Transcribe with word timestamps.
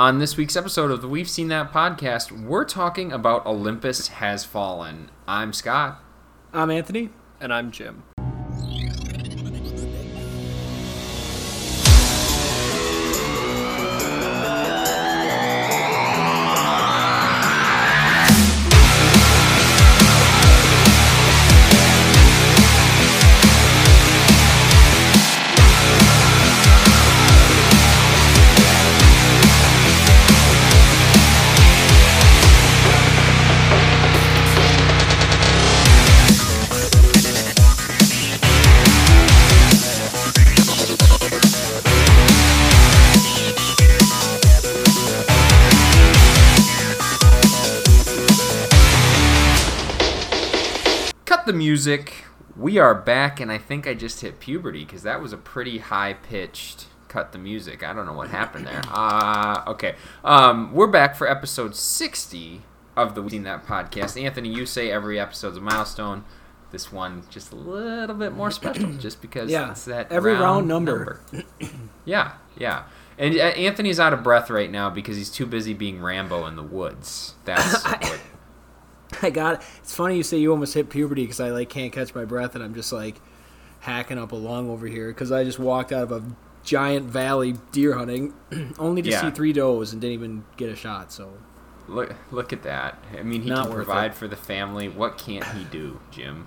On 0.00 0.18
this 0.18 0.34
week's 0.34 0.56
episode 0.56 0.90
of 0.90 1.02
the 1.02 1.08
We've 1.08 1.28
Seen 1.28 1.48
That 1.48 1.74
podcast, 1.74 2.32
we're 2.32 2.64
talking 2.64 3.12
about 3.12 3.44
Olympus 3.44 4.08
Has 4.08 4.46
Fallen. 4.46 5.10
I'm 5.28 5.52
Scott. 5.52 6.02
I'm 6.54 6.70
Anthony. 6.70 7.10
And 7.38 7.52
I'm 7.52 7.70
Jim. 7.70 8.04
Music. 51.80 52.12
We 52.58 52.76
are 52.76 52.94
back, 52.94 53.40
and 53.40 53.50
I 53.50 53.56
think 53.56 53.86
I 53.86 53.94
just 53.94 54.20
hit 54.20 54.38
puberty 54.38 54.84
because 54.84 55.02
that 55.04 55.22
was 55.22 55.32
a 55.32 55.38
pretty 55.38 55.78
high 55.78 56.12
pitched 56.12 56.84
cut 57.08 57.32
the 57.32 57.38
music. 57.38 57.82
I 57.82 57.94
don't 57.94 58.04
know 58.04 58.12
what 58.12 58.28
happened 58.28 58.66
there. 58.66 58.82
Uh, 58.92 59.62
okay. 59.66 59.94
Um, 60.22 60.74
we're 60.74 60.88
back 60.88 61.16
for 61.16 61.26
episode 61.26 61.74
60 61.74 62.60
of 62.98 63.14
the 63.14 63.22
We've 63.22 63.30
Seen 63.30 63.44
That 63.44 63.64
podcast. 63.64 64.22
Anthony, 64.22 64.50
you 64.50 64.66
say 64.66 64.90
every 64.90 65.18
episode's 65.18 65.56
a 65.56 65.62
milestone. 65.62 66.24
This 66.70 66.92
one 66.92 67.22
just 67.30 67.50
a 67.50 67.56
little 67.56 68.14
bit 68.14 68.34
more 68.34 68.50
special, 68.50 68.92
just 68.98 69.22
because 69.22 69.50
Yeah, 69.50 69.70
it's 69.70 69.86
that 69.86 70.12
every 70.12 70.34
round 70.34 70.68
number. 70.68 71.22
yeah, 72.04 72.32
yeah. 72.58 72.82
And 73.16 73.34
uh, 73.36 73.38
Anthony's 73.56 73.98
out 73.98 74.12
of 74.12 74.22
breath 74.22 74.50
right 74.50 74.70
now 74.70 74.90
because 74.90 75.16
he's 75.16 75.30
too 75.30 75.46
busy 75.46 75.72
being 75.72 76.02
Rambo 76.02 76.44
in 76.44 76.56
the 76.56 76.62
woods. 76.62 77.36
That's 77.46 77.82
what. 77.86 78.20
I 79.22 79.30
got 79.30 79.54
it. 79.56 79.60
It's 79.78 79.94
funny 79.94 80.16
you 80.16 80.22
say 80.22 80.38
you 80.38 80.50
almost 80.50 80.74
hit 80.74 80.90
puberty 80.90 81.22
because 81.24 81.40
I 81.40 81.50
like 81.50 81.68
can't 81.68 81.92
catch 81.92 82.14
my 82.14 82.24
breath 82.24 82.54
and 82.54 82.62
I'm 82.64 82.74
just 82.74 82.92
like 82.92 83.16
hacking 83.80 84.18
up 84.18 84.32
a 84.32 84.36
lung 84.36 84.68
over 84.70 84.86
here 84.86 85.08
because 85.08 85.32
I 85.32 85.44
just 85.44 85.58
walked 85.58 85.92
out 85.92 86.04
of 86.04 86.12
a 86.12 86.22
giant 86.64 87.06
valley 87.06 87.54
deer 87.72 87.94
hunting 87.94 88.34
only 88.78 89.02
to 89.02 89.10
Yeah. 89.10 89.22
see 89.22 89.30
three 89.30 89.52
does 89.52 89.92
and 89.92 90.00
didn't 90.00 90.14
even 90.14 90.44
get 90.56 90.68
a 90.70 90.76
shot. 90.76 91.12
So 91.12 91.32
Look, 91.88 92.14
look 92.30 92.52
at 92.52 92.62
that. 92.62 93.02
I 93.18 93.22
mean, 93.24 93.42
he 93.42 93.48
Not 93.48 93.66
can 93.66 93.74
provide 93.74 94.12
it. 94.12 94.14
for 94.14 94.28
the 94.28 94.36
family. 94.36 94.88
What 94.88 95.18
can't 95.18 95.44
he 95.44 95.64
do, 95.64 95.98
Jim? 96.12 96.46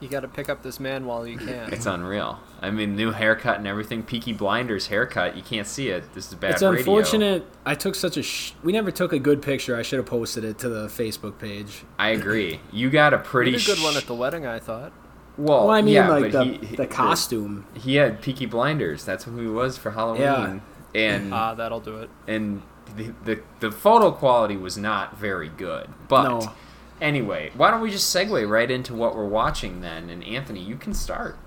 You 0.00 0.08
got 0.08 0.20
to 0.20 0.28
pick 0.28 0.48
up 0.50 0.62
this 0.62 0.78
man 0.78 1.06
while 1.06 1.26
you 1.26 1.38
can. 1.38 1.72
It's 1.72 1.86
unreal. 1.86 2.38
I 2.60 2.70
mean, 2.70 2.96
new 2.96 3.12
haircut 3.12 3.58
and 3.58 3.66
everything. 3.68 4.02
Peaky 4.02 4.32
Blinders 4.32 4.88
haircut. 4.88 5.36
You 5.36 5.42
can't 5.42 5.66
see 5.66 5.88
it. 5.90 6.12
This 6.14 6.28
is 6.28 6.34
bad 6.34 6.52
it's 6.52 6.62
radio. 6.62 6.78
unfortunate. 6.78 7.46
I 7.64 7.74
took 7.74 7.94
such 7.94 8.16
a. 8.16 8.22
Sh- 8.22 8.52
we 8.64 8.72
never 8.72 8.90
took 8.90 9.12
a 9.12 9.18
good 9.18 9.42
picture. 9.42 9.76
I 9.76 9.82
should 9.82 9.98
have 9.98 10.06
posted 10.06 10.42
it 10.44 10.58
to 10.58 10.68
the 10.68 10.86
Facebook 10.88 11.38
page. 11.38 11.84
I 11.98 12.08
agree. 12.10 12.60
You 12.72 12.90
got 12.90 13.14
a 13.14 13.18
pretty 13.18 13.54
a 13.54 13.60
good 13.60 13.78
one 13.82 13.96
at 13.96 14.04
the 14.06 14.14
wedding, 14.14 14.44
I 14.46 14.58
thought. 14.58 14.92
Well, 15.36 15.68
Well, 15.68 15.70
I 15.70 15.82
mean, 15.82 15.94
yeah, 15.94 16.08
like 16.08 16.32
the, 16.32 16.44
he, 16.44 16.52
he- 16.66 16.76
the 16.76 16.86
costume. 16.88 17.64
He 17.74 17.94
had 17.94 18.20
Peaky 18.22 18.46
Blinders. 18.46 19.04
That's 19.04 19.22
who 19.24 19.38
he 19.38 19.46
was 19.46 19.78
for 19.78 19.92
Halloween. 19.92 20.22
Yeah. 20.22 20.58
And 20.94 21.32
Ah, 21.32 21.54
that'll 21.54 21.78
do 21.80 21.98
it. 21.98 22.10
and 22.26 22.62
the, 22.96 23.12
the 23.24 23.40
the 23.60 23.70
photo 23.70 24.10
quality 24.10 24.56
was 24.56 24.76
not 24.78 25.16
very 25.16 25.48
good. 25.50 25.86
But 26.08 26.22
No. 26.28 26.52
anyway, 27.00 27.52
why 27.54 27.70
don't 27.70 27.82
we 27.82 27.90
just 27.90 28.12
segue 28.14 28.48
right 28.48 28.68
into 28.70 28.94
what 28.94 29.14
we're 29.14 29.26
watching 29.28 29.80
then? 29.82 30.10
And 30.10 30.24
Anthony, 30.24 30.60
you 30.60 30.76
can 30.76 30.94
start. 30.94 31.38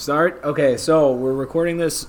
Start. 0.00 0.40
Okay, 0.42 0.78
so 0.78 1.12
we're 1.12 1.34
recording 1.34 1.76
this 1.76 2.06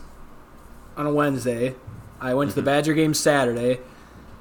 on 0.96 1.06
a 1.06 1.13
Wednesday. 1.13 1.75
I 2.22 2.34
went 2.34 2.50
to 2.52 2.56
the 2.56 2.62
mm-hmm. 2.62 2.68
Badger 2.68 2.94
game 2.94 3.13
Saturday. 3.13 3.81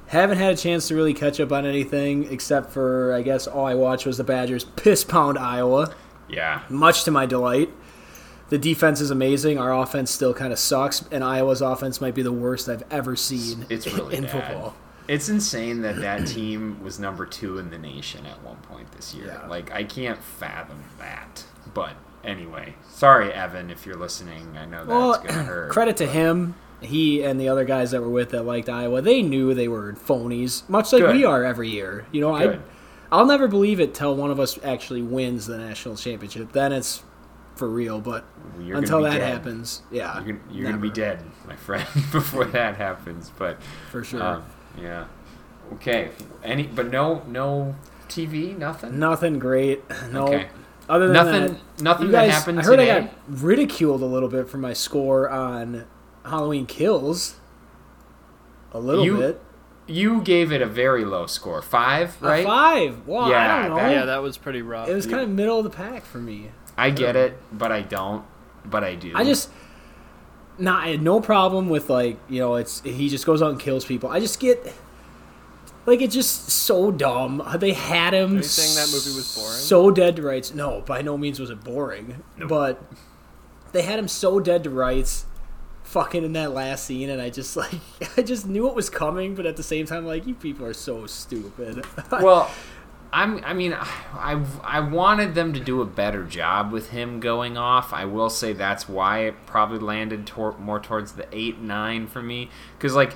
Haven't 0.07 0.37
had 0.37 0.53
a 0.53 0.55
chance 0.55 0.87
to 0.87 0.95
really 0.95 1.13
catch 1.13 1.37
up 1.41 1.51
on 1.51 1.65
anything 1.65 2.31
except 2.31 2.69
for 2.69 3.13
I 3.13 3.23
guess 3.23 3.47
all 3.47 3.65
I 3.65 3.73
watched 3.73 4.05
was 4.05 4.15
the 4.15 4.23
Badgers 4.23 4.63
piss 4.63 5.03
pound 5.03 5.37
Iowa, 5.37 5.93
Yeah. 6.29 6.61
much 6.69 7.03
to 7.03 7.11
my 7.11 7.25
delight. 7.25 7.69
The 8.47 8.57
defense 8.57 9.01
is 9.01 9.11
amazing. 9.11 9.59
Our 9.59 9.77
offense 9.77 10.11
still 10.11 10.33
kind 10.33 10.53
of 10.53 10.59
sucks, 10.59 11.03
and 11.11 11.21
Iowa's 11.21 11.61
offense 11.61 11.99
might 11.99 12.15
be 12.15 12.21
the 12.21 12.31
worst 12.31 12.69
I've 12.69 12.85
ever 12.89 13.17
seen 13.17 13.65
It's 13.67 13.85
really 13.85 14.15
in 14.15 14.23
bad. 14.23 14.31
football. 14.31 14.75
It's 15.09 15.27
insane 15.27 15.81
that 15.81 15.97
that 15.97 16.25
team 16.25 16.81
was 16.81 17.01
number 17.01 17.25
two 17.25 17.57
in 17.57 17.69
the 17.69 17.77
nation 17.77 18.25
at 18.25 18.41
one 18.43 18.59
point 18.59 18.89
this 18.93 19.13
year. 19.13 19.25
Yeah. 19.27 19.47
Like 19.47 19.73
I 19.73 19.83
can't 19.83 20.23
fathom 20.23 20.85
that. 20.99 21.43
But 21.73 21.95
anyway, 22.23 22.75
sorry, 22.89 23.31
Evan, 23.33 23.69
if 23.69 23.85
you're 23.85 23.95
listening. 23.97 24.57
I 24.57 24.65
know 24.65 24.77
that's 24.85 24.87
Well, 24.87 25.13
gonna 25.21 25.43
hurt. 25.43 25.69
credit 25.71 25.97
to 25.97 26.07
him. 26.07 26.55
He 26.81 27.21
and 27.23 27.39
the 27.39 27.47
other 27.49 27.63
guys 27.63 27.91
that 27.91 28.01
were 28.01 28.09
with 28.09 28.31
that 28.31 28.43
liked 28.43 28.67
Iowa. 28.67 29.01
They 29.01 29.21
knew 29.21 29.53
they 29.53 29.67
were 29.67 29.93
phonies, 29.93 30.67
much 30.67 30.91
like 30.91 31.03
Good. 31.03 31.15
we 31.15 31.23
are 31.25 31.43
every 31.43 31.69
year. 31.69 32.05
You 32.11 32.21
know, 32.21 32.35
I. 32.35 32.59
I'll 33.13 33.25
never 33.25 33.49
believe 33.49 33.81
it 33.81 33.93
till 33.93 34.15
one 34.15 34.31
of 34.31 34.39
us 34.39 34.57
actually 34.63 35.01
wins 35.01 35.45
the 35.45 35.57
national 35.57 35.97
championship. 35.97 36.53
Then 36.53 36.71
it's 36.71 37.03
for 37.55 37.67
real. 37.67 37.99
But 37.99 38.23
You're 38.61 38.77
until 38.77 39.01
that 39.01 39.17
dead. 39.17 39.33
happens, 39.33 39.81
yeah, 39.91 40.15
You're, 40.23 40.37
gonna, 40.37 40.53
you're 40.53 40.65
gonna 40.71 40.81
be 40.81 40.89
dead, 40.89 41.21
my 41.45 41.55
friend, 41.57 41.85
before 42.11 42.45
that 42.45 42.77
happens. 42.77 43.29
But 43.37 43.61
for 43.91 44.03
sure. 44.03 44.23
um, 44.23 44.45
yeah, 44.81 45.05
okay. 45.73 46.09
Any, 46.43 46.63
but 46.63 46.89
no, 46.89 47.21
no 47.27 47.75
TV, 48.07 48.57
nothing. 48.57 48.97
Nothing 48.97 49.39
great. 49.39 49.83
No. 50.11 50.27
Okay. 50.27 50.47
Other 50.91 51.07
than 51.07 51.13
Nothing. 51.13 51.53
that, 51.77 51.81
nothing 51.83 52.05
you 52.07 52.11
that 52.11 52.25
guys, 52.27 52.33
happened 52.33 52.59
I 52.59 52.63
heard 52.63 52.77
today. 52.77 52.91
I 52.91 52.99
got 53.01 53.09
ridiculed 53.27 54.01
a 54.01 54.05
little 54.05 54.27
bit 54.27 54.49
for 54.49 54.57
my 54.57 54.73
score 54.73 55.29
on 55.29 55.85
Halloween 56.25 56.65
Kills. 56.65 57.35
A 58.73 58.79
little 58.79 59.05
You- 59.05 59.17
bit. 59.17 59.41
You 59.87 60.21
gave 60.21 60.51
it 60.51 60.61
a 60.61 60.65
very 60.65 61.03
low 61.03 61.25
score, 61.25 61.61
five, 61.61 62.15
A 62.21 62.25
right? 62.25 62.45
five. 62.45 63.01
Well, 63.07 63.29
Yeah, 63.29 63.55
I 63.55 63.61
don't 63.67 63.69
know. 63.71 63.75
that- 63.83 63.91
Yeah, 63.91 64.05
that 64.05 64.21
was 64.21 64.37
pretty 64.37 64.61
rough. 64.61 64.87
it 64.87 64.93
was 64.93 65.05
kind 65.05 65.21
of 65.21 65.29
middle 65.29 65.57
of 65.57 65.63
the 65.63 65.69
pack 65.69 66.05
for 66.05 66.19
me. 66.19 66.51
I 66.77 66.89
get 66.91 67.15
it, 67.15 67.37
but 67.51 67.71
I 67.71 67.81
don't. 67.81 68.23
But 68.63 68.83
I 68.83 68.95
do. 68.95 69.11
I 69.15 69.23
just 69.23 69.49
not 70.57 70.83
I 70.83 70.89
had 70.89 71.01
no 71.01 71.19
problem 71.19 71.67
with 71.69 71.89
like 71.89 72.17
you 72.29 72.39
know 72.39 72.55
it's 72.55 72.81
he 72.81 73.09
just 73.09 73.25
goes 73.25 73.41
out 73.41 73.49
and 73.51 73.59
kills 73.59 73.83
people. 73.85 74.09
I 74.09 74.19
just 74.19 74.39
get 74.39 74.73
like 75.85 76.01
it's 76.01 76.13
just 76.13 76.49
so 76.49 76.91
dumb. 76.91 77.41
They 77.57 77.73
had 77.73 78.13
him. 78.13 78.33
Are 78.33 78.35
you 78.37 78.43
saying 78.43 78.75
that 78.75 78.93
movie 78.93 79.15
was 79.15 79.35
boring? 79.35 79.57
So 79.57 79.91
dead 79.91 80.15
to 80.17 80.21
rights. 80.21 80.53
No, 80.53 80.81
by 80.81 81.01
no 81.01 81.17
means 81.17 81.39
was 81.39 81.49
it 81.49 81.63
boring. 81.63 82.23
But 82.37 82.81
they 83.71 83.81
had 83.81 83.97
him 83.97 84.07
so 84.07 84.39
dead 84.39 84.63
to 84.65 84.69
rights. 84.69 85.25
Fucking 85.83 86.23
in 86.23 86.33
that 86.33 86.53
last 86.53 86.85
scene, 86.85 87.09
and 87.09 87.21
I 87.21 87.29
just 87.29 87.57
like 87.57 87.79
I 88.15 88.21
just 88.21 88.47
knew 88.47 88.67
it 88.67 88.75
was 88.75 88.89
coming, 88.89 89.35
but 89.35 89.45
at 89.45 89.57
the 89.57 89.63
same 89.63 89.85
time, 89.85 90.05
like 90.05 90.25
you 90.27 90.35
people 90.35 90.65
are 90.65 90.73
so 90.73 91.05
stupid. 91.07 91.85
well, 92.11 92.49
I'm. 93.11 93.43
I 93.43 93.53
mean, 93.53 93.73
I 93.73 94.41
I 94.63 94.79
wanted 94.79 95.35
them 95.35 95.51
to 95.53 95.59
do 95.59 95.81
a 95.81 95.85
better 95.85 96.23
job 96.23 96.71
with 96.71 96.91
him 96.91 97.19
going 97.19 97.57
off. 97.57 97.91
I 97.91 98.05
will 98.05 98.29
say 98.29 98.53
that's 98.53 98.87
why 98.87 99.19
it 99.21 99.45
probably 99.47 99.79
landed 99.79 100.27
tor- 100.27 100.57
more 100.59 100.79
towards 100.79 101.13
the 101.13 101.27
eight 101.33 101.59
nine 101.59 102.07
for 102.07 102.21
me. 102.21 102.49
Because 102.77 102.93
like 102.93 103.13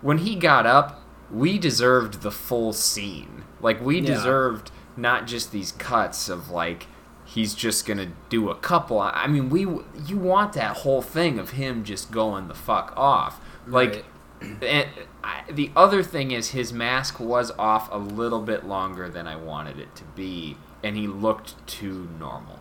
when 0.00 0.18
he 0.18 0.34
got 0.34 0.66
up, 0.66 1.05
we 1.30 1.58
deserved 1.58 2.22
the 2.22 2.30
full 2.30 2.72
scene. 2.72 3.44
Like 3.60 3.80
we 3.80 3.98
Yeah. 4.00 4.14
deserved 4.14 4.70
not 4.96 5.26
just 5.26 5.52
these 5.52 5.72
cuts 5.72 6.28
of 6.28 6.50
like 6.50 6.86
he's 7.24 7.54
just 7.54 7.84
gonna 7.86 8.08
do 8.28 8.48
a 8.50 8.54
couple. 8.54 9.00
I 9.00 9.26
mean, 9.26 9.50
we 9.50 9.60
you 10.06 10.16
want 10.18 10.52
that 10.54 10.78
whole 10.78 11.02
thing 11.02 11.38
of 11.38 11.50
him 11.50 11.84
just 11.84 12.10
going 12.10 12.48
the 12.48 12.54
fuck 12.54 12.92
off. 12.96 13.40
Like 13.66 14.04
and 14.40 14.88
I, 15.24 15.42
the 15.50 15.70
other 15.74 16.02
thing 16.02 16.30
is 16.30 16.50
his 16.50 16.72
mask 16.72 17.18
was 17.18 17.50
off 17.58 17.88
a 17.90 17.98
little 17.98 18.40
bit 18.42 18.64
longer 18.66 19.08
than 19.08 19.26
I 19.26 19.34
wanted 19.36 19.78
it 19.78 19.94
to 19.96 20.04
be, 20.14 20.56
and 20.84 20.96
he 20.96 21.06
looked 21.08 21.66
too 21.66 22.08
normal. 22.20 22.58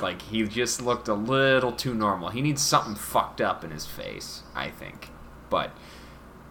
like 0.00 0.22
he 0.22 0.42
just 0.44 0.80
looked 0.80 1.08
a 1.08 1.14
little 1.14 1.72
too 1.72 1.92
normal. 1.94 2.30
He 2.30 2.40
needs 2.40 2.62
something 2.62 2.94
fucked 2.94 3.40
up 3.42 3.62
in 3.64 3.70
his 3.70 3.84
face, 3.86 4.42
I 4.54 4.70
think. 4.70 5.10
But 5.50 5.72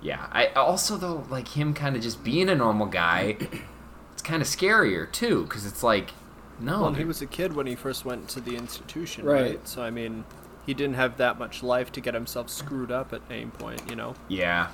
yeah, 0.03 0.27
I 0.31 0.47
also 0.49 0.97
though 0.97 1.25
like 1.29 1.47
him 1.47 1.73
kind 1.73 1.95
of 1.95 2.01
just 2.03 2.23
being 2.23 2.49
a 2.49 2.55
normal 2.55 2.85
guy. 2.87 3.37
It's 4.13 4.21
kind 4.21 4.41
of 4.43 4.47
scarier 4.47 5.11
too, 5.11 5.43
because 5.45 5.65
it's 5.65 5.81
like, 5.81 6.11
no, 6.59 6.81
well, 6.83 6.93
he 6.93 7.03
was 7.03 7.21
a 7.23 7.25
kid 7.25 7.55
when 7.55 7.65
he 7.65 7.73
first 7.75 8.05
went 8.05 8.29
to 8.29 8.39
the 8.39 8.55
institution, 8.55 9.25
Right. 9.25 9.41
right? 9.41 9.67
So 9.67 9.81
I 9.81 9.89
mean, 9.89 10.23
he 10.67 10.73
didn't 10.75 10.95
have 10.95 11.17
that 11.17 11.39
much 11.39 11.63
life 11.63 11.91
to 11.93 11.99
get 12.01 12.13
himself 12.13 12.49
screwed 12.49 12.91
up 12.91 13.11
at 13.11 13.21
any 13.31 13.47
point, 13.47 13.81
you 13.89 13.95
know. 13.95 14.13
Yeah, 14.27 14.67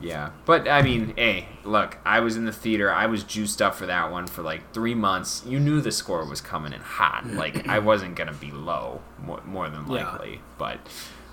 yeah. 0.00 0.30
But 0.46 0.66
I 0.66 0.80
mean, 0.80 1.12
hey, 1.16 1.46
look, 1.62 1.98
I 2.06 2.20
was 2.20 2.36
in 2.36 2.46
the 2.46 2.52
theater. 2.52 2.90
I 2.90 3.04
was 3.06 3.22
juiced 3.22 3.60
up 3.60 3.74
for 3.74 3.84
that 3.84 4.10
one 4.10 4.26
for 4.26 4.40
like 4.42 4.72
three 4.72 4.94
months. 4.94 5.42
You 5.46 5.60
knew 5.60 5.82
the 5.82 5.92
score 5.92 6.24
was 6.24 6.40
coming 6.40 6.72
in 6.72 6.80
hot. 6.80 7.26
Like 7.26 7.68
I 7.68 7.78
wasn't 7.80 8.14
gonna 8.16 8.32
be 8.32 8.50
low, 8.50 9.02
more, 9.22 9.42
more 9.44 9.68
than 9.68 9.86
Yeah. 9.90 10.10
likely. 10.10 10.40
But 10.56 10.78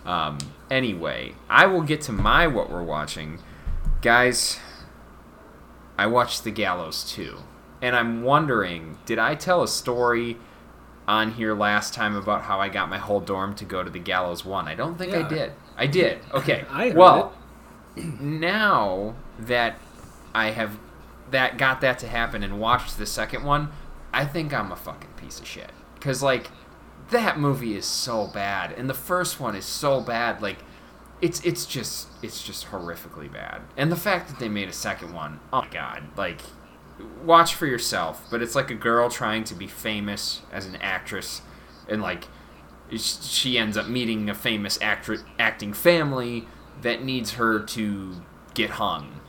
um, 0.05 0.37
anyway, 0.69 1.33
I 1.49 1.65
will 1.65 1.81
get 1.81 2.01
to 2.01 2.11
my 2.11 2.47
what 2.47 2.69
we're 2.69 2.83
watching. 2.83 3.39
Guys, 4.01 4.59
I 5.97 6.07
watched 6.07 6.43
The 6.43 6.51
Gallows 6.51 7.03
2. 7.11 7.37
And 7.81 7.95
I'm 7.95 8.23
wondering, 8.23 8.97
did 9.05 9.19
I 9.19 9.35
tell 9.35 9.61
a 9.61 9.67
story 9.67 10.37
on 11.07 11.33
here 11.33 11.53
last 11.53 11.93
time 11.93 12.15
about 12.15 12.43
how 12.43 12.59
I 12.59 12.69
got 12.69 12.89
my 12.89 12.97
whole 12.97 13.19
dorm 13.19 13.55
to 13.55 13.65
go 13.65 13.83
to 13.83 13.89
The 13.89 13.99
Gallows 13.99 14.45
1? 14.45 14.67
I 14.67 14.75
don't 14.75 14.97
think 14.97 15.13
I 15.13 15.27
did. 15.27 15.51
I 15.77 15.87
did. 15.87 16.19
Okay. 16.33 16.65
I 16.69 16.91
well, 16.91 17.33
now 17.95 19.15
that 19.39 19.77
I 20.33 20.51
have 20.51 20.77
that 21.31 21.57
got 21.57 21.81
that 21.81 21.99
to 21.99 22.07
happen 22.07 22.43
and 22.43 22.59
watched 22.59 22.97
the 22.97 23.05
second 23.05 23.43
one, 23.43 23.69
I 24.13 24.25
think 24.25 24.53
I'm 24.53 24.71
a 24.71 24.75
fucking 24.75 25.11
piece 25.17 25.39
of 25.39 25.47
shit. 25.47 25.71
Cuz 25.99 26.23
like 26.23 26.51
that 27.13 27.39
movie 27.39 27.75
is 27.75 27.85
so 27.85 28.27
bad 28.27 28.73
and 28.73 28.89
the 28.89 28.93
first 28.93 29.39
one 29.39 29.55
is 29.55 29.65
so 29.65 30.01
bad 30.01 30.41
like 30.41 30.57
it's 31.23 31.39
it's 31.45 31.65
just 31.65 32.09
it's 32.21 32.43
just 32.43 32.67
horrifically 32.67 33.31
bad. 33.31 33.61
And 33.77 33.89
the 33.89 33.95
fact 33.95 34.27
that 34.27 34.39
they 34.39 34.49
made 34.49 34.67
a 34.67 34.73
second 34.73 35.13
one, 35.13 35.39
oh 35.53 35.61
my 35.61 35.69
god, 35.69 36.03
like 36.17 36.41
watch 37.23 37.55
for 37.55 37.65
yourself, 37.65 38.27
but 38.29 38.41
it's 38.41 38.55
like 38.55 38.69
a 38.69 38.75
girl 38.75 39.09
trying 39.09 39.45
to 39.45 39.55
be 39.55 39.65
famous 39.65 40.41
as 40.51 40.65
an 40.65 40.75
actress 40.81 41.41
and 41.87 42.01
like 42.01 42.27
she 42.97 43.57
ends 43.57 43.77
up 43.77 43.87
meeting 43.87 44.29
a 44.29 44.35
famous 44.35 44.77
actri- 44.79 45.23
acting 45.39 45.71
family 45.71 46.45
that 46.81 47.03
needs 47.03 47.35
her 47.35 47.59
to 47.59 48.21
get 48.53 48.71
hung. 48.71 49.21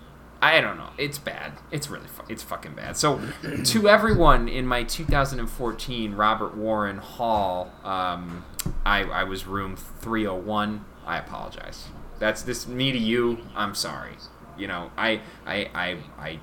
I 0.45 0.61
don't 0.61 0.77
know. 0.77 0.91
It's 0.99 1.19
bad. 1.19 1.55
It's 1.71 1.89
really 1.89 2.07
fu- 2.07 2.25
it's 2.29 2.43
fucking 2.43 2.75
bad. 2.75 2.99
So 2.99 3.19
to 3.65 3.89
everyone 3.89 4.47
in 4.47 4.67
my 4.67 4.83
2014 4.83 6.15
Robert 6.15 6.55
Warren 6.55 6.99
Hall, 6.99 7.73
um, 7.83 8.45
I 8.85 9.05
I 9.05 9.25
was 9.25 9.47
room 9.47 9.75
301. 9.77 10.85
I 11.07 11.17
apologize. 11.17 11.87
That's 12.19 12.43
this 12.43 12.69
me 12.69 12.93
to 12.93 12.99
you. 12.99 13.39
I'm 13.57 13.75
sorry. 13.75 14.17
You 14.59 14.69
know, 14.69 14.91
I 14.99 15.23
I 15.47 15.71
I 15.75 15.99
I 16.19 16.41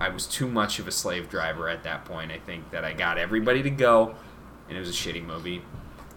I 0.00 0.08
was 0.08 0.26
too 0.26 0.48
much 0.48 0.78
of 0.78 0.88
a 0.88 0.92
slave 0.92 1.28
driver 1.28 1.68
at 1.68 1.82
that 1.82 2.06
point. 2.06 2.32
I 2.32 2.38
think 2.38 2.70
that 2.70 2.82
I 2.82 2.94
got 2.94 3.18
everybody 3.18 3.62
to 3.62 3.70
go, 3.70 4.14
and 4.68 4.76
it 4.78 4.80
was 4.80 4.88
a 4.88 4.92
shitty 4.92 5.24
movie. 5.24 5.62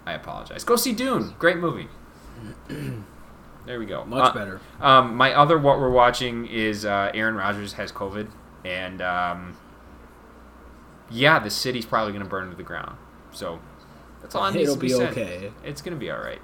I 0.06 0.14
apologize. 0.14 0.64
Go 0.64 0.78
see 0.78 0.94
Dune. 0.94 1.36
Great 1.38 1.58
movie. 1.58 1.90
There 3.68 3.78
we 3.80 3.86
go. 3.86 4.04
Much 4.06 4.31
Uh, 4.31 4.34
better. 4.34 4.62
Um, 4.81 5.16
my 5.16 5.34
other 5.34 5.58
what 5.60 5.80
we're 5.80 5.92
watching 5.92 6.48
is 6.48 6.86
uh, 6.86 7.12
Aaron 7.14 7.36
Rodgers 7.36 7.74
has 7.74 7.92
COVID, 7.92 8.28
and 8.66 9.02
um, 9.02 9.56
yeah, 11.12 11.40
the 11.40 11.50
city's 11.50 11.86
probably 11.86 12.12
going 12.14 12.24
to 12.24 12.30
burn 12.30 12.50
to 12.50 12.56
the 12.56 12.64
ground. 12.64 12.98
So 13.31 13.60
that's 14.22 14.34
all 14.36 14.44
I 14.44 14.52
need 14.52 14.62
It'll 14.64 14.75
to 14.75 14.81
be, 14.81 14.88
be 14.88 14.94
said. 14.94 15.12
okay. 15.12 15.52
It's 15.64 15.81
going 15.81 15.94
to 15.96 16.00
be 16.00 16.10
all 16.12 16.19
right. 16.19 16.42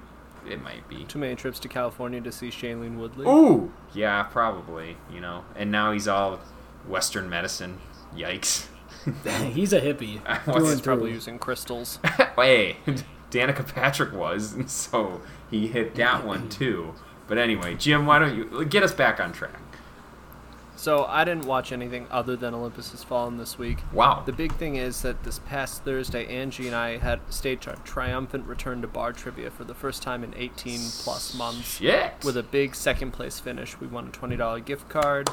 It 0.48 0.62
might 0.62 0.86
be. 0.88 1.04
Too 1.04 1.18
many 1.18 1.34
trips 1.36 1.58
to 1.60 1.68
California 1.68 2.20
to 2.20 2.30
see 2.30 2.48
Shailene 2.50 2.96
Woodley. 2.98 3.26
Ooh, 3.26 3.72
yeah, 3.94 4.22
probably. 4.24 4.96
You 5.12 5.20
know, 5.20 5.44
and 5.56 5.70
now 5.72 5.92
he's 5.92 6.06
all 6.06 6.38
Western 6.86 7.28
medicine. 7.30 7.78
Yikes. 8.14 8.66
He's 9.52 9.72
a 9.74 9.80
hippie. 9.82 10.20
What's 10.46 10.56
through 10.56 10.64
his 10.66 10.72
and 10.74 10.82
Probably 10.82 11.06
through. 11.10 11.14
using 11.14 11.38
crystals. 11.38 11.98
hey, 12.36 12.76
Danica 13.30 13.66
Patrick 13.74 14.12
was, 14.14 14.54
so 14.66 15.20
he 15.50 15.66
hit 15.66 15.94
that 15.96 16.24
one 16.24 16.48
too. 16.48 16.94
But 17.26 17.38
anyway, 17.38 17.74
Jim, 17.74 18.06
why 18.06 18.18
don't 18.18 18.36
you 18.36 18.64
get 18.64 18.82
us 18.82 18.92
back 18.92 19.20
on 19.20 19.32
track? 19.32 19.60
So 20.76 21.04
I 21.06 21.24
didn't 21.24 21.46
watch 21.46 21.72
anything 21.72 22.06
other 22.10 22.36
than 22.36 22.52
Olympus 22.52 22.90
Has 22.90 23.02
Fallen 23.02 23.38
this 23.38 23.58
week. 23.58 23.78
Wow. 23.92 24.22
The 24.26 24.32
big 24.32 24.52
thing 24.56 24.76
is 24.76 25.00
that 25.02 25.22
this 25.22 25.38
past 25.38 25.82
Thursday, 25.82 26.26
Angie 26.26 26.66
and 26.66 26.76
I 26.76 26.98
had 26.98 27.20
staged 27.30 27.68
our 27.68 27.76
triumphant 27.76 28.46
return 28.46 28.82
to 28.82 28.88
bar 28.88 29.12
trivia 29.12 29.50
for 29.50 29.64
the 29.64 29.72
first 29.72 30.02
time 30.02 30.22
in 30.22 30.34
18 30.36 30.80
plus 31.02 31.34
months. 31.34 31.76
Shit. 31.76 32.12
With 32.24 32.36
a 32.36 32.42
big 32.42 32.74
second 32.74 33.12
place 33.12 33.40
finish, 33.40 33.80
we 33.80 33.86
won 33.86 34.08
a 34.08 34.10
$20 34.10 34.64
gift 34.64 34.88
card. 34.90 35.30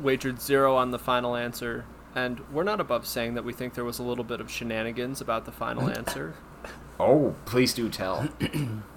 Wagered 0.00 0.40
zero 0.40 0.76
on 0.76 0.90
the 0.90 0.98
final 0.98 1.34
answer. 1.34 1.84
And 2.14 2.40
we're 2.52 2.62
not 2.64 2.80
above 2.80 3.06
saying 3.06 3.34
that 3.34 3.44
we 3.44 3.52
think 3.52 3.74
there 3.74 3.84
was 3.84 3.98
a 3.98 4.02
little 4.02 4.24
bit 4.24 4.40
of 4.40 4.50
shenanigans 4.50 5.20
about 5.20 5.46
the 5.46 5.52
final 5.52 5.88
answer. 5.98 6.34
oh, 7.00 7.34
please 7.44 7.74
do 7.74 7.88
tell. 7.88 8.28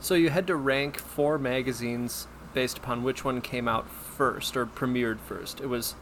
So 0.00 0.14
you 0.14 0.30
had 0.30 0.46
to 0.46 0.56
rank 0.56 0.98
four 0.98 1.38
magazines 1.38 2.28
based 2.54 2.78
upon 2.78 3.02
which 3.02 3.24
one 3.24 3.40
came 3.40 3.68
out 3.68 3.88
first 3.90 4.56
or 4.56 4.64
premiered 4.66 5.18
first. 5.20 5.60
It 5.60 5.66
was 5.66 5.94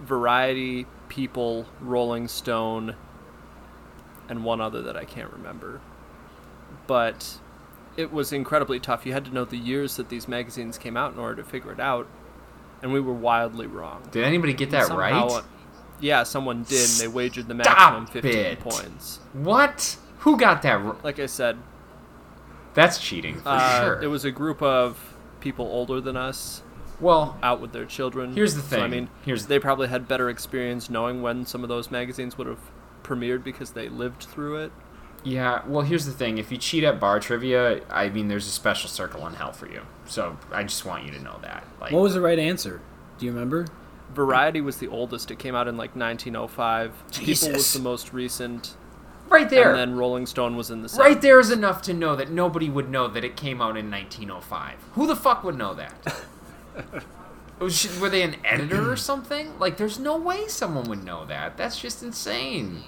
Variety, 0.00 0.86
People, 1.08 1.66
Rolling 1.80 2.28
Stone, 2.28 2.96
and 4.28 4.44
one 4.44 4.60
other 4.60 4.82
that 4.82 4.96
I 4.96 5.04
can't 5.04 5.32
remember. 5.32 5.80
But 6.86 7.38
it 7.96 8.12
was 8.12 8.32
incredibly 8.32 8.78
tough. 8.80 9.06
You 9.06 9.12
had 9.12 9.24
to 9.26 9.32
know 9.32 9.44
the 9.44 9.56
years 9.56 9.96
that 9.96 10.08
these 10.08 10.28
magazines 10.28 10.76
came 10.76 10.96
out 10.96 11.12
in 11.14 11.18
order 11.18 11.42
to 11.42 11.48
figure 11.48 11.72
it 11.72 11.80
out, 11.80 12.06
and 12.82 12.92
we 12.92 13.00
were 13.00 13.14
wildly 13.14 13.66
wrong. 13.66 14.02
Did 14.10 14.24
anybody 14.24 14.52
get 14.52 14.70
that 14.72 14.86
Somehow- 14.86 15.00
right? 15.28 15.32
Uh, 15.38 15.42
yeah, 16.00 16.24
someone 16.24 16.64
did, 16.64 16.90
and 16.90 16.98
they 17.00 17.08
wagered 17.08 17.48
the 17.48 17.54
Stop 17.64 17.78
maximum 17.78 18.06
15 18.06 18.32
it. 18.38 18.60
points. 18.60 19.20
What? 19.32 19.96
Who 20.20 20.36
got 20.36 20.60
that? 20.62 20.78
r- 20.80 20.96
Like 21.02 21.18
I 21.18 21.24
said, 21.26 21.56
That's 22.76 22.98
cheating 22.98 23.40
for 23.40 23.48
uh, 23.48 23.84
sure. 23.84 24.02
it 24.02 24.06
was 24.06 24.24
a 24.24 24.30
group 24.30 24.62
of 24.62 25.16
people 25.40 25.66
older 25.66 26.00
than 26.00 26.16
us 26.16 26.62
well, 27.00 27.36
out 27.42 27.60
with 27.60 27.72
their 27.72 27.84
children. 27.84 28.32
Here's 28.34 28.54
the 28.54 28.62
So, 28.62 28.80
I 28.80 28.86
mean, 28.88 29.08
Here's- 29.24 29.44
they 29.46 29.58
probably 29.58 29.88
had 29.88 30.06
better 30.08 30.30
experience 30.30 30.88
knowing 30.88 31.20
when 31.22 31.44
some 31.44 31.62
of 31.62 31.68
those 31.68 31.90
magazines 31.90 32.38
would 32.38 32.46
have 32.46 32.60
premiered 33.02 33.42
because 33.44 33.72
they 33.72 33.88
lived 33.88 34.22
through 34.22 34.56
it. 34.56 34.72
yeah. 35.24 35.62
Well, 35.66 35.82
here's 35.84 36.06
the 36.06 36.12
thing. 36.12 36.38
If 36.38 36.50
you 36.52 36.56
cheat 36.58 36.84
at 36.84 37.00
bar 37.00 37.18
trivia, 37.20 37.82
I 37.90 38.08
mean, 38.08 38.28
there's 38.28 38.46
a 38.46 38.50
special 38.50 38.88
circle 38.88 39.26
in 39.26 39.34
hell 39.34 39.52
for 39.52 39.68
you. 39.68 39.82
So 40.06 40.38
I 40.52 40.62
just 40.62 40.84
want 40.84 41.04
you 41.04 41.10
to 41.12 41.20
know 41.22 41.38
that. 41.42 41.64
Like, 41.80 41.92
What 41.92 42.02
was 42.02 42.14
the 42.14 42.20
right 42.20 42.38
answer? 42.38 42.80
Do 43.18 43.26
you 43.26 43.32
remember? 43.32 43.66
Variety 44.14 44.60
was 44.60 44.76
the 44.78 44.86
oldest. 44.88 45.30
It 45.30 45.38
came 45.38 45.54
out 45.54 45.66
in 45.68 45.76
like 45.76 45.96
1905. 45.96 46.92
People 47.12 47.52
was 47.52 47.72
the 47.72 47.80
most 47.80 48.12
recent, 48.12 48.76
right 49.28 49.48
there. 49.48 49.70
and 49.70 49.78
then 49.78 49.96
Rolling 49.96 50.26
Stone 50.26 50.56
was 50.56 50.70
in 50.70 50.82
the 50.82 50.94
Right 50.98 51.20
there 51.20 51.38
is 51.38 51.50
enough 51.50 51.82
to 51.82 51.94
know 51.94 52.16
that 52.16 52.30
nobody 52.30 52.68
would 52.68 52.90
know 52.90 53.08
that 53.08 53.24
it 53.24 53.36
came 53.36 53.60
out 53.60 53.76
in 53.76 53.90
1905. 53.90 54.74
Who 54.92 55.06
the 55.06 55.16
fuck 55.16 55.44
would 55.44 55.56
know 55.56 55.74
that? 55.74 56.22
Oh, 57.58 57.64
was- 57.64 57.98
Were 58.00 58.10
they 58.10 58.20
an 58.20 58.36
editor 58.44 58.92
or 58.92 58.96
something? 58.96 59.58
Like, 59.58 59.78
there's 59.78 59.98
no 59.98 60.16
way 60.18 60.46
someone 60.46 60.90
would 60.90 61.02
know 61.04 61.24
that. 61.24 61.56
That's 61.56 61.80
just 61.80 62.02
insane. 62.02 62.82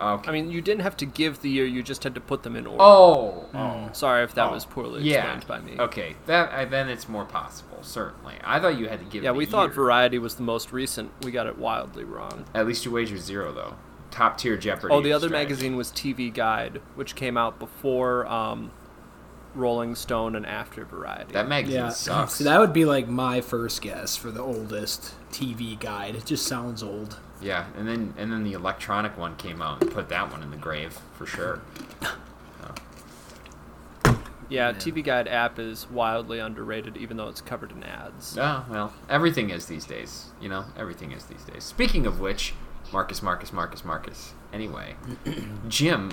Okay. 0.00 0.28
I 0.28 0.32
mean, 0.32 0.50
you 0.50 0.60
didn't 0.60 0.82
have 0.82 0.96
to 0.98 1.06
give 1.06 1.40
the 1.40 1.48
year; 1.48 1.64
you 1.64 1.82
just 1.82 2.02
had 2.02 2.14
to 2.16 2.20
put 2.20 2.42
them 2.42 2.56
in 2.56 2.66
order. 2.66 2.82
oh, 2.82 3.48
oh, 3.54 3.88
Sorry 3.92 4.24
if 4.24 4.34
that 4.34 4.48
oh. 4.48 4.52
was 4.52 4.64
poorly 4.66 5.02
yeah. 5.04 5.36
explained 5.36 5.46
by 5.46 5.70
me. 5.70 5.78
Okay, 5.78 6.16
that 6.26 6.52
I, 6.52 6.64
then 6.64 6.88
it's 6.88 7.08
more 7.08 7.24
possible. 7.24 7.78
Certainly, 7.82 8.34
I 8.42 8.58
thought 8.58 8.76
you 8.76 8.88
had 8.88 8.98
to 8.98 9.04
give. 9.04 9.22
Yeah, 9.22 9.30
the 9.30 9.38
we 9.38 9.46
thought 9.46 9.66
year. 9.66 9.74
Variety 9.74 10.18
was 10.18 10.34
the 10.34 10.42
most 10.42 10.72
recent. 10.72 11.12
We 11.22 11.30
got 11.30 11.46
it 11.46 11.56
wildly 11.58 12.02
wrong. 12.02 12.44
At 12.54 12.66
least 12.66 12.84
you 12.84 12.90
wagered 12.90 13.20
zero 13.20 13.52
though. 13.52 13.76
Top 14.14 14.38
tier 14.38 14.56
Jeopardy. 14.56 14.94
Oh, 14.94 15.00
the 15.00 15.12
other 15.12 15.26
strategy. 15.26 15.48
magazine 15.50 15.76
was 15.76 15.90
TV 15.90 16.32
Guide, 16.32 16.80
which 16.94 17.16
came 17.16 17.36
out 17.36 17.58
before 17.58 18.24
um, 18.28 18.70
Rolling 19.56 19.96
Stone 19.96 20.36
and 20.36 20.46
after 20.46 20.84
Variety. 20.84 21.32
That 21.32 21.48
magazine 21.48 21.80
Yeah. 21.80 21.88
sucks. 21.88 22.34
See, 22.34 22.44
that 22.44 22.60
would 22.60 22.72
be 22.72 22.84
like 22.84 23.08
my 23.08 23.40
first 23.40 23.82
guess 23.82 24.14
for 24.14 24.30
the 24.30 24.40
oldest 24.40 25.14
TV 25.32 25.76
guide. 25.78 26.14
It 26.14 26.26
just 26.26 26.46
sounds 26.46 26.80
old. 26.80 27.18
Yeah, 27.42 27.66
and 27.76 27.88
then 27.88 28.14
and 28.16 28.30
then 28.32 28.44
the 28.44 28.52
electronic 28.52 29.18
one 29.18 29.34
came 29.34 29.60
out 29.60 29.82
and 29.82 29.90
put 29.90 30.08
that 30.10 30.30
one 30.30 30.44
in 30.44 30.52
the 30.52 30.56
grave 30.56 30.96
for 31.18 31.26
sure. 31.26 31.60
yeah, 34.48 34.72
TV 34.72 35.02
Guide 35.02 35.26
app 35.26 35.58
is 35.58 35.90
wildly 35.90 36.38
underrated, 36.38 36.96
even 36.96 37.16
though 37.16 37.28
it's 37.28 37.40
covered 37.40 37.72
in 37.72 37.82
ads. 37.82 38.38
Oh, 38.38 38.64
well, 38.70 38.92
everything 39.10 39.50
is 39.50 39.66
these 39.66 39.84
days. 39.86 40.26
You 40.40 40.48
know, 40.48 40.66
everything 40.78 41.10
is 41.12 41.24
these 41.24 41.42
days. 41.42 41.64
Speaking 41.64 42.06
of 42.06 42.20
which, 42.20 42.54
Marcus, 42.92 43.22
Marcus, 43.22 43.52
Marcus, 43.52 43.84
Marcus. 43.84 44.34
Anyway, 44.52 44.94
Jim. 45.68 46.12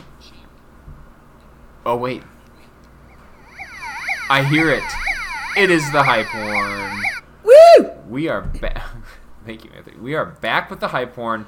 Oh, 1.85 1.95
wait. 1.95 2.23
I 4.29 4.43
hear 4.43 4.69
it. 4.69 4.83
It 5.57 5.69
is 5.69 5.89
the 5.91 6.03
hype 6.03 6.27
horn. 6.27 7.03
Woo! 7.43 7.91
We 8.07 8.29
are 8.29 8.41
back. 8.41 8.81
Thank 9.45 9.65
you, 9.65 9.71
Anthony. 9.75 9.97
We 9.97 10.15
are 10.15 10.25
back 10.25 10.69
with 10.69 10.79
the 10.79 10.89
hype 10.89 11.15
horn. 11.15 11.47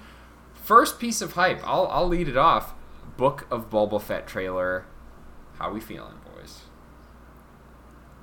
First 0.53 0.99
piece 0.99 1.21
of 1.21 1.33
hype. 1.33 1.61
I'll, 1.63 1.87
I'll 1.87 2.07
lead 2.07 2.27
it 2.27 2.37
off. 2.37 2.73
Book 3.17 3.47
of 3.51 3.69
Boba 3.69 4.01
Fett 4.01 4.27
trailer. 4.27 4.85
How 5.59 5.71
we 5.71 5.79
feeling, 5.79 6.15
boys? 6.35 6.61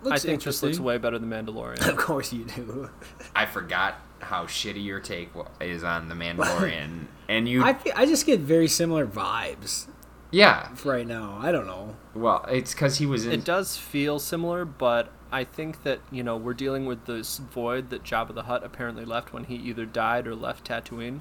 Looks 0.03 0.13
I 0.25 0.27
think 0.27 0.41
this 0.41 0.63
interesting. 0.63 0.69
looks 0.71 0.81
way 0.81 0.99
better 0.99 1.19
than 1.19 1.31
Mandalorian. 1.31 1.81
Of 1.89 1.97
course 1.97 2.33
you 2.33 2.45
do. 2.45 2.91
I 3.35 3.47
forgot 3.47 4.01
how 4.31 4.47
shitty 4.47 4.85
your 4.85 5.01
take 5.01 5.31
is 5.61 5.85
on 5.85 6.09
the 6.09 6.15
Mandalorian, 6.23 7.07
and 7.29 7.49
you, 7.49 7.63
I, 7.63 7.75
fe- 7.75 7.93
I 7.95 8.07
just 8.07 8.25
get 8.27 8.41
very 8.41 8.69
similar 8.69 9.07
vibes 9.07 9.87
yeah. 10.31 10.69
right 10.85 11.07
now. 11.07 11.39
I 11.41 11.53
don't 11.53 11.67
know. 11.67 11.97
Well, 12.15 12.45
it's 12.49 12.73
because 12.73 12.99
he 12.99 13.07
was 13.07 13.27
in. 13.27 13.33
It 13.33 13.45
does 13.45 13.77
feel 13.77 14.19
similar, 14.19 14.65
but 14.65 15.13
I 15.33 15.45
think 15.45 15.83
that 15.83 16.01
you 16.11 16.23
know 16.23 16.37
we're 16.37 16.55
dealing 16.55 16.87
with 16.87 17.07
this 17.07 17.39
void 17.39 17.91
that 17.91 18.03
Jabba 18.05 18.35
the 18.35 18.45
Hutt 18.45 18.65
apparently 18.65 19.05
left 19.05 19.33
when 19.33 19.45
he 19.45 19.57
either 19.57 19.85
died 19.85 20.27
or 20.27 20.35
left 20.35 20.67
Tatooine, 20.67 21.21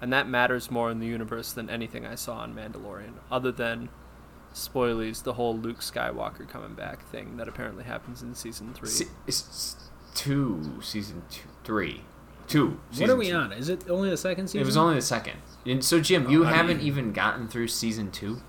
and 0.00 0.12
that 0.12 0.28
matters 0.28 0.70
more 0.70 0.90
in 0.90 0.98
the 1.00 1.06
universe 1.06 1.52
than 1.52 1.70
anything 1.70 2.06
I 2.06 2.14
saw 2.14 2.36
on 2.38 2.54
Mandalorian, 2.54 3.14
other 3.30 3.52
than 3.52 3.90
spoilies, 4.54 5.22
the 5.22 5.34
whole 5.34 5.56
Luke 5.56 5.78
Skywalker 5.80 6.48
coming 6.48 6.74
back 6.74 7.06
thing 7.08 7.36
that 7.36 7.46
apparently 7.48 7.84
happens 7.84 8.20
in 8.22 8.34
season 8.34 8.74
three. 8.74 8.88
See, 8.88 9.04
s- 9.28 9.46
s- 9.48 9.90
two, 10.14 10.78
season 10.82 11.22
two, 11.30 11.48
three, 11.62 12.02
two. 12.50 12.78
What 12.98 13.10
are 13.10 13.16
we 13.16 13.28
two. 13.30 13.34
on? 13.36 13.52
Is 13.52 13.68
it 13.68 13.88
only 13.88 14.10
the 14.10 14.16
second 14.16 14.48
season? 14.48 14.60
It 14.62 14.66
was 14.66 14.76
only 14.76 14.96
the 14.96 15.02
second. 15.02 15.38
And 15.66 15.84
so, 15.84 16.00
Jim, 16.00 16.28
you 16.28 16.44
Oh, 16.44 16.48
I 16.48 16.52
haven't 16.52 16.78
mean- 16.78 16.86
even 16.86 17.12
gotten 17.12 17.48
through 17.48 17.68
season 17.68 18.10
two. 18.10 18.40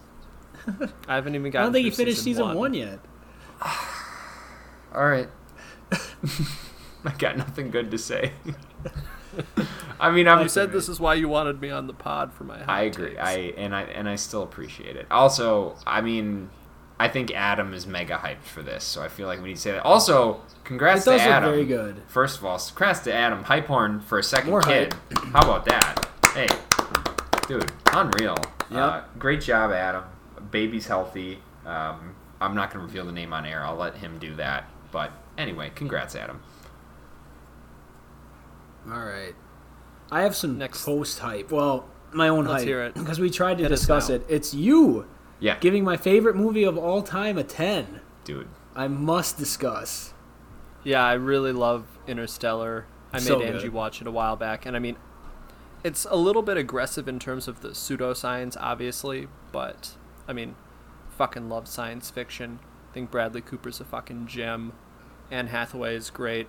I 1.08 1.16
haven't 1.16 1.36
even 1.36 1.52
gotten. 1.52 1.62
I 1.62 1.66
don't 1.66 1.74
think 1.74 1.86
you 1.86 1.92
finished 1.92 2.22
season 2.24 2.54
one. 2.56 2.74
yet. 2.74 3.00
All 4.94 5.08
right. 5.08 5.30
I 7.06 7.12
got 7.18 7.38
nothing 7.38 7.72
good 7.72 7.90
to 7.92 7.98
say. 7.98 8.34
I 10.00 10.12
mean, 10.12 10.28
I'm. 10.28 10.42
You 10.42 10.50
said 10.50 10.72
this 10.72 10.90
is 10.90 11.00
why 11.00 11.14
you 11.16 11.30
wanted 11.30 11.62
me 11.62 11.70
on 11.70 11.88
the 11.88 11.94
pod 11.94 12.34
for 12.34 12.44
my. 12.44 12.60
Hot 12.60 12.70
I 12.70 12.82
agree. 12.84 13.10
takes. 13.12 13.20
I 13.22 13.34
and 13.58 13.76
I 13.76 13.84
and 13.84 14.10
I 14.10 14.16
still 14.16 14.44
appreciate 14.44 14.96
it. 14.96 15.08
Also, 15.10 15.76
I 15.88 16.02
mean, 16.02 16.50
I 17.02 17.08
think 17.08 17.32
Adam 17.32 17.74
is 17.74 17.88
mega 17.88 18.16
hyped 18.18 18.44
for 18.44 18.62
this, 18.62 18.84
so 18.84 19.02
I 19.02 19.08
feel 19.08 19.26
like 19.28 19.42
we 19.42 19.50
need 19.50 19.56
to 19.56 19.62
say 19.62 19.72
that. 19.72 19.84
Also, 19.84 20.42
congrats 20.64 21.02
It 21.08 21.12
does 21.12 21.22
to 21.22 21.26
look 21.28 21.36
Adam. 21.36 21.50
very 21.52 21.66
good. 21.66 22.02
First 22.08 22.38
of 22.38 22.46
all, 22.46 22.60
congrats 22.60 23.00
to 23.02 23.14
Adam. 23.14 23.44
Hype 23.44 23.66
horn 23.66 24.02
for 24.02 24.20
a 24.20 24.24
second 24.24 24.52
More 24.52 24.62
kid. 24.62 24.94
How 25.34 25.42
about 25.42 25.66
that? 25.66 26.06
Hey, 26.36 26.48
dude, 27.48 27.72
unreal. 27.92 28.38
Yep. 28.70 28.80
Uh, 28.80 29.02
great 29.18 29.42
job, 29.42 29.72
Adam. 29.72 30.04
Baby's 30.52 30.86
healthy. 30.86 31.40
Um, 31.66 32.16
I'm 32.40 32.54
not 32.56 32.72
going 32.72 32.82
to 32.82 32.86
reveal 32.88 33.06
the 33.06 33.12
name 33.12 33.34
on 33.34 33.46
air. 33.48 33.66
I'll 33.66 33.76
let 33.76 33.96
him 33.96 34.20
do 34.20 34.36
that. 34.36 34.66
But 34.92 35.12
anyway, 35.40 35.72
congrats, 35.74 36.16
Adam. 36.16 36.40
All 38.90 39.00
right. 39.06 39.34
I 40.12 40.22
have 40.22 40.36
some 40.36 40.58
Next. 40.58 40.86
post 40.86 41.20
hype. 41.20 41.52
Well, 41.52 41.86
my 42.14 42.28
own 42.28 42.46
Let's 42.46 42.62
hype. 42.62 42.68
hear 42.68 42.84
it. 42.84 42.94
Because 43.02 43.20
we 43.20 43.30
tried 43.30 43.58
to 43.58 43.64
Hit 43.64 43.70
discuss 43.70 44.10
it. 44.10 44.26
It's 44.30 44.54
you 44.54 45.08
Yeah, 45.42 45.58
giving 45.60 45.84
my 45.84 45.98
favorite 45.98 46.38
movie 46.38 46.64
of 46.64 46.78
all 46.78 47.02
time 47.02 47.38
a 47.38 47.44
10. 47.44 48.00
dude. 48.24 48.48
I 48.74 48.88
must 48.88 49.38
discuss. 49.38 50.14
Yeah, 50.84 51.04
I 51.04 51.14
really 51.14 51.52
love 51.52 51.86
Interstellar. 52.08 52.86
I 53.12 53.18
made 53.18 53.24
So 53.24 53.42
Angie 53.42 53.68
watch 53.68 54.00
it 54.00 54.08
a 54.08 54.12
while 54.12 54.38
back, 54.38 54.66
and 54.66 54.76
I 54.78 54.80
mean, 54.80 54.96
it's 55.84 56.06
a 56.10 56.16
little 56.16 56.42
bit 56.42 56.56
aggressive 56.56 57.08
in 57.10 57.20
terms 57.20 57.48
of 57.50 57.62
the 57.62 57.70
pseudoscience, 57.70 58.56
obviously, 58.60 59.28
but 59.52 59.98
I 60.28 60.34
mean, 60.34 60.56
fucking 61.18 61.50
love 61.50 61.68
science 61.68 62.10
fiction. 62.10 62.60
I 62.90 62.94
think 62.94 63.12
Bradley 63.12 63.42
Cooper's 63.42 63.82
a 63.82 63.86
fucking 63.86 64.28
gem. 64.28 64.74
Anne 65.30 65.48
Hathaway 65.48 65.96
is 65.96 66.10
great. 66.10 66.48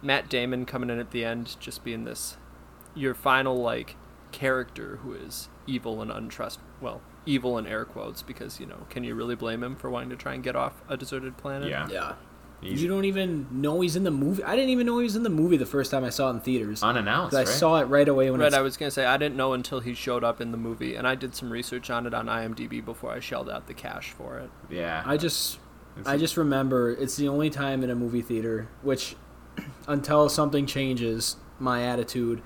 Matt 0.00 0.28
Damon 0.28 0.64
coming 0.64 0.90
in 0.90 0.98
at 0.98 1.10
the 1.10 1.24
end, 1.24 1.56
just 1.60 1.84
being 1.84 2.04
this, 2.04 2.36
your 2.94 3.14
final 3.14 3.56
like 3.56 3.96
character 4.32 4.96
who 5.02 5.12
is 5.12 5.48
evil 5.66 6.00
and 6.00 6.10
untrust. 6.10 6.58
Well, 6.80 7.00
evil 7.26 7.56
in 7.58 7.66
air 7.66 7.84
quotes 7.84 8.22
because 8.22 8.58
you 8.60 8.66
know, 8.66 8.86
can 8.90 9.04
you 9.04 9.14
really 9.14 9.34
blame 9.34 9.62
him 9.62 9.76
for 9.76 9.90
wanting 9.90 10.10
to 10.10 10.16
try 10.16 10.34
and 10.34 10.42
get 10.42 10.56
off 10.56 10.82
a 10.88 10.96
deserted 10.96 11.36
planet? 11.36 11.68
Yeah. 11.68 11.88
Yeah. 11.90 12.12
Easy. 12.64 12.82
You 12.82 12.88
don't 12.88 13.04
even 13.06 13.48
know 13.50 13.80
he's 13.80 13.96
in 13.96 14.04
the 14.04 14.10
movie. 14.12 14.44
I 14.44 14.54
didn't 14.54 14.70
even 14.70 14.86
know 14.86 14.98
he 14.98 15.02
was 15.02 15.16
in 15.16 15.24
the 15.24 15.30
movie 15.30 15.56
the 15.56 15.66
first 15.66 15.90
time 15.90 16.04
I 16.04 16.10
saw 16.10 16.28
it 16.28 16.34
in 16.34 16.40
theaters. 16.42 16.80
Unannounced, 16.80 17.32
'Cause 17.32 17.46
right? 17.48 17.52
I 17.52 17.58
saw 17.58 17.76
it 17.80 17.86
right 17.86 18.06
away 18.08 18.30
when 18.30 18.38
Right, 18.40 18.54
I 18.54 18.60
was 18.60 18.76
gonna 18.76 18.92
say 18.92 19.04
I 19.04 19.16
didn't 19.16 19.34
know 19.36 19.52
until 19.52 19.80
he 19.80 19.94
showed 19.94 20.22
up 20.22 20.40
in 20.40 20.52
the 20.52 20.56
movie, 20.56 20.94
and 20.94 21.04
I 21.08 21.16
did 21.16 21.34
some 21.34 21.50
research 21.52 21.90
on 21.90 22.06
it 22.06 22.14
on 22.14 22.26
IMDb 22.28 22.80
before 22.84 23.10
I 23.10 23.18
shelled 23.18 23.50
out 23.50 23.66
the 23.66 23.74
cash 23.74 24.10
for 24.12 24.38
it. 24.38 24.50
yeah. 24.70 25.02
I 25.04 25.16
just 25.16 25.58
It's 25.98 26.08
I 26.08 26.14
a- 26.14 26.18
just 26.18 26.36
remember 26.36 26.90
it's 26.92 27.16
the 27.16 27.26
only 27.26 27.50
time 27.50 27.82
in 27.82 27.90
a 27.90 27.96
movie 27.96 28.22
theater, 28.22 28.68
which 28.82 29.16
until 29.88 30.28
something 30.28 30.64
changes 30.64 31.36
my 31.58 31.82
attitude, 31.82 32.42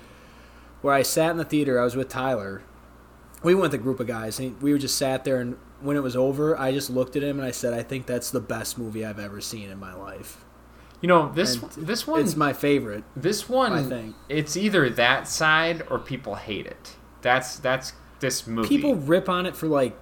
where 0.80 0.94
I 0.94 1.02
sat 1.02 1.30
in 1.32 1.36
the 1.36 1.44
theater, 1.44 1.78
I 1.78 1.84
was 1.84 1.94
with 1.94 2.08
Tyler. 2.08 2.62
We 3.42 3.54
went 3.54 3.72
with 3.72 3.74
a 3.74 3.82
group 3.82 4.00
of 4.00 4.06
guys, 4.06 4.38
and 4.38 4.60
we 4.62 4.72
were 4.72 4.78
just 4.78 4.96
sat 4.96 5.24
there. 5.24 5.40
And 5.40 5.56
when 5.80 5.96
it 5.96 6.02
was 6.02 6.16
over, 6.16 6.58
I 6.58 6.72
just 6.72 6.90
looked 6.90 7.16
at 7.16 7.22
him 7.22 7.38
and 7.38 7.46
I 7.46 7.50
said, 7.50 7.74
"I 7.74 7.82
think 7.82 8.06
that's 8.06 8.30
the 8.30 8.40
best 8.40 8.78
movie 8.78 9.04
I've 9.04 9.18
ever 9.18 9.40
seen 9.40 9.70
in 9.70 9.78
my 9.78 9.94
life. 9.94 10.44
You 11.02 11.08
know 11.08 11.30
this 11.32 11.56
And 11.56 11.70
this 11.86 12.06
one 12.06 12.20
It's 12.20 12.36
my 12.36 12.52
favorite." 12.52 13.04
this 13.14 13.48
one 13.48 13.72
I 13.72 13.82
think. 13.82 14.16
it's 14.28 14.56
either 14.56 14.88
that 14.90 15.28
side 15.28 15.86
or 15.90 15.98
people 15.98 16.36
hate 16.36 16.66
it. 16.66 16.96
That's 17.20 17.58
that's 17.58 17.92
this 18.20 18.46
movie. 18.46 18.68
People 18.68 18.94
rip 18.94 19.28
on 19.28 19.44
it 19.46 19.54
for 19.54 19.66
like 19.66 19.96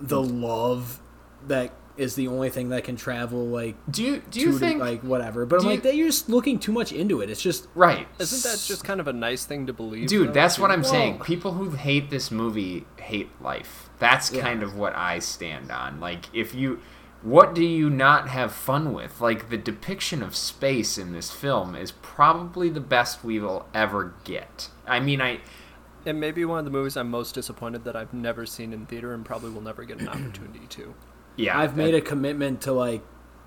the 0.00 0.22
love 0.22 1.00
that 1.46 1.72
is 1.96 2.14
the 2.16 2.26
only 2.28 2.50
thing 2.50 2.70
that 2.70 2.82
can 2.84 2.96
travel 2.96 3.46
like 3.46 3.76
do 3.90 4.02
you 4.02 4.22
do 4.30 4.40
you 4.40 4.52
the- 4.52 4.58
think 4.58 4.80
like 4.80 5.02
whatever. 5.02 5.46
But 5.46 5.56
I'm 5.56 5.62
do 5.62 5.68
like 5.68 5.76
you- 5.76 5.82
that 5.82 5.96
you're 5.96 6.08
just 6.08 6.28
looking 6.28 6.58
too 6.58 6.72
much 6.72 6.92
into 6.92 7.20
it. 7.20 7.30
It's 7.30 7.40
just 7.42 7.68
right? 7.74 8.08
Isn't 8.18 8.42
that 8.50 8.60
just 8.66 8.82
kind 8.84 9.00
of 9.00 9.06
a 9.08 9.12
nice 9.12 9.44
thing 9.44 9.66
to 9.66 9.72
believe? 9.72 10.08
Dude, 10.08 10.28
though, 10.28 10.32
that's 10.32 10.58
what 10.58 10.70
I'm 10.70 10.82
Whoa. 10.82 10.90
saying. 10.90 11.18
People 11.20 11.52
who 11.52 11.70
hate 11.70 12.10
this 12.10 12.30
movie 12.30 12.84
hate 12.98 13.30
life. 13.40 13.90
That's 13.98 14.32
Yeah. 14.32 14.42
kind 14.42 14.62
of 14.62 14.74
what 14.76 14.94
I 14.96 15.18
stand 15.20 15.70
on. 15.70 16.00
Like, 16.00 16.24
if 16.34 16.54
you, 16.54 16.80
what 17.22 17.54
do 17.54 17.62
you 17.64 17.88
not 17.88 18.28
have 18.28 18.52
fun 18.52 18.92
with? 18.92 19.20
Like, 19.20 19.48
the 19.48 19.56
depiction 19.56 20.22
of 20.22 20.34
space 20.34 20.98
in 20.98 21.12
this 21.12 21.30
film 21.30 21.74
is 21.76 21.92
probably 21.92 22.68
the 22.68 22.80
best 22.80 23.24
we 23.24 23.38
will 23.38 23.66
ever 23.72 24.14
get. 24.24 24.68
I 24.86 25.00
mean, 25.00 25.20
I, 25.20 25.40
It 26.04 26.12
may 26.14 26.32
be 26.32 26.44
one 26.44 26.58
of 26.58 26.64
the 26.66 26.70
movies 26.70 26.96
I'm 26.98 27.08
most 27.08 27.34
disappointed 27.34 27.84
that 27.84 27.96
I've 27.96 28.12
never 28.12 28.44
seen 28.44 28.72
in 28.74 28.84
theater 28.84 29.14
and 29.14 29.24
probably 29.24 29.50
will 29.50 29.62
never 29.62 29.84
get 29.84 30.00
an 30.00 30.08
opportunity 30.08 30.66
to. 30.68 30.94
Yeah, 31.36 31.58
I've 31.58 31.76
that- 31.76 31.82
made 31.82 31.94
a 31.94 32.00
commitment 32.00 32.60
to 32.62 32.72
like, 32.72 33.02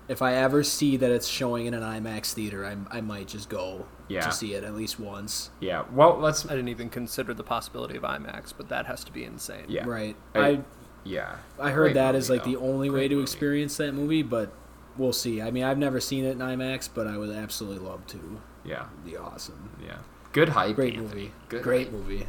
if 0.08 0.22
I 0.22 0.34
ever 0.34 0.62
see 0.64 0.96
that 0.96 1.10
it's 1.10 1.26
showing 1.28 1.66
in 1.66 1.74
an 1.74 1.82
IMAX 1.82 2.32
theater, 2.32 2.64
I 2.64 2.76
I 2.96 3.00
might 3.02 3.28
just 3.28 3.48
go 3.50 3.86
Yeah. 4.08 4.22
to 4.22 4.32
see 4.32 4.54
it 4.54 4.64
at 4.64 4.74
least 4.74 4.98
once. 4.98 5.50
Yeah, 5.60 5.84
well, 5.92 6.16
let's. 6.18 6.46
I 6.46 6.50
didn't 6.50 6.68
even 6.68 6.88
consider 6.88 7.34
the 7.34 7.42
possibility 7.44 7.96
of 7.96 8.02
IMAX, 8.04 8.52
but 8.56 8.68
that 8.70 8.86
has 8.86 9.04
to 9.04 9.12
be 9.12 9.24
insane. 9.24 9.66
Yeah, 9.68 9.84
Right. 9.86 10.16
I- 10.34 10.40
I 10.40 10.60
yeah. 11.04 11.36
I 11.60 11.70
heard 11.72 11.82
Great 11.92 11.94
that 11.94 12.14
is 12.14 12.28
movie, 12.30 12.38
like 12.38 12.46
the 12.46 12.54
though. 12.56 12.66
only 12.72 12.88
way 12.90 13.06
to 13.08 13.14
movie. 13.16 13.22
experience 13.22 13.76
that 13.76 13.92
movie, 13.94 14.22
but 14.22 14.50
we'll 14.96 15.12
see. 15.12 15.40
I 15.42 15.50
mean, 15.50 15.64
I've 15.64 15.78
never 15.78 16.00
seen 16.00 16.24
it 16.24 16.32
in 16.32 16.38
IMAX, 16.38 16.88
but 16.92 17.06
I 17.06 17.16
would 17.18 17.30
absolutely 17.30 17.86
love 17.86 18.06
to. 18.08 18.40
Yeah, 18.64 18.86
It'd 18.92 19.04
be 19.04 19.16
awesome. 19.16 19.70
yeah. 19.84 19.98
Good 20.32 20.50
hype, 20.50 20.76
Great 20.76 20.94
Anthony. 20.94 21.06
movie. 21.22 21.32
Good 21.48 21.62
Great 21.62 21.86
hype. 21.88 21.92
movie. 21.92 22.26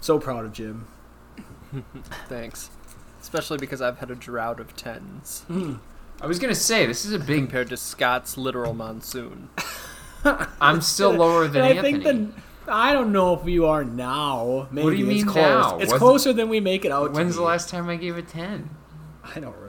So 0.00 0.18
proud 0.18 0.44
of 0.44 0.52
Jim. 0.52 0.86
Thanks. 2.28 2.70
Especially 3.26 3.58
because 3.58 3.82
I've 3.82 3.98
had 3.98 4.08
a 4.08 4.14
drought 4.14 4.60
of 4.60 4.76
tens 4.76 5.42
hmm. 5.48 5.74
I 6.20 6.28
was 6.28 6.38
gonna 6.38 6.54
say 6.54 6.86
this 6.86 7.04
is 7.04 7.12
a 7.12 7.18
big. 7.18 7.38
compared 7.38 7.68
to 7.70 7.76
Scott's 7.76 8.38
literal 8.38 8.72
monsoon. 8.72 9.48
I'm 10.60 10.80
still 10.80 11.10
lower 11.24 11.48
than 11.48 11.62
I 11.62 11.70
Anthony. 11.72 12.02
think 12.04 12.34
the 12.64 12.72
I 12.72 12.92
don't 12.92 13.10
know 13.10 13.34
if 13.34 13.44
you 13.48 13.66
are 13.66 13.84
now. 13.84 14.68
Maybe 14.70 14.90
do 14.90 14.96
you 14.96 15.06
it's 15.10 15.24
mean 15.24 15.26
close. 15.26 15.44
now? 15.44 15.74
It's 15.78 15.86
Wasn't- 15.86 15.98
closer 15.98 16.32
than 16.32 16.48
we 16.48 16.60
make 16.60 16.84
it 16.84 16.92
out. 16.92 17.08
to 17.08 17.12
When's 17.14 17.34
the 17.34 17.42
last 17.42 17.68
time 17.68 17.88
I 17.88 17.96
gave 17.96 18.16
a 18.16 18.22
ten? 18.22 18.70
I 19.24 19.40
don't 19.40 19.54
remember. 19.56 19.65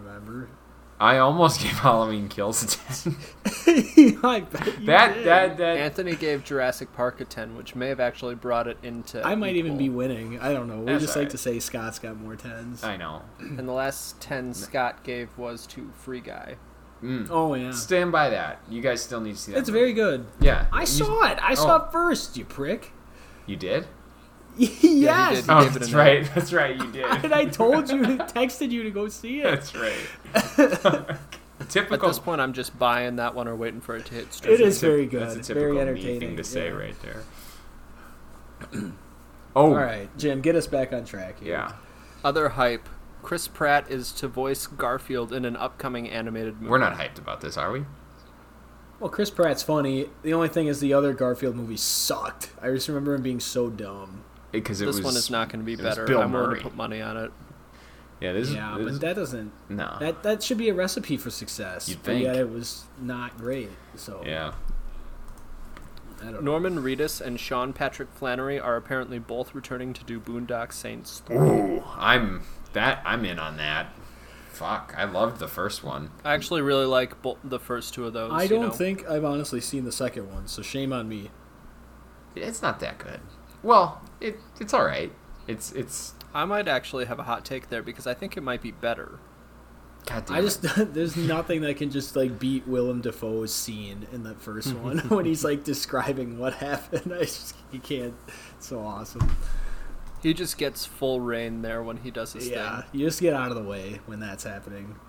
I 1.00 1.18
almost 1.20 1.62
gave 1.64 1.74
Halloween 1.74 2.28
Kills 2.28 2.64
a 2.64 2.68
ten. 2.68 3.16
I 4.24 4.40
bet 4.42 4.80
you 4.80 4.86
that 4.88 5.14
did. 5.14 5.26
that 5.28 5.58
that. 5.58 5.78
Anthony 5.78 6.16
gave 6.16 6.44
Jurassic 6.44 6.92
Park 6.94 7.22
a 7.22 7.26
10, 7.26 7.56
which 7.56 7.76
may 7.76 7.90
have 7.90 8.00
actually 8.00 8.36
brought 8.36 8.68
it 8.68 8.78
into. 8.84 9.22
I 9.26 9.36
might 9.36 9.56
even 9.56 9.78
be 9.78 9.90
winning. 9.90 10.40
I 10.40 10.54
don't 10.54 10.68
know. 10.68 10.80
We 10.80 10.86
That's 10.86 11.04
just 11.04 11.16
all 11.16 11.24
like 11.24 11.30
to 11.32 11.38
say 11.38 11.60
Scott's 11.60 12.00
got 12.00 12.18
more 12.20 12.36
tens. 12.36 12.84
I 12.84 12.98
know. 12.98 13.22
And 13.40 13.68
the 13.68 13.74
last 13.74 14.20
10 14.22 14.54
Scott 14.56 15.04
gave 15.04 15.30
was 15.38 15.68
to 15.68 15.92
Free 15.98 16.22
Guy. 16.22 16.56
Mm. 17.04 17.28
oh 17.30 17.54
yeah, 17.54 17.70
Stand 17.70 18.12
by 18.12 18.32
that. 18.32 18.60
You 18.68 18.82
guys 18.82 19.04
still 19.04 19.22
need 19.22 19.36
to 19.36 19.40
see 19.40 19.52
that. 19.52 19.60
it's 19.60 19.70
movie. 19.70 19.80
very 19.82 19.94
good. 19.94 20.26
Yeah. 20.40 20.66
I 20.74 20.80
You- 20.82 20.86
saw 20.88 21.26
it. 21.32 21.38
I 21.44 21.54
saw 21.54 21.78
Oh. 21.80 21.86
it 21.86 21.92
first. 21.92 22.36
You 22.38 22.44
prick. 22.46 22.92
You 23.46 23.56
did? 23.56 23.86
yes. 24.82 25.36
did. 25.36 25.46
He 25.46 25.52
Oh, 25.52 25.62
gave 25.64 25.70
it 25.72 25.76
a 25.76 25.80
that's 25.80 25.92
nine. 25.92 25.98
right. 26.06 26.32
That's 26.36 26.54
right. 26.54 26.76
You 26.78 26.92
did. 26.92 27.06
and. 27.06 27.34
I 27.34 27.46
told 27.46 27.90
you, 27.90 27.98
texted 28.18 28.72
you 28.72 28.84
to 28.84 28.92
go 28.92 29.08
see 29.08 29.42
it. 29.42 29.44
that's 29.44 29.76
right. 29.76 29.94
Typical. 30.34 31.18
At 31.60 31.70
typical. 31.70 32.08
this 32.10 32.20
point, 32.20 32.40
I'm 32.40 32.54
just 32.54 32.78
buying 32.78 33.16
that 33.18 33.34
one 33.36 33.48
or 33.48 33.56
waiting 33.56 33.82
for 33.82 33.96
it 33.96 34.06
to 34.06 34.14
hit 34.14 34.24
It 34.26 34.34
streaming. 34.34 34.68
is 34.68 34.80
very 34.80 35.06
good. 35.06 35.22
That's 35.24 35.36
a 35.36 35.40
It's 35.40 35.48
typical 35.48 35.70
very 35.74 35.82
entertaining. 35.82 36.20
thing 36.20 36.38
to 36.38 36.44
say 36.44 36.68
yeah. 36.68 36.74
right 36.76 36.96
there. 37.02 37.24
oh. 39.56 39.64
All 39.66 39.74
right, 39.76 40.10
Jim, 40.18 40.42
get 40.42 40.56
us 40.56 40.68
back 40.68 40.94
on 40.94 41.06
track. 41.06 41.40
Here. 41.40 41.54
Yeah. 41.54 41.72
Other 42.24 42.50
hype 42.50 42.88
Chris 43.24 43.48
Pratt 43.48 43.90
is 43.90 44.12
to 44.14 44.28
voice 44.28 44.68
Garfield 44.68 45.34
in 45.34 45.46
an 45.46 45.56
upcoming 45.58 46.10
animated 46.10 46.56
movie. 46.60 46.70
We're 46.70 46.78
not 46.78 46.98
hyped 46.98 47.18
about 47.18 47.42
this, 47.42 47.58
are 47.58 47.72
we? 47.72 47.86
Well, 49.00 49.10
Chris 49.10 49.30
Pratt's 49.30 49.62
funny. 49.64 50.10
The 50.24 50.34
only 50.34 50.48
thing 50.50 50.68
is 50.68 50.80
the 50.80 50.94
other 50.94 51.14
Garfield 51.14 51.56
movie 51.56 51.78
sucked. 51.78 52.52
I 52.62 52.70
just 52.72 52.88
remember 52.88 53.14
him 53.16 53.22
being 53.22 53.40
so 53.40 53.70
dumb. 53.70 54.24
Because 54.52 54.80
This 54.80 54.88
was. 54.88 55.02
one 55.02 55.16
is 55.16 55.30
not 55.30 55.50
going 55.50 55.60
to 55.60 55.66
be 55.66 55.76
better. 55.76 56.06
Bill 56.06 56.22
I'm 56.22 56.32
willing 56.32 56.58
to 56.58 56.62
put 56.62 56.76
money 56.76 57.02
on 57.02 57.18
it. 57.18 57.32
Yeah. 58.22 58.34
This 58.34 58.52
yeah, 58.52 58.78
is. 58.78 58.86
This 58.86 58.94
but 58.94 59.02
that 59.02 59.16
doesn't. 59.16 59.52
no. 59.70 59.98
That 60.00 60.24
that 60.24 60.42
should 60.44 60.58
be 60.58 60.70
a 60.70 60.74
recipe 60.74 61.18
for 61.18 61.30
success. 61.30 61.88
You'd 61.90 62.00
but 62.04 62.06
think. 62.06 62.24
yet 62.24 62.36
it 62.36 62.50
was 62.50 62.86
not 63.00 63.38
great. 63.38 63.70
So 63.96 64.24
yeah. 64.26 64.54
I 66.20 66.24
don't 66.26 66.34
know. 66.34 66.40
Norman 66.40 66.78
Reedus 66.80 67.22
and 67.22 67.40
Sean 67.40 67.74
Patrick 67.74 68.10
Flanery 68.12 68.60
are 68.60 68.76
apparently 68.76 69.20
both 69.20 69.54
returning 69.54 69.94
to 69.94 70.04
do 70.04 70.20
Boondock 70.20 70.74
Saints 70.74 71.22
3. 71.28 71.38
Ooh, 71.38 71.84
I'm 71.96 72.42
that. 72.74 73.02
I'm 73.06 73.24
in 73.24 73.38
on 73.38 73.58
that. 73.58 73.94
Fuck, 74.50 74.96
I 74.98 75.04
loved 75.04 75.38
the 75.38 75.48
first 75.48 75.84
one. 75.84 76.10
I 76.26 76.34
actually 76.34 76.64
really 76.64 76.88
like 76.88 77.22
bo- 77.22 77.38
the 77.44 77.60
first 77.60 77.94
two 77.94 78.08
of 78.08 78.14
those. 78.14 78.32
I 78.34 78.48
don't 78.48 78.62
know. 78.62 78.70
think 78.72 79.08
I've 79.08 79.24
honestly 79.24 79.62
seen 79.62 79.86
the 79.86 79.92
second 79.92 80.32
one, 80.34 80.48
so 80.48 80.64
shame 80.64 80.92
on 80.92 81.08
me. 81.08 81.30
It's 82.36 82.64
not 82.64 82.80
that 82.80 82.98
good. 82.98 83.20
Well, 83.62 84.02
it 84.22 84.38
it's 84.60 84.74
all 84.74 84.86
right. 84.86 85.12
It's 85.48 85.72
it's 85.72 86.14
I 86.34 86.46
might 86.46 86.68
actually 86.68 87.06
have 87.06 87.20
a 87.20 87.24
hot 87.24 87.46
take 87.46 87.70
there 87.70 87.82
because 87.84 88.06
I 88.08 88.14
think 88.14 88.38
it 88.38 88.42
might 88.42 88.62
be 88.62 88.72
better. 88.72 89.20
God 90.06 90.26
damn 90.26 90.36
I 90.36 90.40
it. 90.40 90.44
just 90.44 90.62
there's 90.94 91.16
nothing 91.18 91.62
that 91.62 91.78
can 91.78 91.90
just 91.92 92.16
like 92.16 92.40
beat 92.40 92.68
Willem 92.68 93.02
Dafoe's 93.02 93.54
scene 93.54 94.08
in 94.12 94.24
that 94.24 94.42
first 94.42 94.74
one 94.84 95.00
when 95.10 95.26
he's 95.26 95.44
like 95.44 95.64
describing 95.64 96.38
what 96.40 96.56
happened. 96.56 97.14
I 97.14 97.20
just 97.20 97.56
he 97.72 97.80
can't. 97.80 98.14
It's 98.58 98.68
so 98.68 98.80
awesome. 98.80 99.36
He 100.24 100.34
just 100.34 100.58
gets 100.58 100.86
full 100.86 101.22
rein 101.22 101.62
there 101.62 101.84
when 101.84 101.98
he 101.98 102.10
does 102.12 102.34
his 102.34 102.50
Yeah, 102.50 102.82
thing. 102.82 102.90
you 103.02 103.06
just 103.06 103.22
get 103.22 103.34
out 103.34 103.50
of 103.52 103.56
the 103.56 103.64
way 103.64 104.00
when 104.08 104.20
that's 104.20 104.44
happening. 104.44 104.96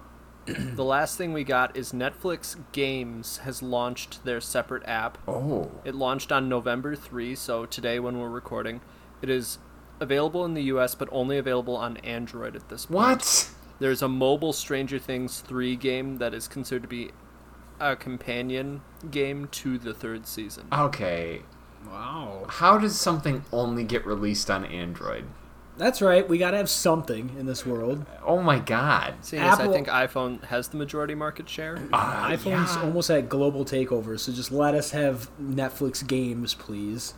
The 0.46 0.84
last 0.84 1.18
thing 1.18 1.32
we 1.34 1.44
got 1.44 1.76
is 1.76 1.92
Netflix 1.92 2.56
Games 2.72 3.38
has 3.38 3.62
launched 3.62 4.24
their 4.24 4.40
separate 4.40 4.82
app. 4.86 5.18
oh, 5.28 5.70
It 5.84 5.94
launched 5.94 6.32
on 6.32 6.48
November 6.48 6.94
3, 6.96 7.34
so 7.34 7.66
today 7.66 7.98
when 8.00 8.18
we're 8.18 8.30
recording, 8.30 8.80
it 9.22 9.30
is 9.30 9.58
available 10.00 10.44
in 10.44 10.54
the 10.54 10.62
US 10.64 10.94
but 10.94 11.08
only 11.10 11.38
available 11.38 11.76
on 11.76 11.96
Android 11.98 12.54
at 12.56 12.68
this 12.68 12.86
point. 12.86 12.96
what? 12.96 13.50
There's 13.80 14.02
a 14.02 14.08
mobile 14.08 14.52
Stranger 14.52 14.98
Things 14.98 15.40
3 15.40 15.76
game 15.76 16.18
that 16.18 16.34
is 16.34 16.48
considered 16.48 16.82
to 16.82 16.88
be 16.88 17.10
a 17.78 17.94
companion 17.94 18.80
game 19.10 19.46
to 19.52 19.78
the 19.78 19.94
third 19.94 20.26
season. 20.26 20.66
Okay, 20.72 21.42
Wow, 21.86 22.44
how 22.48 22.76
does 22.76 22.98
something 23.00 23.44
only 23.52 23.84
get 23.84 24.04
released 24.04 24.50
on 24.50 24.64
Android? 24.64 25.24
that's 25.78 26.02
right. 26.02 26.28
We 26.28 26.38
gotta 26.38 26.56
have 26.56 26.68
something 26.68 27.36
in 27.38 27.46
this 27.46 27.64
world. 27.64 28.04
Oh 28.26 28.42
my 28.42 28.58
god. 28.58 29.14
Seeing 29.20 29.42
as 29.42 29.60
I 29.60 29.68
think 29.68 29.86
iPhone 29.86 30.42
has 30.44 30.66
the 30.68 30.76
majority 30.76 31.14
market 31.14 31.48
share. 31.48 31.76
Uh, 31.92 32.30
iPhone's 32.30 32.74
yeah. 32.74 32.82
almost 32.82 33.10
at 33.10 33.28
global 33.28 33.64
takeover, 33.64 34.18
so 34.18 34.32
just 34.32 34.50
let 34.50 34.74
us 34.74 34.90
have 34.90 35.30
Netflix 35.40 36.04
games, 36.04 36.52
please. 36.52 37.14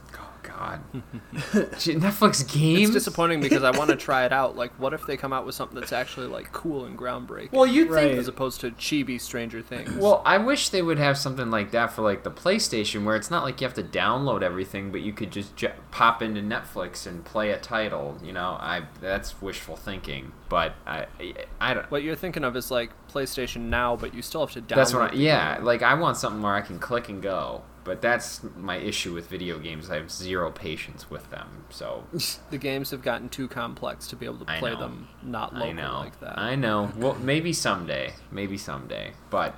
God. 0.61 0.81
Netflix 1.35 2.53
games. 2.53 2.89
It's 2.89 2.91
disappointing 2.93 3.41
because 3.41 3.63
I 3.63 3.71
want 3.77 3.91
to 3.91 3.97
try 3.97 4.25
it 4.25 4.33
out. 4.33 4.57
Like, 4.57 4.73
what 4.79 4.93
if 4.93 5.07
they 5.07 5.17
come 5.17 5.33
out 5.33 5.47
with 5.47 5.55
something 5.55 5.79
that's 5.79 5.93
actually 5.93 6.27
like 6.27 6.53
cool 6.53 6.85
and 6.85 6.99
groundbreaking, 6.99 7.53
Well, 7.53 7.67
you 7.67 7.89
Right. 7.91 8.09
think 8.09 8.19
as 8.19 8.29
opposed 8.29 8.61
to 8.61 8.71
chibi 8.73 9.21
Stranger 9.21 9.63
Things? 9.63 9.91
Well, 9.95 10.23
I 10.27 10.39
wish 10.39 10.69
they 10.69 10.83
would 10.83 10.99
have 10.99 11.17
something 11.19 11.51
like 11.51 11.71
that 11.73 11.93
for 11.93 12.03
like 12.03 12.23
the 12.23 12.31
PlayStation, 12.31 13.05
where 13.05 13.17
it's 13.17 13.31
not 13.31 13.43
like 13.45 13.61
you 13.61 13.67
have 13.67 13.75
to 13.75 13.83
download 13.83 14.43
everything, 14.43 14.91
but 14.93 15.01
you 15.01 15.13
could 15.13 15.31
just 15.31 15.57
j- 15.57 15.73
pop 15.91 16.23
into 16.23 16.41
Netflix 16.43 17.07
and 17.07 17.25
play 17.25 17.51
a 17.51 17.59
title. 17.59 18.19
You 18.23 18.33
know, 18.33 18.57
I 18.61 18.83
that's 19.01 19.41
wishful 19.41 19.77
thinking, 19.77 20.33
but 20.49 20.75
I 20.87 21.07
I 21.61 21.75
don't. 21.75 21.91
what 21.91 22.03
you're 22.03 22.17
thinking 22.17 22.45
of 22.45 22.55
is 22.57 22.71
like 22.71 22.91
PlayStation 23.13 23.63
Now, 23.63 23.97
but 23.97 24.15
you 24.15 24.23
still 24.23 24.43
have 24.43 24.53
to 24.53 24.61
download. 24.61 24.77
That's 24.77 24.93
what 24.95 25.13
I, 25.13 25.15
yeah, 25.15 25.57
game. 25.57 25.65
like 25.65 25.83
I 25.83 25.95
want 25.95 26.17
something 26.17 26.43
where 26.43 26.55
I 26.55 26.61
can 26.61 26.79
click 26.79 27.09
and 27.09 27.23
go. 27.23 27.63
But 27.83 28.03
that's 28.03 28.43
my 28.57 28.77
issue 28.77 29.15
with 29.15 29.29
video 29.29 29.59
games. 29.59 29.91
I 29.91 29.97
have 29.97 30.11
zero 30.11 30.51
patience 30.51 31.09
with 31.11 31.31
them. 31.31 31.65
So 31.71 32.05
the 32.51 32.59
games 32.59 32.91
have 32.91 33.03
gotten 33.03 33.29
too 33.29 33.49
complex 33.49 34.07
to 34.09 34.17
be 34.17 34.27
able 34.27 34.39
to 34.39 34.45
play 34.45 34.75
them 34.75 35.09
not 35.23 35.55
I 35.55 35.73
know, 35.73 36.01
like 36.01 36.21
that. 36.21 36.39
I 36.39 36.57
know. 36.57 36.93
Well, 36.97 37.15
maybe 37.15 37.53
someday, 37.53 38.13
maybe 38.31 38.59
someday. 38.59 39.13
But 39.31 39.55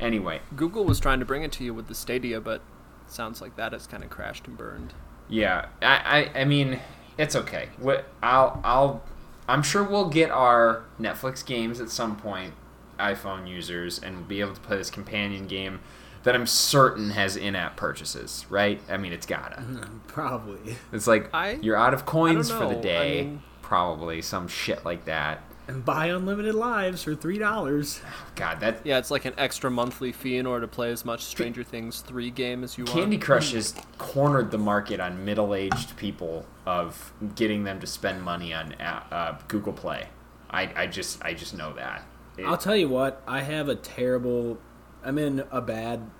anyway, 0.00 0.40
Google 0.54 0.84
was 0.84 1.00
trying 1.00 1.20
to 1.20 1.24
bring 1.24 1.42
it 1.42 1.52
to 1.52 1.64
you 1.64 1.72
with 1.72 1.88
the 1.88 1.94
Stadia, 1.94 2.40
but 2.40 2.60
sounds 3.06 3.40
like 3.40 3.56
that 3.56 3.72
has 3.72 3.86
kind 3.86 4.04
of 4.04 4.10
crashed 4.10 4.46
and 4.46 4.56
burned. 4.56 4.92
Yeah, 5.28 5.66
I, 5.80 6.28
I, 6.34 6.40
I 6.40 6.44
mean, 6.44 6.78
it's 7.16 7.34
okay. 7.36 7.68
What 7.78 8.06
I'll, 8.22 8.60
I'll, 8.64 9.02
I'm 9.48 9.62
sure 9.62 9.82
we'll 9.82 10.10
get 10.10 10.30
our 10.30 10.84
Netflix 11.00 11.44
games 11.44 11.80
at 11.80 11.88
some 11.88 12.16
point, 12.16 12.52
iPhone 12.98 13.48
users, 13.48 13.98
and 13.98 14.28
be 14.28 14.40
able 14.40 14.54
to 14.54 14.60
play 14.60 14.76
this 14.76 14.90
companion 14.90 15.46
game 15.46 15.80
that 16.24 16.34
I'm 16.34 16.46
certain 16.46 17.10
has 17.10 17.36
in-app 17.36 17.76
purchases. 17.76 18.46
Right? 18.48 18.80
I 18.88 18.96
mean, 18.96 19.12
it's 19.12 19.26
gotta. 19.26 19.62
Probably. 20.08 20.76
It's 20.92 21.06
like 21.06 21.32
I- 21.34 21.58
you're 21.62 21.76
out 21.76 21.94
of 21.94 22.06
coins 22.06 22.50
for 22.50 22.66
the 22.66 22.72
know. 22.72 22.78
I 22.78 22.82
day. 22.82 23.22
mean- 23.24 23.42
probably 23.62 24.20
some 24.20 24.46
shit 24.48 24.84
like 24.84 25.06
that. 25.06 25.42
And 25.66 25.82
buy 25.84 26.06
unlimited 26.06 26.54
lives 26.54 27.04
for 27.04 27.14
three 27.14 27.38
dollars. 27.38 28.00
God, 28.34 28.60
that 28.60 28.80
Yeah, 28.84 28.98
it's 28.98 29.10
like 29.10 29.24
an 29.24 29.32
extra 29.38 29.70
monthly 29.70 30.12
fee 30.12 30.36
in 30.36 30.44
order 30.44 30.66
to 30.66 30.68
play 30.68 30.90
as 30.90 31.04
much 31.06 31.22
Stranger 31.22 31.62
Things 31.62 32.00
3 32.02 32.30
game 32.32 32.64
as 32.64 32.76
you 32.76 32.84
want. 32.84 32.98
Candy 32.98 33.16
Crush 33.16 33.52
has 33.52 33.74
cornered 33.96 34.50
the 34.50 34.58
market 34.58 35.00
on 35.00 35.24
middle-aged 35.24 35.96
people 35.96 36.44
of 36.66 37.12
getting 37.36 37.62
them 37.64 37.78
to 37.80 37.86
spend 37.86 38.22
money 38.22 38.52
on 38.52 38.74
uh, 38.74 39.02
uh, 39.10 39.38
Google 39.48 39.72
Play. 39.72 40.08
I, 40.50 40.70
I 40.82 40.86
just 40.88 41.24
I 41.24 41.32
just 41.32 41.54
know 41.56 41.72
that. 41.74 42.02
It- 42.36 42.44
I'll 42.44 42.58
tell 42.58 42.76
you 42.76 42.88
what. 42.90 43.22
I 43.26 43.40
have 43.42 43.68
a 43.68 43.76
terrible. 43.76 44.58
I'm 45.04 45.18
in 45.18 45.44
a 45.50 45.60
bad 45.60 46.10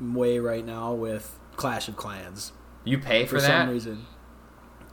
way 0.00 0.38
right 0.38 0.64
now 0.64 0.92
with 0.94 1.38
Clash 1.56 1.88
of 1.88 1.96
Clans 1.96 2.52
you 2.84 2.98
pay 2.98 3.24
for, 3.24 3.36
for 3.36 3.40
that, 3.42 3.64
some 3.64 3.70
reason. 3.70 4.06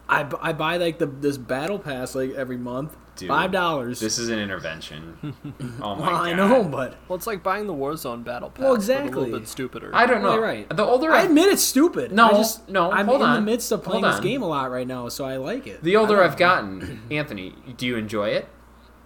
I, 0.10 0.30
I 0.42 0.54
buy 0.54 0.78
like 0.78 1.00
the 1.00 1.06
this 1.06 1.38
battle 1.38 1.80
pass 1.80 2.16
like 2.16 2.32
every 2.32 2.58
month. 2.58 2.96
Dude, 3.16 3.30
Five 3.30 3.52
dollars. 3.52 4.00
This 4.00 4.20
is 4.20 4.30
an 4.30 4.38
intervention. 4.38 5.18
oh 5.82 5.96
my 5.96 6.02
well, 6.02 6.12
god! 6.12 6.28
I 6.28 6.34
know, 6.34 6.64
but 6.64 6.96
Well, 7.08 7.18
it's 7.18 7.26
like 7.26 7.42
buying 7.42 7.66
the 7.66 7.74
Warzone 7.74 8.24
Battle 8.24 8.52
Pass, 8.52 8.60
Well, 8.62 8.74
but 8.74 8.74
a 8.74 8.76
exactly. 8.76 9.24
little 9.24 9.40
bit 9.40 9.48
stupider. 9.48 9.90
I 9.92 10.06
don't 10.06 10.22
know. 10.22 10.34
Well, 10.34 10.40
right. 10.40 10.70
The 10.70 10.84
older 10.86 11.12
I 11.12 11.22
I've, 11.22 11.26
admit 11.26 11.48
it's 11.48 11.64
stupid. 11.64 12.12
No, 12.12 12.28
I 12.28 12.32
just, 12.34 12.70
no, 12.70 12.92
I'm 12.92 13.08
hold 13.08 13.24
in 13.24 13.34
the 13.34 13.42
midst 13.42 13.72
of 13.72 13.84
playing 13.84 14.04
this 14.04 14.20
game 14.20 14.44
a 14.44 14.48
lot 14.48 14.70
right 14.70 14.88
now, 14.88 15.10
so 15.10 15.26
I 15.26 15.38
like 15.38 15.66
it. 15.66 15.84
the 15.84 15.96
older 15.96 16.22
I've 16.22 16.34
know. 16.34 16.38
gotten, 16.38 17.02
Anthony, 17.12 17.56
do 17.76 17.88
you 17.88 17.96
enjoy 17.98 18.30
it? 18.30 18.48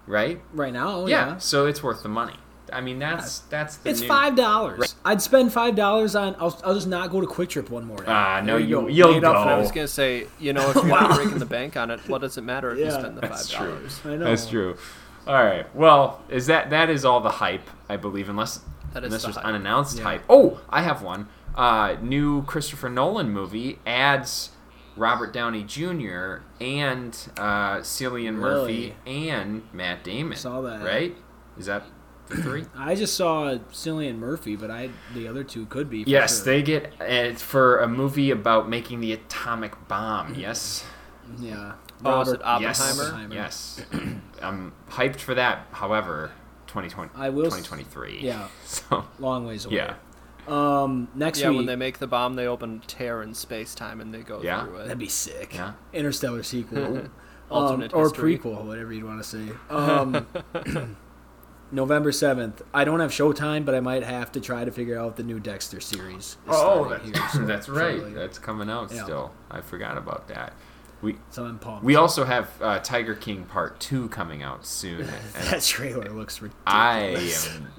Right? 0.08 0.42
right 0.52 0.74
now, 0.74 1.06
yeah. 1.06 1.28
yeah. 1.28 1.38
So 1.38 1.66
it's 1.68 1.82
worth 1.82 2.04
the 2.04 2.10
money. 2.10 2.36
I 2.72 2.82
mean, 2.82 3.00
that's 3.00 3.40
that's 3.40 3.78
the 3.78 3.90
It's 3.90 4.02
new- 4.02 4.08
five 4.08 4.36
dollars. 4.36 4.96
I'd 5.06 5.22
spend 5.22 5.52
five 5.54 5.76
dollars 5.76 6.16
on. 6.16 6.36
I'll, 6.40 6.60
I'll 6.64 6.74
just 6.74 6.88
not 6.88 7.10
go 7.12 7.22
to 7.22 7.28
QuikTrip 7.28 7.70
one 7.70 7.86
morning. 7.86 8.06
Ah, 8.08 8.42
no, 8.44 8.54
There 8.54 8.60
you- 8.60 8.76
go. 8.82 8.88
you'll 8.88 9.12
Made 9.14 9.24
up 9.24 9.34
go. 9.36 9.40
I 9.52 9.58
was 9.58 9.72
gonna 9.72 9.88
say, 9.88 10.28
you 10.40 10.54
know, 10.54 10.70
if 10.70 10.76
you're 10.76 10.86
not 10.88 11.16
breaking 11.16 11.40
the 11.40 11.46
bank 11.46 11.76
on 11.78 11.92
it, 11.92 12.00
what 12.08 12.22
does 12.22 12.38
it 12.38 12.42
matter 12.44 12.72
if 12.72 12.80
you 12.80 12.92
spend 12.92 13.18
the 13.18 13.22
five 13.22 13.30
That's 13.32 13.50
true. 13.50 13.68
dollars? 13.68 14.00
I 14.06 14.10
know. 14.16 14.26
That's 14.26 14.48
true. 14.48 14.78
All 15.28 15.34
right. 15.44 15.76
Well, 15.76 16.22
is 16.30 16.48
that 16.48 16.70
that 16.72 16.90
is 16.90 17.06
all 17.06 17.22
the 17.22 17.30
hype? 17.30 17.70
I 17.90 17.98
believe, 17.98 18.28
unless 18.30 18.60
That 18.94 19.04
is 19.04 19.08
unless 19.08 19.22
the 19.22 19.28
there's 19.28 19.36
hype. 19.38 19.46
unannounced 19.46 19.98
Yeah. 19.98 20.04
hype. 20.04 20.24
Oh, 20.30 20.60
I 20.70 20.82
have 20.82 21.02
one. 21.04 21.28
Uh, 21.56 21.96
new 22.02 22.44
Christopher 22.46 22.90
Nolan 22.90 23.30
movie 23.30 23.78
adds 23.86 24.52
Robert 24.96 25.32
Downey 25.34 25.64
Jr. 25.64 26.38
and 26.60 27.18
uh, 27.38 27.78
Cillian 27.80 28.36
Murphy 28.36 28.96
and 29.06 29.62
Matt 29.74 30.04
Damon. 30.04 30.34
I 30.34 30.36
Saw 30.38 30.62
that. 30.62 30.82
Right? 30.84 31.16
Is 31.58 31.66
that 31.68 31.84
the 31.84 31.92
three? 32.28 32.66
I 32.76 32.96
just 32.96 33.16
saw 33.16 33.58
Cillian 33.72 34.18
Murphy, 34.18 34.56
but 34.56 34.70
I 34.72 34.90
the 35.14 35.28
other 35.28 35.44
two 35.44 35.66
could 35.68 35.90
be. 35.90 36.04
Yes, 36.08 36.38
sure. 36.38 36.46
they 36.46 36.62
get 36.62 36.94
it's 37.00 37.42
for 37.42 37.80
a 37.80 37.88
movie 37.88 38.32
about 38.32 38.70
making 38.70 39.00
the 39.02 39.14
atomic 39.14 39.88
bomb. 39.88 40.36
Yes. 40.36 40.84
Yeah. 41.40 41.74
Oh, 42.04 42.22
is 42.22 42.30
it 42.30 42.42
Robert- 42.42 42.62
Yes. 42.64 43.00
Oppenheimer? 43.00 43.36
Yes. 43.36 43.86
I'm 44.42 44.74
hyped 44.90 45.20
for 45.20 45.36
that. 45.36 45.68
However, 45.72 46.32
2020, 46.68 47.12
I 47.16 47.30
will 47.30 47.46
s- 47.46 47.54
2023. 47.54 48.20
Yeah. 48.22 48.48
So 48.66 49.06
Long 49.20 49.46
ways 49.46 49.66
away. 49.66 49.76
yeah. 49.76 49.96
Um. 50.48 51.08
Next 51.14 51.40
Yeah, 51.40 51.50
week. 51.50 51.58
when 51.58 51.66
they 51.68 51.76
make 51.76 52.00
the 52.00 52.08
bomb, 52.08 52.34
they 52.36 52.48
open 52.48 52.82
tear 52.88 53.22
in 53.22 53.34
space 53.36 53.76
time 53.76 54.02
and 54.02 54.12
they 54.14 54.22
go 54.22 54.42
Yeah. 54.42 54.66
through 54.66 54.78
it. 54.78 54.84
That'd 54.86 54.98
be 54.98 55.08
sick. 55.08 55.54
Yeah. 55.54 55.74
Interstellar 55.94 56.42
sequel. 56.44 57.04
um, 57.52 57.88
or 57.94 58.04
history. 58.06 58.38
prequel, 58.40 58.66
whatever 58.66 58.92
you'd 58.92 59.04
want 59.04 59.22
to 59.22 59.28
say. 59.28 59.50
Um, 59.70 60.26
November 61.72 62.12
seventh. 62.12 62.62
I 62.74 62.84
don't 62.84 63.00
have 63.00 63.12
Showtime, 63.12 63.66
but 63.66 63.74
I 63.76 63.80
might 63.80 64.04
have 64.04 64.32
to 64.34 64.42
try 64.42 64.66
to 64.66 64.72
figure 64.72 65.00
out 65.00 65.16
the 65.16 65.24
new 65.24 65.40
Dexter 65.40 65.80
series. 65.80 66.18
is 66.26 66.38
Oh, 66.48 66.90
that's, 66.90 67.06
here, 67.06 67.28
so 67.34 67.46
that's 67.46 67.70
right. 67.70 67.96
shortly. 67.98 68.14
That's 68.14 68.40
coming 68.40 68.70
out 68.70 68.92
Yeah. 68.94 69.04
still. 69.04 69.32
I 69.50 69.62
forgot 69.62 69.98
about 69.98 70.28
that. 70.28 70.54
We 71.02 71.16
So 71.32 71.46
I'm 71.46 71.58
pumped. 71.58 71.84
we 71.84 71.96
also 71.96 72.26
have 72.26 72.50
uh, 72.62 72.78
Tiger 72.80 73.16
King 73.16 73.46
Part 73.46 73.80
Two 73.80 74.08
coming 74.10 74.44
out 74.44 74.66
soon. 74.68 75.02
and 75.36 75.48
that 75.48 75.64
trailer 75.64 76.10
looks 76.10 76.42
ridiculous. 76.42 76.64
I 76.68 77.00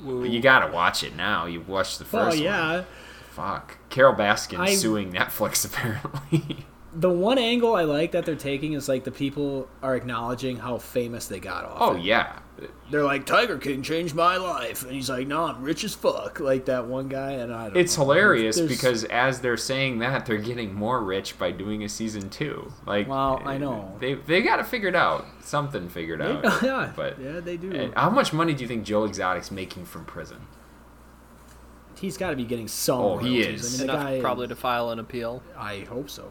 am. 0.04 0.24
You 0.26 0.40
gotta 0.40 0.72
watch 0.72 1.04
it 1.04 1.14
now. 1.14 1.46
You've 1.46 1.68
watched 1.68 1.98
the 2.00 2.04
Oh 2.04 2.08
first 2.24 2.38
yeah. 2.38 2.72
one. 2.78 2.86
Fuck. 3.30 3.78
Carole 3.90 4.14
Baskin 4.14 4.58
I- 4.58 4.74
suing 4.74 5.12
Netflix 5.12 5.64
apparently. 6.02 6.66
The 6.94 7.08
one 7.10 7.38
angle 7.38 7.74
I 7.74 7.84
like 7.84 8.10
that 8.12 8.26
they're 8.26 8.34
taking 8.34 8.74
is 8.74 8.86
like 8.88 9.04
the 9.04 9.10
people 9.12 9.66
are 9.82 9.94
acknowledging 9.96 10.58
how 10.58 10.76
famous 10.78 11.26
they 11.26 11.40
got 11.40 11.64
off. 11.64 11.78
oh 11.80 11.94
it. 11.96 12.02
yeah. 12.02 12.40
They're 12.90 13.04
like 13.04 13.24
Tiger 13.26 13.58
King 13.58 13.82
changed 13.82 14.14
my 14.14 14.36
life, 14.36 14.82
and 14.82 14.92
he's 14.92 15.08
like, 15.10 15.26
"No, 15.26 15.44
I'm 15.44 15.62
rich 15.62 15.84
as 15.84 15.94
fuck." 15.94 16.40
Like 16.40 16.66
that 16.66 16.86
one 16.86 17.08
guy, 17.08 17.32
and 17.32 17.52
I 17.52 17.68
don't. 17.68 17.76
It's 17.76 17.96
know. 17.96 18.04
hilarious 18.04 18.56
There's- 18.56 18.70
because 18.70 19.04
as 19.04 19.40
they're 19.40 19.56
saying 19.56 19.98
that, 20.00 20.26
they're 20.26 20.36
getting 20.38 20.74
more 20.74 21.02
rich 21.02 21.38
by 21.38 21.50
doing 21.50 21.82
a 21.84 21.88
season 21.88 22.28
two. 22.30 22.72
Like, 22.86 23.08
Well, 23.08 23.40
I 23.44 23.54
eh, 23.54 23.58
know. 23.58 23.96
they 24.00 24.14
they 24.14 24.42
got 24.42 24.58
it 24.60 24.66
figured 24.66 24.94
out, 24.96 25.24
something 25.40 25.88
figured 25.88 26.20
They- 26.20 26.24
out. 26.24 26.42
yeah, 26.62 26.92
but 26.94 27.18
yeah, 27.20 27.40
they 27.40 27.56
do. 27.56 27.72
Eh, 27.72 27.88
how 27.96 28.10
much 28.10 28.32
money 28.32 28.54
do 28.54 28.62
you 28.62 28.68
think 28.68 28.84
Joe 28.84 29.04
Exotic's 29.04 29.50
making 29.50 29.84
from 29.86 30.04
prison? 30.04 30.46
He's 32.00 32.16
got 32.16 32.30
to 32.30 32.36
be 32.36 32.44
getting 32.44 32.66
some. 32.68 33.00
Oh, 33.00 33.18
he 33.18 33.40
is. 33.42 33.64
I 33.64 33.78
mean, 33.78 33.86
the 33.86 33.92
Enough 33.92 34.06
guy, 34.06 34.20
probably 34.20 34.48
to 34.48 34.56
file 34.56 34.90
an 34.90 34.98
appeal. 34.98 35.42
I 35.56 35.80
hope 35.88 36.10
so. 36.10 36.30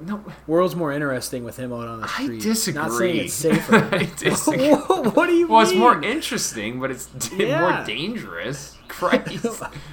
No, 0.00 0.24
World's 0.46 0.74
more 0.74 0.92
interesting 0.92 1.44
with 1.44 1.56
him 1.56 1.72
out 1.72 1.86
on 1.88 2.00
the 2.00 2.08
street. 2.08 2.40
I 2.40 2.44
disagree. 2.44 2.82
Not 2.82 2.92
saying 2.92 3.16
it's 3.24 3.34
safer. 3.34 3.88
I 3.92 4.04
disagree. 4.16 4.70
what 4.72 5.26
do 5.26 5.32
you 5.34 5.46
Well, 5.46 5.60
mean? 5.62 5.70
it's 5.70 5.78
more 5.78 6.02
interesting, 6.02 6.80
but 6.80 6.90
it's 6.90 7.06
d- 7.28 7.46
Yeah. 7.46 7.60
more 7.60 7.84
dangerous. 7.86 8.76
Christ, 8.88 9.46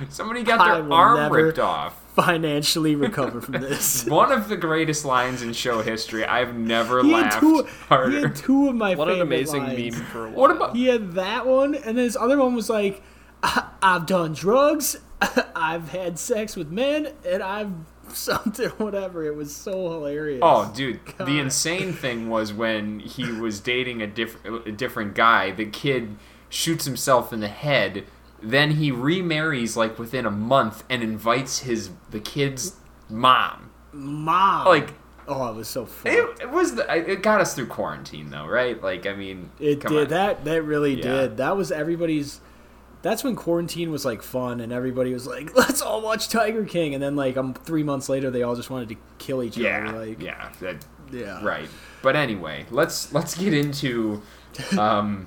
somebody 0.09 0.43
got 0.43 0.59
I 0.59 0.75
their 0.75 0.83
will 0.83 0.93
arm 0.93 1.17
never- 1.17 1.35
ripped 1.45 1.59
off. 1.59 1.97
financially 2.15 2.95
recover 2.95 3.41
from 3.41 3.61
this. 3.61 4.05
One 4.05 4.31
of 4.31 4.47
the 4.49 4.57
greatest 4.57 5.05
lines 5.05 5.41
in 5.41 5.53
show 5.53 5.81
history. 5.81 6.23
I've 6.25 6.55
never 6.55 7.01
He 7.03 7.11
laughed 7.13 7.39
two, 7.39 7.63
harder. 7.87 8.11
he 8.11 8.21
had 8.21 8.35
two 8.35 8.67
of 8.69 8.75
my 8.75 8.95
What 8.95 9.07
an 9.09 9.21
amazing 9.21 9.63
lines. 9.63 9.95
meme 9.95 10.05
for 10.05 10.25
a 10.25 10.29
while. 10.29 10.39
What 10.39 10.51
about- 10.51 10.75
He 10.75 10.85
had 10.87 11.13
that 11.13 11.47
one, 11.47 11.73
and 11.73 11.97
then 11.97 12.03
his 12.03 12.15
other 12.17 12.37
one 12.37 12.53
was 12.53 12.69
like, 12.69 13.01
"I- 13.41 13.65
"I've 13.81 14.05
done 14.05 14.33
drugs, 14.33 14.97
I've 15.55 15.89
had 15.89 16.19
sex 16.19 16.55
with 16.55 16.69
men, 16.71 17.09
and 17.25 17.41
I've 17.41 17.71
something 18.17 18.69
whatever." 18.71 19.23
It 19.25 19.35
was 19.35 19.55
so 19.55 19.71
hilarious. 19.91 20.39
Oh, 20.41 20.71
dude! 20.75 20.99
God. 21.17 21.27
The 21.27 21.39
insane 21.39 21.93
thing 21.93 22.29
was 22.29 22.53
when 22.53 22.99
he 22.99 23.31
was 23.31 23.59
dating 23.59 24.01
a 24.01 24.07
different 24.07 24.67
a 24.67 24.71
different 24.71 25.15
guy. 25.15 25.51
The 25.51 25.65
kid 25.65 26.15
shoots 26.49 26.85
himself 26.85 27.31
in 27.33 27.39
the 27.39 27.47
head. 27.47 28.05
Then 28.43 28.71
he 28.71 28.91
remarries 28.91 29.77
like 29.77 29.99
within 29.99 30.25
a 30.25 30.31
month 30.31 30.83
and 30.89 31.03
invites 31.03 31.59
his 31.59 31.91
the 32.09 32.19
kid's 32.19 32.75
mom. 33.09 33.69
mom! 33.93 34.65
Like 34.67 34.93
oh, 35.27 35.49
it 35.51 35.55
was 35.55 35.67
so 35.67 35.85
funny. 35.85 36.15
it, 36.15 36.41
it 36.41 36.49
was 36.49 36.75
the, 36.75 36.91
it 37.11 37.21
got 37.21 37.39
us 37.39 37.53
through 37.53 37.67
quarantine 37.67 38.31
though, 38.31 38.47
right? 38.47 38.81
Like 38.81 39.05
I 39.05 39.13
mean, 39.13 39.51
It 39.59 39.81
did 39.81 39.91
on. 40.05 40.07
that. 40.09 40.43
That 40.45 40.63
really 40.63 40.95
Yeah. 40.95 41.03
did. 41.03 41.37
That 41.37 41.55
was 41.55 41.71
everybody's. 41.71 42.41
That's 43.01 43.23
when 43.23 43.35
quarantine 43.35 43.91
was 43.91 44.05
like 44.05 44.21
fun, 44.21 44.59
and 44.61 44.71
everybody 44.71 45.13
was 45.13 45.25
like, 45.25 45.55
"Let's 45.57 45.81
all 45.81 46.01
watch 46.01 46.29
Tiger 46.29 46.65
King." 46.65 46.93
And 46.93 47.01
then 47.01 47.15
like 47.15 47.37
um, 47.37 47.53
three 47.53 47.83
months 47.83 48.09
later, 48.09 48.29
they 48.29 48.43
all 48.43 48.55
just 48.55 48.69
wanted 48.69 48.89
to 48.89 48.95
kill 49.17 49.41
each 49.43 49.57
Yeah, 49.57 49.87
other. 49.89 50.05
Like, 50.05 50.21
yeah, 50.21 50.49
that, 50.61 50.85
yeah, 51.11 51.43
right. 51.43 51.69
But 52.01 52.15
anyway, 52.15 52.65
let's 52.69 53.11
let's 53.13 53.37
get 53.37 53.53
into 53.53 54.21
um, 54.77 55.25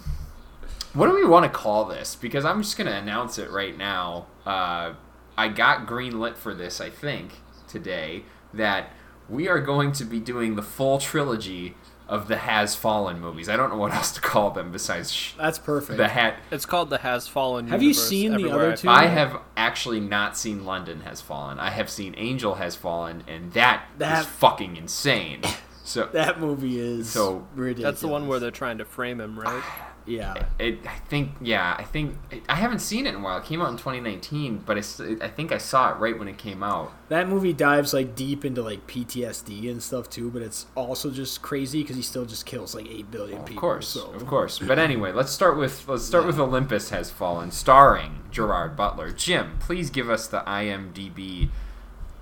what 0.93 1.09
do 1.09 1.15
we 1.15 1.25
want 1.25 1.45
to 1.45 1.51
call 1.51 1.85
this? 1.87 2.15
Because 2.15 2.45
I'm 2.45 2.63
just 2.63 2.77
gonna 2.77 2.93
announce 2.93 3.39
it 3.39 3.51
right 3.51 3.77
now. 3.77 4.27
Uh, 4.47 4.95
I 5.37 5.49
got 5.49 5.87
green 5.87 6.21
lit 6.21 6.37
for 6.39 6.55
this, 6.55 6.81
I 6.81 6.91
think, 6.91 7.41
today 7.67 8.25
that 8.53 8.91
we 9.29 9.49
are 9.49 9.59
going 9.61 9.91
to 9.93 10.05
be 10.05 10.21
doing 10.21 10.55
the 10.55 10.63
full 10.63 10.99
trilogy 10.99 11.75
of 12.09 12.29
the 12.29 12.37
Has 12.37 12.75
Fallen 12.75 13.21
movies. 13.21 13.49
I 13.49 13.57
don't 13.57 13.71
know 13.71 13.79
what 13.79 13.93
else 13.95 14.13
to 14.13 14.21
call 14.21 14.51
them 14.51 14.71
besides 14.73 15.13
sh- 15.13 15.33
That's 15.39 15.59
perfect. 15.59 15.97
the 15.97 16.09
hat. 16.09 16.37
It's 16.51 16.67
called 16.67 16.91
the 16.91 16.99
Has 16.99 17.27
Fallen. 17.29 17.69
Have 17.69 17.83
you 17.83 17.95
seen 17.95 18.37
the 18.37 18.51
other 18.51 18.77
two? 18.77 18.89
I 18.89 19.05
I 19.05 19.07
have 19.07 19.39
actually 19.57 20.01
not 20.01 20.37
seen 20.37 20.65
London 20.65 21.01
Has 21.01 21.21
Fallen. 21.21 21.59
I 21.59 21.71
have 21.71 21.89
seen 21.91 22.15
Angel 22.19 22.55
Has 22.57 22.77
Fallen, 22.77 23.25
and 23.27 23.53
that, 23.53 23.85
that 23.99 24.21
is 24.21 24.27
fucking 24.27 24.77
insane. 24.77 25.41
So 25.87 26.09
that 26.15 26.41
movie 26.41 26.81
is 26.81 27.11
So- 27.11 27.47
ridiculous. 27.55 27.93
That's 27.93 28.01
the 28.01 28.09
one 28.09 28.27
where 28.27 28.41
they're 28.41 28.51
trying 28.51 28.79
to 28.79 28.87
frame 28.87 29.21
him, 29.21 29.39
right? 29.39 29.63
Yeah. 30.07 30.47
It, 30.59 30.87
I 30.87 30.99
think, 31.09 31.33
yeah, 31.41 31.75
I 31.79 31.85
think 31.85 32.17
I 32.49 32.57
haven't 32.57 32.81
seen 32.81 33.07
it 33.07 33.11
in 33.11 33.17
a 33.17 33.21
while. 33.21 33.39
It 33.39 33.45
came 33.45 33.63
out 33.63 33.71
in 33.71 33.77
2019, 33.77 34.63
but 34.67 34.77
it's, 34.77 35.01
I 35.01 35.29
think 35.29 35.53
I 35.53 35.59
saw 35.59 35.93
it 35.93 35.99
right 35.99 36.19
when 36.19 36.29
it 36.29 36.39
came 36.39 36.63
out. 36.63 36.93
That 37.09 37.29
movie 37.29 37.53
dives 37.53 37.95
like 37.95 38.15
deep 38.15 38.45
into 38.45 38.63
like 38.63 38.87
PTSD 38.87 39.71
and 39.71 39.83
stuff 39.83 40.11
too, 40.11 40.31
but 40.31 40.43
it's 40.43 40.67
also 40.75 41.11
just 41.11 41.43
crazy 41.43 41.83
because 41.83 41.97
he 41.97 42.03
still 42.03 42.25
just 42.25 42.47
kills 42.47 42.75
like 42.75 42.89
eight 42.89 43.11
billion 43.11 43.41
Of 43.41 43.47
people. 43.47 43.59
Of 43.59 43.61
course, 43.61 43.89
so. 43.89 44.11
of 44.13 44.27
course. 44.27 44.59
But 44.59 44.79
anyway, 44.79 45.13
let's 45.13 45.33
start 45.33 45.57
with 45.57 45.87
let's 45.89 46.05
start 46.05 46.27
with 46.27 46.39
Olympus 46.39 46.91
Has 46.91 47.11
Fallen, 47.11 47.51
starring 47.51 48.21
Gerard 48.31 48.77
Butler. 48.77 49.11
Jim, 49.13 49.57
please 49.61 49.91
give 49.91 50.11
us 50.11 50.27
the 50.27 50.41
IMDb. 50.41 51.51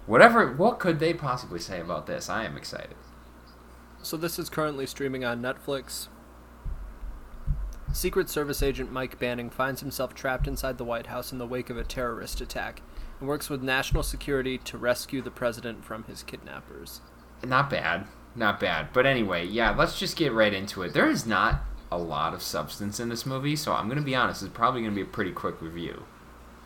Whatever, 0.06 0.52
what 0.52 0.78
could 0.78 0.98
they 0.98 1.14
possibly 1.14 1.60
say 1.60 1.80
about 1.80 2.06
this? 2.06 2.28
I 2.28 2.44
am 2.44 2.56
excited. 2.56 2.96
So 4.02 4.16
this 4.16 4.38
is 4.38 4.48
currently 4.48 4.86
streaming 4.86 5.24
on 5.24 5.40
Netflix. 5.40 6.08
Secret 7.92 8.30
Service 8.30 8.62
agent 8.62 8.90
Mike 8.90 9.18
Banning 9.18 9.50
finds 9.50 9.80
himself 9.80 10.14
trapped 10.14 10.48
inside 10.48 10.78
the 10.78 10.84
White 10.84 11.08
House 11.08 11.30
in 11.30 11.38
the 11.38 11.46
wake 11.46 11.70
of 11.70 11.76
a 11.76 11.84
terrorist 11.84 12.40
attack 12.40 12.80
and 13.20 13.28
works 13.28 13.50
with 13.50 13.62
national 13.62 14.02
security 14.02 14.58
to 14.58 14.78
rescue 14.78 15.20
the 15.22 15.30
president 15.30 15.84
from 15.84 16.04
his 16.04 16.22
kidnappers. 16.22 17.00
Not 17.44 17.68
bad, 17.68 18.06
not 18.34 18.58
bad. 18.58 18.88
But 18.92 19.06
anyway, 19.06 19.46
yeah, 19.46 19.74
let's 19.76 19.98
just 19.98 20.16
get 20.16 20.32
right 20.32 20.52
into 20.54 20.82
it. 20.82 20.94
There 20.94 21.08
is 21.08 21.26
not 21.26 21.62
a 21.90 21.98
lot 21.98 22.32
of 22.32 22.42
substance 22.42 22.98
in 22.98 23.10
this 23.10 23.26
movie, 23.26 23.56
so 23.56 23.72
I'm 23.72 23.88
gonna 23.88 24.00
be 24.00 24.14
honest. 24.14 24.42
It's 24.42 24.52
probably 24.52 24.82
gonna 24.82 24.94
be 24.94 25.02
a 25.02 25.06
pretty 25.06 25.32
quick 25.32 25.60
review. 25.60 26.04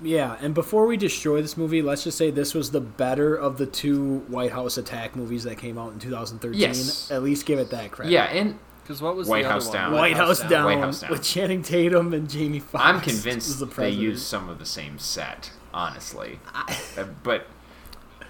Yeah, 0.01 0.37
and 0.41 0.55
before 0.55 0.87
we 0.87 0.97
destroy 0.97 1.41
this 1.41 1.57
movie, 1.57 1.81
let's 1.81 2.05
just 2.05 2.19
say 2.19 2.31
this 2.31 2.55
was 2.55 2.71
the 2.71 2.83
better 2.83 3.35
of 3.35 3.57
the 3.57 3.67
two 3.67 4.19
White 4.29 4.53
House 4.53 4.77
attack 4.77 5.17
movies 5.17 5.45
that 5.45 5.57
came 5.57 5.79
out 5.79 5.93
in 5.93 5.99
2013. 5.99 6.61
Yes. 6.61 7.11
At 7.11 7.23
least 7.23 7.47
give 7.47 7.59
it 7.59 7.71
that 7.71 7.91
credit. 7.91 8.13
Yeah, 8.13 8.25
and 8.25 8.59
Because 8.87 9.03
what 9.03 9.17
was 9.17 9.27
White 9.27 9.43
the 9.43 9.49
other 9.49 9.55
House 9.55 9.67
one? 9.67 9.75
Down. 9.75 9.93
White, 9.95 10.17
House, 10.17 10.41
down, 10.41 10.65
White 10.65 10.79
House 10.79 11.01
Down. 11.01 11.11
with 11.11 11.23
Channing 11.25 11.63
Tatum 11.63 12.15
and 12.15 12.31
Jamie 12.31 12.61
Foxx. 12.61 12.85
I'm 12.85 12.95
was 12.97 13.03
convinced 13.05 13.59
the 13.59 13.67
they 13.67 13.73
president. 13.73 14.03
use 14.03 14.25
some 14.25 14.49
of 14.49 14.59
the 14.61 14.67
same 14.67 14.99
set. 15.01 15.51
Honestly, 15.75 16.39
Uh, 16.55 17.05
but 17.25 17.47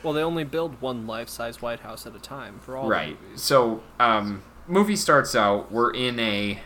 Well, 0.02 0.12
they 0.14 0.22
only 0.22 0.44
build 0.44 0.80
one 0.80 1.06
life-size 1.06 1.60
White 1.60 1.80
House 1.80 2.06
at 2.06 2.14
a 2.16 2.18
time 2.18 2.58
for 2.60 2.76
all 2.76 2.88
right. 2.88 3.20
movies. 3.22 3.42
So, 3.42 3.82
um, 4.00 4.42
movie 4.66 4.96
starts 4.96 5.34
out. 5.36 5.70
We're 5.70 5.90
in 5.92 6.18
a, 6.18 6.60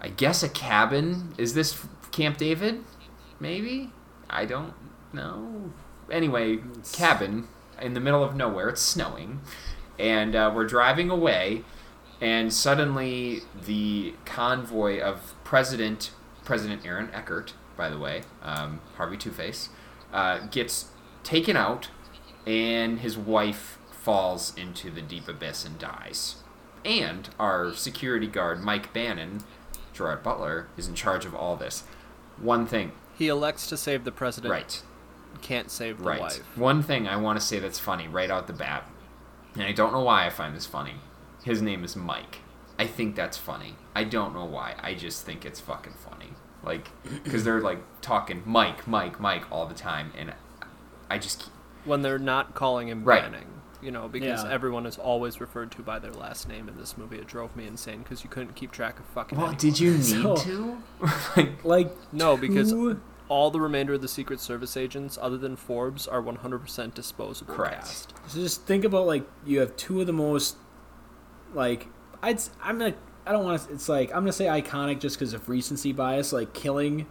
I 0.00 0.08
guess 0.08 0.42
a 0.42 0.48
cabin. 0.48 1.34
Is 1.38 1.52
this 1.54 1.84
Camp 2.10 2.38
David? 2.38 2.82
Maybe. 3.38 3.90
I 4.30 4.46
don't 4.46 4.72
know. 5.12 5.72
Anyway, 6.10 6.58
cabin 6.92 7.48
in 7.80 7.92
the 7.94 8.00
middle 8.00 8.24
of 8.24 8.34
nowhere. 8.34 8.68
It's 8.70 8.80
snowing, 8.82 9.40
and 9.98 10.34
uh, 10.34 10.50
we're 10.54 10.66
driving 10.66 11.10
away, 11.10 11.64
and 12.24 12.50
suddenly 12.52 13.42
the 13.66 14.14
convoy 14.24 14.98
of 14.98 15.34
President 15.44 16.10
President 16.44 16.84
Aaron 16.86 17.10
Eckhart, 17.12 17.52
by 17.76 17.88
the 17.88 17.98
way, 17.98 18.22
um, 18.42 18.80
Harvey 18.96 19.16
Two 19.16 19.30
Face, 19.30 19.68
uh, 20.12 20.40
gets 20.50 20.86
taken 21.22 21.56
out, 21.56 21.88
and 22.46 23.00
his 23.00 23.16
wife 23.16 23.78
falls 23.92 24.54
into 24.56 24.90
the 24.90 25.00
deep 25.00 25.26
abyss 25.28 25.64
and 25.64 25.78
dies. 25.78 26.36
And 26.84 27.28
our 27.38 27.72
security 27.72 28.26
guard 28.26 28.62
Mike 28.62 28.92
Banning, 28.92 29.42
Gerard 29.94 30.22
Butler, 30.22 30.68
is 30.76 30.86
in 30.86 30.94
charge 30.94 31.24
of 31.24 31.34
all 31.34 31.56
this. 31.56 31.84
One 32.38 32.66
thing, 32.66 32.92
He 33.16 33.28
elects 33.28 33.66
to 33.68 33.76
save 33.78 34.04
the 34.04 34.12
president. 34.12 34.52
right? 34.52 34.82
Can't 35.40 35.70
save 35.70 35.98
the 35.98 36.04
Right. 36.04 36.20
wife. 36.20 36.42
One 36.56 36.82
thing 36.82 37.08
I 37.08 37.16
want 37.16 37.40
to 37.40 37.44
say 37.44 37.58
that's 37.58 37.78
funny 37.78 38.06
right 38.08 38.30
out 38.30 38.46
the 38.48 38.52
bat, 38.52 38.86
and 39.54 39.62
I 39.62 39.72
don't 39.72 39.92
know 39.92 40.00
why 40.02 40.26
I 40.26 40.30
find 40.30 40.54
this 40.54 40.66
funny. 40.66 40.96
His 41.44 41.62
name 41.62 41.84
is 41.84 41.94
Mike. 41.94 42.38
I 42.78 42.86
think 42.86 43.14
that's 43.14 43.36
funny. 43.36 43.76
I 43.94 44.04
don't 44.04 44.34
know 44.34 44.44
why. 44.44 44.74
I 44.82 44.94
just 44.94 45.24
think 45.24 45.44
it's 45.44 45.60
fucking 45.60 45.92
funny. 45.94 46.30
Like, 46.64 46.88
because 47.22 47.44
they're 47.44 47.60
like 47.60 47.78
talking 48.00 48.42
Mike, 48.44 48.88
Mike, 48.88 49.20
Mike 49.20 49.44
all 49.52 49.66
the 49.66 49.74
time, 49.74 50.12
and 50.18 50.32
I 51.10 51.18
just 51.18 51.50
When 51.84 52.00
they're 52.02 52.18
not 52.18 52.54
calling 52.54 52.88
him 52.88 53.04
Right. 53.04 53.22
Banning. 53.22 53.46
You 53.82 53.90
know, 53.90 54.08
because 54.08 54.42
Yeah. 54.42 54.50
everyone 54.50 54.86
is 54.86 54.96
always 54.96 55.42
referred 55.42 55.70
to 55.72 55.82
by 55.82 55.98
their 55.98 56.12
last 56.12 56.48
name 56.48 56.66
in 56.68 56.76
this 56.78 56.96
movie. 56.96 57.18
It 57.18 57.26
drove 57.26 57.54
me 57.54 57.66
insane 57.66 57.98
because 58.02 58.24
you 58.24 58.30
couldn't 58.30 58.54
keep 58.56 58.72
track 58.72 58.98
of 58.98 59.04
fucking. 59.06 59.36
well, 59.36 59.48
anyone. 59.48 59.60
did 59.60 59.78
you 59.78 59.90
need 59.98 60.04
So- 60.04 60.36
to? 60.36 60.78
like, 61.36 61.64
Like 61.64 61.92
No, 62.12 62.36
because 62.38 62.70
two- 62.70 62.98
all 63.28 63.50
the 63.50 63.60
remainder 63.60 63.92
of 63.94 64.00
the 64.02 64.08
Secret 64.08 64.40
Service 64.40 64.76
agents, 64.76 65.18
other 65.20 65.36
than 65.36 65.56
Forbes, 65.56 66.06
are 66.06 66.22
100% 66.22 66.94
disposable 66.94 67.54
Correct. 67.54 67.76
cast. 67.82 68.14
So 68.26 68.38
just 68.40 68.62
think 68.62 68.84
about 68.84 69.06
like 69.06 69.24
you 69.44 69.60
have 69.60 69.76
two 69.76 70.00
of 70.00 70.06
the 70.06 70.12
most 70.14 70.56
like 71.54 71.88
I'd 72.22 72.40
I'm 72.62 72.78
gonna 72.78 72.94
I 73.26 73.32
don't 73.32 73.44
want 73.44 73.62
to 73.62 73.72
it's 73.72 73.88
like 73.88 74.10
I'm 74.10 74.22
gonna 74.22 74.32
say 74.32 74.46
iconic 74.46 75.00
just 75.00 75.18
because 75.18 75.32
of 75.32 75.48
recency 75.48 75.92
bias 75.92 76.32
like 76.32 76.52
killing 76.52 77.06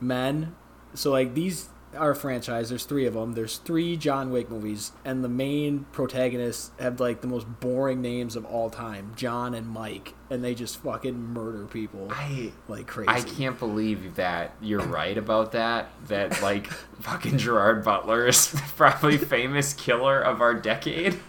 men. 0.00 0.54
So 0.94 1.10
like 1.10 1.34
these 1.34 1.68
are 1.96 2.14
franchise. 2.14 2.68
There's 2.68 2.84
three 2.84 3.06
of 3.06 3.14
them. 3.14 3.32
There's 3.32 3.58
three 3.58 3.96
John 3.96 4.30
Wick 4.30 4.50
movies, 4.50 4.92
and 5.04 5.24
the 5.24 5.28
main 5.28 5.86
protagonists 5.92 6.70
have 6.78 7.00
like 7.00 7.20
the 7.20 7.26
most 7.26 7.46
boring 7.60 8.02
names 8.02 8.36
of 8.36 8.44
all 8.44 8.70
time, 8.70 9.12
John 9.16 9.54
and 9.54 9.66
Mike, 9.66 10.14
and 10.30 10.44
they 10.44 10.54
just 10.54 10.76
fucking 10.82 11.18
murder 11.32 11.66
people 11.66 12.08
I 12.10 12.52
like 12.68 12.86
crazy. 12.86 13.08
I 13.08 13.22
can't 13.22 13.58
believe 13.58 14.16
that 14.16 14.52
you're 14.60 14.80
right 14.86 15.16
about 15.16 15.52
that. 15.52 15.88
That 16.08 16.42
like 16.42 16.66
fucking 17.00 17.38
Gerard 17.38 17.84
Butler 17.84 18.26
is 18.26 18.48
probably 18.76 19.16
famous 19.18 19.72
killer 19.72 20.20
of 20.20 20.40
our 20.40 20.54
decade. 20.54 21.18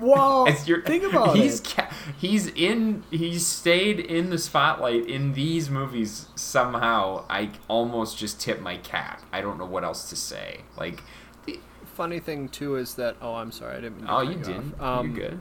Well, 0.00 0.48
As 0.48 0.66
you're- 0.66 0.82
think 0.82 1.04
about 1.04 1.36
he's 1.36 1.60
it. 1.60 1.74
Ca- 1.76 1.90
he's 2.18 2.48
in. 2.48 3.04
He's 3.12 3.46
stayed 3.46 4.00
in 4.00 4.30
the 4.30 4.38
spotlight 4.38 5.06
in 5.08 5.34
these 5.34 5.70
movies 5.70 6.26
somehow. 6.34 7.24
I 7.30 7.50
almost 7.68 8.18
just 8.18 8.40
tip 8.40 8.60
my 8.60 8.76
cap. 8.78 9.22
I 9.32 9.40
don't 9.40 9.56
know 9.58 9.64
what 9.66 9.84
else 9.84 10.08
to 10.10 10.16
say. 10.16 10.62
Like, 10.76 11.02
the, 11.46 11.60
Funny 11.94 12.18
thing 12.18 12.48
too 12.48 12.74
is 12.76 12.94
that 12.96 13.16
oh, 13.22 13.34
I'm 13.36 13.52
sorry, 13.52 13.76
I 13.76 13.80
didn't. 13.82 13.98
Mean 13.98 14.06
to 14.06 14.12
oh, 14.12 14.20
you 14.22 14.30
you 14.30 14.36
didn't. 14.44 14.74
off. 14.80 15.00
Um, 15.00 15.14
you're 15.16 15.28
good. 15.30 15.40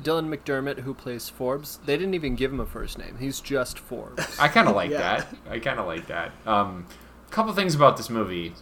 Dylan 0.00 0.28
McDermott, 0.34 0.80
who 0.80 0.92
plays 0.94 1.28
Forbes, 1.28 1.78
they 1.86 1.96
didn't 1.96 2.14
even 2.14 2.34
give 2.34 2.52
him 2.52 2.60
a 2.60 2.66
first 2.66 2.98
name. 2.98 3.16
He's 3.20 3.40
just 3.40 3.78
Forbes. 3.78 4.38
I 4.40 4.48
kind 4.48 4.68
of 4.68 4.74
like 4.74 4.90
Yeah. 4.90 4.98
that. 4.98 5.36
I 5.48 5.58
kind 5.58 5.78
of 5.78 5.86
like 5.86 6.06
that. 6.08 6.32
Um, 6.46 6.86
couple 7.30 7.52
things 7.54 7.74
about 7.74 7.96
this 7.96 8.10
movie. 8.10 8.54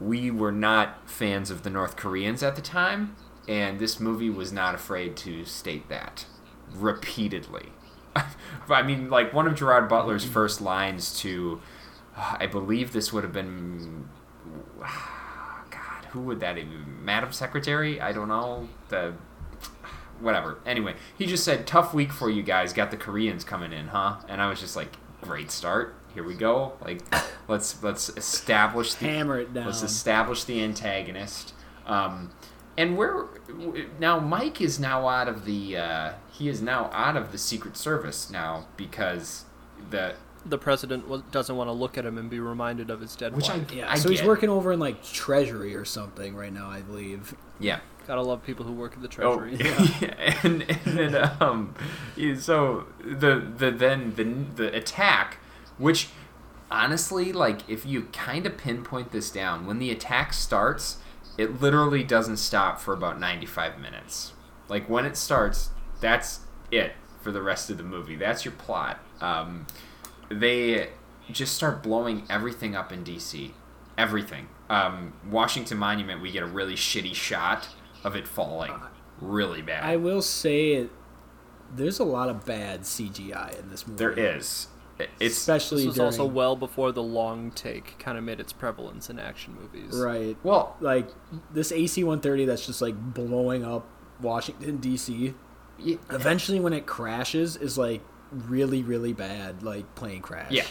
We 0.00 0.30
were 0.30 0.52
not 0.52 1.08
fans 1.08 1.50
of 1.50 1.62
the 1.62 1.70
North 1.70 1.96
Koreans 1.96 2.42
at 2.42 2.56
the 2.56 2.62
time, 2.62 3.16
and 3.48 3.78
this 3.78 4.00
movie 4.00 4.30
was 4.30 4.52
not 4.52 4.74
afraid 4.74 5.16
to 5.18 5.44
state 5.44 5.88
that 5.88 6.26
repeatedly. 6.74 7.68
I 8.68 8.82
mean, 8.82 9.08
like 9.10 9.32
one 9.32 9.46
of 9.46 9.54
Gerard 9.54 9.88
Butler's 9.88 10.24
first 10.24 10.60
lines 10.60 11.18
to, 11.20 11.60
I 12.16 12.46
believe 12.46 12.92
this 12.92 13.12
would 13.12 13.22
have 13.24 13.32
been, 13.32 14.08
God, 14.80 16.04
who 16.12 16.20
would 16.22 16.40
that 16.40 16.58
even 16.58 16.70
be? 16.70 16.90
Madam 17.02 17.32
Secretary? 17.32 18.00
I 18.00 18.12
don't 18.12 18.28
know. 18.28 18.68
The 18.88 19.14
whatever. 20.20 20.58
Anyway, 20.66 20.94
he 21.16 21.26
just 21.26 21.44
said, 21.44 21.66
"Tough 21.66 21.92
week 21.94 22.12
for 22.12 22.30
you 22.30 22.42
guys. 22.42 22.72
Got 22.72 22.90
the 22.90 22.96
Koreans 22.96 23.44
coming 23.44 23.72
in, 23.72 23.88
huh?" 23.88 24.16
And 24.28 24.40
I 24.40 24.48
was 24.48 24.60
just 24.60 24.76
like, 24.76 24.96
"Great 25.22 25.50
start. 25.50 25.94
Here 26.14 26.22
we 26.24 26.34
go. 26.34 26.74
Like, 26.84 27.02
let's 27.48 27.82
let's 27.82 28.08
establish 28.10 28.94
the 28.94 29.06
Hammer 29.06 29.40
it 29.40 29.52
down. 29.54 29.66
let's 29.66 29.82
establish 29.82 30.44
the 30.44 30.62
antagonist." 30.62 31.54
Um, 31.86 32.30
and 32.76 32.96
we're 32.96 33.26
now 33.98 34.18
Mike 34.18 34.60
is 34.60 34.80
now 34.80 35.06
out 35.08 35.28
of 35.28 35.44
the 35.44 35.76
uh, 35.76 36.12
he 36.32 36.48
is 36.48 36.60
now 36.62 36.90
out 36.92 37.16
of 37.16 37.32
the 37.32 37.38
Secret 37.38 37.76
Service 37.76 38.30
now 38.30 38.66
because 38.76 39.44
the 39.90 40.14
The 40.46 40.58
president 40.58 41.30
doesn't 41.30 41.56
want 41.56 41.68
to 41.68 41.72
look 41.72 41.96
at 41.98 42.04
him 42.04 42.18
and 42.18 42.28
be 42.28 42.40
reminded 42.40 42.90
of 42.90 43.00
his 43.00 43.14
dead 43.16 43.34
which 43.36 43.48
I 43.50 43.58
wife. 43.58 43.72
Yeah, 43.72 43.90
I 43.90 43.96
so 43.96 44.08
he's 44.08 44.22
working 44.22 44.48
over 44.48 44.72
in 44.72 44.80
like 44.80 45.02
Treasury 45.04 45.74
or 45.74 45.84
something 45.84 46.34
right 46.34 46.52
now, 46.52 46.68
I 46.68 46.80
believe. 46.80 47.34
yeah 47.60 47.80
Gotta 48.06 48.22
love 48.22 48.44
people 48.44 48.66
who 48.66 48.72
work 48.72 48.92
at 48.92 49.02
the 49.02 49.08
Treasury. 49.08 49.54
Oh, 49.54 49.56
treasury. 49.56 49.98
yeah. 50.02 50.38
and 50.42 50.62
and 50.84 50.98
then 50.98 51.30
um, 51.40 51.74
so 52.38 52.86
the 53.02 53.36
the 53.56 53.70
then 53.70 54.14
the 54.14 54.24
the 54.62 54.76
attack, 54.76 55.38
which 55.78 56.08
honestly, 56.70 57.32
like 57.32 57.68
if 57.68 57.86
you 57.86 58.02
kind 58.12 58.46
of 58.46 58.58
pinpoint 58.58 59.12
this 59.12 59.30
down, 59.30 59.66
when 59.66 59.78
the 59.78 59.90
attack 59.90 60.34
starts, 60.34 60.98
it 61.38 61.62
literally 61.62 62.04
doesn't 62.04 62.36
stop 62.36 62.78
for 62.78 62.92
about 62.92 63.18
ninety 63.18 63.46
five 63.46 63.78
minutes. 63.78 64.32
Like 64.68 64.88
when 64.88 65.06
it 65.06 65.16
starts, 65.16 65.70
that's 66.00 66.40
it 66.70 66.92
for 67.22 67.32
the 67.32 67.40
rest 67.40 67.70
of 67.70 67.78
the 67.78 67.84
movie. 67.84 68.16
That's 68.16 68.44
your 68.44 68.52
plot. 68.52 69.00
Um, 69.22 69.66
they 70.28 70.90
just 71.30 71.54
start 71.54 71.82
blowing 71.82 72.24
everything 72.28 72.76
up 72.76 72.92
in 72.92 73.02
DC. 73.02 73.52
Everything. 73.96 74.48
Um, 74.68 75.14
Washington 75.30 75.78
Monument, 75.78 76.20
we 76.20 76.30
get 76.32 76.42
a 76.42 76.46
really 76.46 76.74
shitty 76.74 77.14
shot 77.14 77.68
of 78.04 78.14
it 78.16 78.26
falling. 78.28 78.72
Really 79.20 79.62
bad. 79.62 79.84
I 79.84 79.96
will 79.96 80.22
say, 80.22 80.88
there's 81.74 81.98
a 81.98 82.04
lot 82.04 82.28
of 82.28 82.44
bad 82.44 82.82
CGI 82.82 83.58
in 83.58 83.70
this 83.70 83.86
movie. 83.86 83.98
there 83.98 84.12
is. 84.12 84.68
It's 85.18 85.36
especially 85.38 85.78
This 85.78 85.86
was 85.86 85.94
during, 85.96 86.06
also 86.06 86.24
well 86.24 86.54
before 86.54 86.92
the 86.92 87.02
long 87.02 87.50
take 87.50 87.98
kind 87.98 88.16
of 88.16 88.22
made 88.22 88.38
its 88.38 88.52
prevalence 88.52 89.10
in 89.10 89.18
action 89.18 89.56
movies. 89.60 89.96
right. 89.96 90.36
well, 90.44 90.76
Like 90.80 91.08
this 91.52 91.72
AC-130 91.72 92.46
that's 92.46 92.64
just 92.64 92.80
like 92.80 92.94
blowing 92.96 93.64
up 93.64 93.88
Washington 94.20 94.76
D.C. 94.76 95.34
y- 95.84 95.98
Eventually, 96.10 96.60
when 96.60 96.72
it 96.72 96.86
crashes, 96.86 97.56
is 97.56 97.76
like 97.76 98.02
really, 98.30 98.82
really 98.84 99.12
bad. 99.12 99.64
Like 99.64 99.92
plane 99.96 100.22
crash. 100.22 100.52
Yeah. 100.52 100.66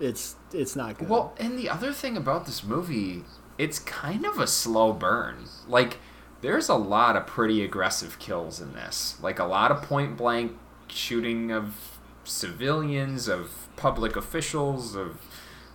It's 0.00 0.34
it's 0.52 0.74
not 0.74 0.98
good. 0.98 1.08
Well, 1.08 1.34
and 1.38 1.56
the 1.56 1.68
other 1.68 1.92
thing 1.92 2.16
about 2.16 2.46
this 2.46 2.64
movie, 2.64 3.22
it's 3.58 3.78
kind 3.78 4.26
of 4.26 4.40
a 4.40 4.46
slow 4.48 4.92
burn. 4.92 5.44
Like, 5.68 5.98
there's 6.40 6.68
a 6.68 6.74
lot 6.74 7.16
of 7.16 7.26
pretty 7.26 7.64
aggressive 7.64 8.18
kills 8.18 8.60
in 8.60 8.72
this. 8.74 9.18
Like, 9.22 9.38
a 9.38 9.44
lot 9.44 9.70
of 9.70 9.82
point 9.82 10.16
blank 10.16 10.52
shooting 10.88 11.50
of 11.50 11.98
civilians, 12.24 13.28
of 13.28 13.68
public 13.76 14.16
officials, 14.16 14.94
of 14.94 15.20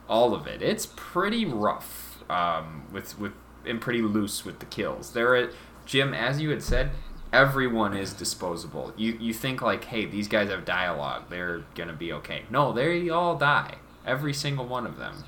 all 0.08 0.34
of 0.34 0.48
it. 0.48 0.62
It's 0.62 0.86
pretty 0.86 1.46
rough 1.46 2.24
um, 2.30 2.84
with 2.92 3.18
with 3.20 3.34
and 3.66 3.80
pretty 3.80 4.02
loose 4.02 4.44
with 4.46 4.60
the 4.60 4.66
kills. 4.66 5.14
There, 5.14 5.36
are, 5.36 5.50
Jim, 5.86 6.14
as 6.14 6.42
you 6.42 6.50
had 6.50 6.62
said, 6.62 6.92
everyone 7.32 7.96
is 7.96 8.14
disposable. 8.14 8.94
You 8.96 9.18
you 9.20 9.34
think 9.34 9.62
like, 9.62 9.86
hey, 9.86 10.06
these 10.06 10.28
guys 10.28 10.50
have 10.50 10.66
dialogue, 10.66 11.24
they're 11.30 11.64
gonna 11.76 11.94
be 11.94 12.14
okay. 12.14 12.44
No, 12.50 12.74
they 12.74 13.10
all 13.10 13.38
die. 13.38 13.76
Every 14.06 14.34
single 14.34 14.66
one 14.66 14.86
of 14.86 14.98
them, 14.98 15.24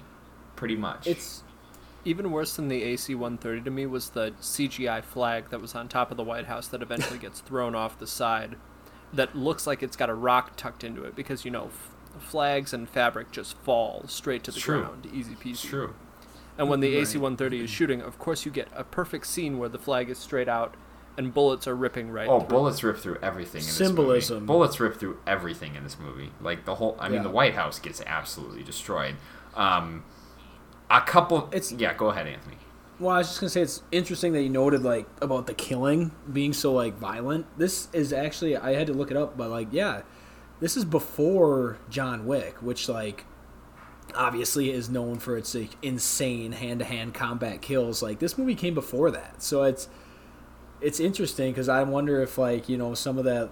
pretty 0.55 0.75
much. 0.75 1.07
it's 1.07 1.43
Even 2.05 2.31
worse 2.31 2.55
than 2.55 2.67
the 2.67 2.83
AC-130 2.83 3.65
to 3.65 3.71
me 3.71 3.85
was 3.87 4.09
the 4.11 4.31
CGI 4.39 5.03
flag 5.03 5.49
that 5.49 5.59
was 5.59 5.73
on 5.73 5.87
top 5.87 6.11
of 6.11 6.17
the 6.17 6.23
White 6.23 6.45
House 6.45 6.67
that 6.67 6.81
eventually 6.83 7.17
gets 7.19 7.39
thrown 7.41 7.73
off 7.75 7.97
the 7.97 8.05
side. 8.07 8.55
That 9.11 9.35
looks 9.35 9.65
like 9.65 9.81
it's 9.81 9.95
got 9.95 10.09
a 10.09 10.13
rock 10.13 10.55
tucked 10.55 10.83
into 10.83 11.03
it 11.03 11.15
because 11.15 11.45
you 11.45 11.51
know 11.51 11.65
f- 11.65 11.91
flags 12.19 12.73
and 12.73 12.87
fabric 12.87 13.31
just 13.31 13.57
fall 13.57 14.03
straight 14.07 14.43
to 14.43 14.51
the 14.51 14.59
true. 14.59 14.81
ground, 14.81 15.07
easy 15.11 15.33
peasy. 15.33 15.51
it's 15.51 15.61
true. 15.63 15.95
And 16.57 16.69
when 16.69 16.79
the 16.79 16.93
Right. 16.95 17.01
AC-130 17.07 17.63
is 17.63 17.69
shooting, 17.69 18.01
of 18.01 18.19
course 18.19 18.45
you 18.45 18.51
get 18.51 18.67
a 18.75 18.83
perfect 18.83 19.25
scene 19.27 19.57
where 19.57 19.67
the 19.69 19.79
flag 19.79 20.09
is 20.09 20.17
straight 20.17 20.47
out 20.47 20.75
and 21.17 21.33
bullets 21.33 21.67
are 21.67 21.75
ripping 21.75 22.11
right. 22.11 22.27
Oh, 22.27 22.39
through. 22.39 22.49
bullets 22.49 22.83
rip 22.83 22.97
through 22.97 23.17
everything 23.21 23.61
in 23.61 23.65
this 23.67 23.75
Symbolism. 23.75 24.35
movie. 24.37 24.45
Bullets 24.47 24.79
rip 24.79 24.97
through 24.99 25.17
everything 25.25 25.75
in 25.75 25.83
this 25.83 25.97
movie. 25.99 26.31
Like 26.41 26.65
the 26.65 26.75
whole. 26.75 26.95
I 26.99 27.07
mean, 27.07 27.17
Yeah. 27.17 27.23
the 27.23 27.29
White 27.29 27.55
House 27.55 27.79
gets 27.79 28.01
absolutely 28.05 28.63
destroyed. 28.63 29.15
Um, 29.55 30.03
a 30.89 31.01
couple. 31.01 31.47
It's- 31.51 31.71
yeah. 31.71 31.93
Go 31.93 32.09
ahead, 32.09 32.27
Anthony. 32.27 32.57
Well, 32.99 33.13
I 33.13 33.17
was 33.17 33.27
just 33.27 33.41
gonna 33.41 33.49
say 33.49 33.61
it's 33.61 33.83
interesting 33.91 34.31
that 34.33 34.41
you 34.41 34.49
noted 34.49 34.83
like 34.83 35.05
about 35.21 35.47
the 35.47 35.53
killing 35.53 36.11
being 36.31 36.53
so 36.53 36.71
like 36.73 36.97
violent. 36.97 37.45
This 37.57 37.89
is 37.91 38.13
actually 38.13 38.55
I 38.55 38.73
had 38.73 38.87
to 38.87 38.93
look 38.93 39.11
it 39.11 39.17
up, 39.17 39.35
but 39.35 39.49
like 39.49 39.67
yeah, 39.71 40.03
this 40.61 40.77
is 40.77 40.85
before 40.85 41.77
John 41.89 42.25
Wick, 42.25 42.61
which 42.61 42.87
like 42.87 43.25
obviously 44.13 44.71
is 44.71 44.89
known 44.89 45.19
for 45.19 45.35
its 45.35 45.53
like, 45.53 45.71
insane 45.81 46.53
hand 46.53 46.79
to 46.79 46.85
hand 46.85 47.13
combat 47.13 47.61
kills. 47.61 48.01
Like 48.01 48.19
this 48.19 48.37
movie 48.37 48.55
came 48.55 48.73
before 48.73 49.11
that, 49.11 49.43
so 49.43 49.63
it's 49.63 49.89
it's 50.79 50.99
interesting 51.01 51.51
because 51.51 51.67
I 51.67 51.83
wonder 51.83 52.21
if 52.21 52.37
like 52.37 52.69
you 52.69 52.77
know 52.77 52.93
some 52.93 53.17
of 53.17 53.25
that. 53.25 53.51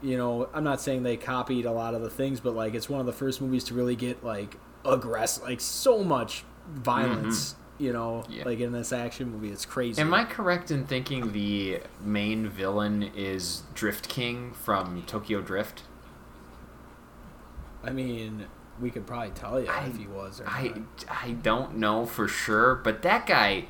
You 0.00 0.16
know, 0.16 0.48
I'm 0.54 0.62
not 0.62 0.80
saying 0.80 1.02
they 1.02 1.16
copied 1.16 1.64
a 1.64 1.72
lot 1.72 1.94
of 1.94 2.02
the 2.02 2.10
things, 2.10 2.38
but 2.38 2.54
like 2.54 2.74
it's 2.74 2.88
one 2.88 3.00
of 3.00 3.06
the 3.06 3.12
first 3.12 3.40
movies 3.40 3.64
to 3.64 3.74
really 3.74 3.96
get 3.96 4.22
like 4.22 4.56
aggressive, 4.84 5.42
like 5.44 5.60
so 5.60 6.02
much 6.04 6.44
violence. 6.68 7.50
Mm-hmm. 7.52 7.54
You 7.80 7.92
know, 7.92 8.24
Yeah. 8.28 8.42
like 8.44 8.58
in 8.58 8.72
this 8.72 8.92
action 8.92 9.30
movie, 9.30 9.50
it's 9.50 9.64
crazy. 9.64 10.00
Am 10.02 10.12
I 10.12 10.24
correct 10.24 10.72
in 10.72 10.84
thinking 10.84 11.30
the 11.30 11.78
main 12.00 12.48
villain 12.48 13.04
is 13.14 13.62
Drift 13.72 14.08
King 14.08 14.52
from 14.52 15.04
Tokyo 15.06 15.40
Drift? 15.40 15.84
I 17.84 17.90
mean, 17.90 18.46
we 18.80 18.90
could 18.90 19.06
probably 19.06 19.30
tell 19.30 19.60
you 19.60 19.68
I- 19.68 19.84
if 19.86 19.96
he 19.96 20.06
was 20.08 20.40
or 20.40 20.48
I 20.48 20.68
not. 20.74 21.04
I 21.08 21.30
don't 21.32 21.76
know 21.76 22.04
for 22.04 22.26
sure, 22.26 22.74
but 22.74 23.02
that 23.02 23.26
guy, 23.26 23.66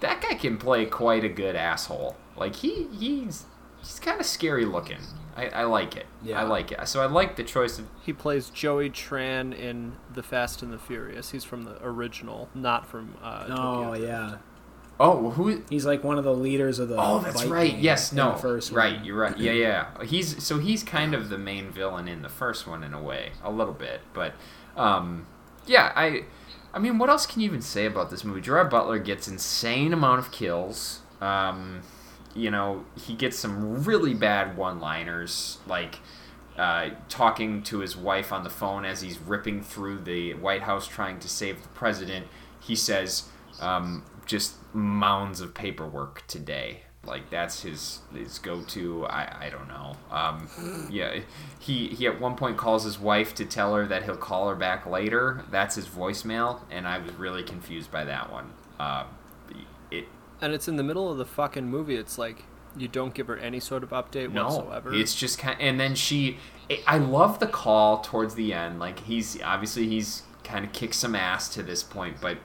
that 0.00 0.20
guy 0.20 0.34
can 0.34 0.58
play 0.58 0.84
quite 0.86 1.22
a 1.24 1.28
good 1.28 1.54
asshole. 1.54 2.16
Like 2.36 2.56
he 2.56 2.88
he's 2.88 3.44
he's 3.78 4.00
kind 4.00 4.18
of 4.20 4.26
scary 4.26 4.64
looking. 4.64 4.98
I, 5.36 5.46
I 5.48 5.64
like 5.64 5.96
it. 5.96 6.06
Yeah. 6.22 6.40
I 6.40 6.44
like 6.44 6.70
it. 6.72 6.86
So 6.86 7.00
I 7.02 7.06
like 7.06 7.36
the 7.36 7.42
choice 7.44 7.78
of 7.78 7.86
He 8.04 8.12
plays 8.12 8.50
Joey 8.50 8.88
Tran 8.90 9.52
in 9.58 9.96
The 10.12 10.22
Fast 10.22 10.62
and 10.62 10.72
the 10.72 10.78
Furious. 10.78 11.30
He's 11.30 11.42
from 11.44 11.64
the 11.64 11.76
original, 11.84 12.48
not 12.54 12.86
from 12.86 13.16
uh, 13.22 13.46
Oh 13.48 13.56
Tokyo 13.56 13.94
Drift. 13.96 14.06
yeah, 14.08 14.36
Oh, 15.00 15.30
who? 15.30 15.64
he's 15.68 15.84
like 15.84 16.04
one 16.04 16.18
of 16.18 16.24
the 16.24 16.32
leaders 16.34 16.78
of 16.78 16.88
the. 16.88 16.96
Oh, 16.96 17.18
that's 17.18 17.42
bike 17.42 17.50
right. 17.50 17.70
gang 17.72 17.82
Yes, 17.82 18.12
no, 18.12 18.36
first 18.36 18.70
right. 18.70 18.94
one. 18.96 19.04
You're 19.04 19.18
right. 19.18 19.36
Yeah, 19.36 19.50
yeah. 19.50 20.04
He's 20.04 20.40
so 20.44 20.60
he's 20.60 20.84
kind 20.84 21.14
of 21.14 21.30
the 21.30 21.38
main 21.38 21.70
villain 21.72 22.06
in 22.06 22.22
the 22.22 22.28
first 22.28 22.66
one 22.68 22.84
in 22.84 22.94
a 22.94 23.02
way, 23.02 23.32
a 23.42 23.50
little 23.50 23.74
bit, 23.74 24.02
but 24.12 24.34
um, 24.76 25.26
yeah. 25.66 25.90
I, 25.96 26.26
I 26.72 26.78
mean, 26.78 26.98
what 26.98 27.10
else 27.10 27.26
can 27.26 27.40
you 27.40 27.46
even 27.48 27.60
say 27.60 27.86
about 27.86 28.10
this 28.10 28.22
movie? 28.24 28.40
Gerard 28.40 28.70
Butler 28.70 29.00
gets 29.00 29.26
insane 29.26 29.92
amount 29.92 30.20
of 30.20 30.30
kills. 30.30 31.00
Um, 31.20 31.82
you 32.34 32.50
know, 32.50 32.84
he 32.96 33.14
gets 33.14 33.38
some 33.38 33.84
really 33.84 34.14
bad 34.14 34.56
one-liners, 34.56 35.58
like 35.66 36.00
uh, 36.58 36.90
talking 37.08 37.62
to 37.64 37.78
his 37.80 37.96
wife 37.96 38.32
on 38.32 38.44
the 38.44 38.50
phone 38.50 38.84
as 38.84 39.00
he's 39.00 39.18
ripping 39.18 39.62
through 39.62 39.98
the 40.00 40.34
White 40.34 40.62
House 40.62 40.86
trying 40.86 41.18
to 41.20 41.28
save 41.28 41.62
the 41.62 41.68
president. 41.68 42.26
He 42.60 42.76
says, 42.76 43.28
um, 43.60 44.04
"Just 44.26 44.54
mounds 44.74 45.40
of 45.40 45.54
paperwork 45.54 46.26
today." 46.26 46.82
Like 47.06 47.28
that's 47.28 47.62
his 47.62 48.00
his 48.14 48.38
go-to. 48.38 49.04
I 49.06 49.46
I 49.46 49.50
don't 49.50 49.68
know. 49.68 49.96
Um, 50.10 50.88
yeah, 50.90 51.20
he 51.58 51.88
he 51.88 52.06
at 52.06 52.20
one 52.20 52.36
point 52.36 52.56
calls 52.56 52.84
his 52.84 52.98
wife 52.98 53.34
to 53.34 53.44
tell 53.44 53.74
her 53.74 53.86
that 53.86 54.04
he'll 54.04 54.16
call 54.16 54.48
her 54.48 54.54
back 54.54 54.86
later. 54.86 55.44
That's 55.50 55.74
his 55.74 55.86
voicemail, 55.86 56.60
and 56.70 56.86
I 56.86 56.98
was 56.98 57.12
really 57.14 57.42
confused 57.42 57.90
by 57.90 58.04
that 58.04 58.32
one. 58.32 58.52
Uh, 58.78 59.04
it 59.90 60.06
And 60.44 60.52
it's 60.52 60.68
in 60.68 60.76
the 60.76 60.82
middle 60.82 61.10
of 61.10 61.16
the 61.16 61.24
fucking 61.24 61.66
movie. 61.66 61.96
It's 61.96 62.18
like 62.18 62.44
you 62.76 62.88
don't 62.88 63.14
give 63.14 63.28
her 63.28 63.36
any 63.36 63.60
sort 63.60 63.82
of 63.82 63.90
update 63.90 64.32
no, 64.32 64.44
whatsoever. 64.44 64.92
it's 64.92 65.14
just 65.14 65.38
kind. 65.38 65.54
of, 65.54 65.66
and 65.66 65.80
then 65.80 65.94
she, 65.94 66.38
I 66.86 66.98
love 66.98 67.38
the 67.38 67.46
call 67.46 68.00
towards 68.00 68.34
the 68.34 68.52
end. 68.52 68.78
Like 68.78 69.00
he's 69.00 69.40
obviously 69.42 69.88
he's 69.88 70.22
kind 70.42 70.64
of 70.64 70.72
kicked 70.72 70.94
some 70.94 71.14
ass 71.14 71.48
to 71.54 71.62
this 71.62 71.82
point, 71.82 72.16
but 72.20 72.38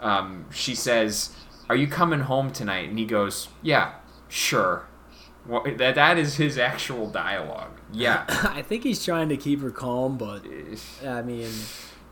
um, 0.00 0.46
she 0.50 0.74
says, 0.74 1.34
"Are 1.68 1.76
you 1.76 1.86
coming 1.86 2.20
home 2.20 2.50
tonight?" 2.50 2.88
And 2.88 2.98
he 2.98 3.04
goes, 3.04 3.48
"Yeah, 3.62 3.94
sure." 4.28 4.86
Well, 5.46 5.64
that 5.76 5.94
that 5.96 6.16
is 6.16 6.36
his 6.36 6.56
actual 6.56 7.10
dialogue. 7.10 7.78
Yeah. 7.92 8.24
I 8.28 8.62
think 8.62 8.82
he's 8.84 9.04
trying 9.04 9.28
to 9.28 9.36
keep 9.36 9.60
her 9.60 9.70
calm, 9.70 10.16
but 10.16 10.42
I 11.06 11.20
mean, 11.20 11.50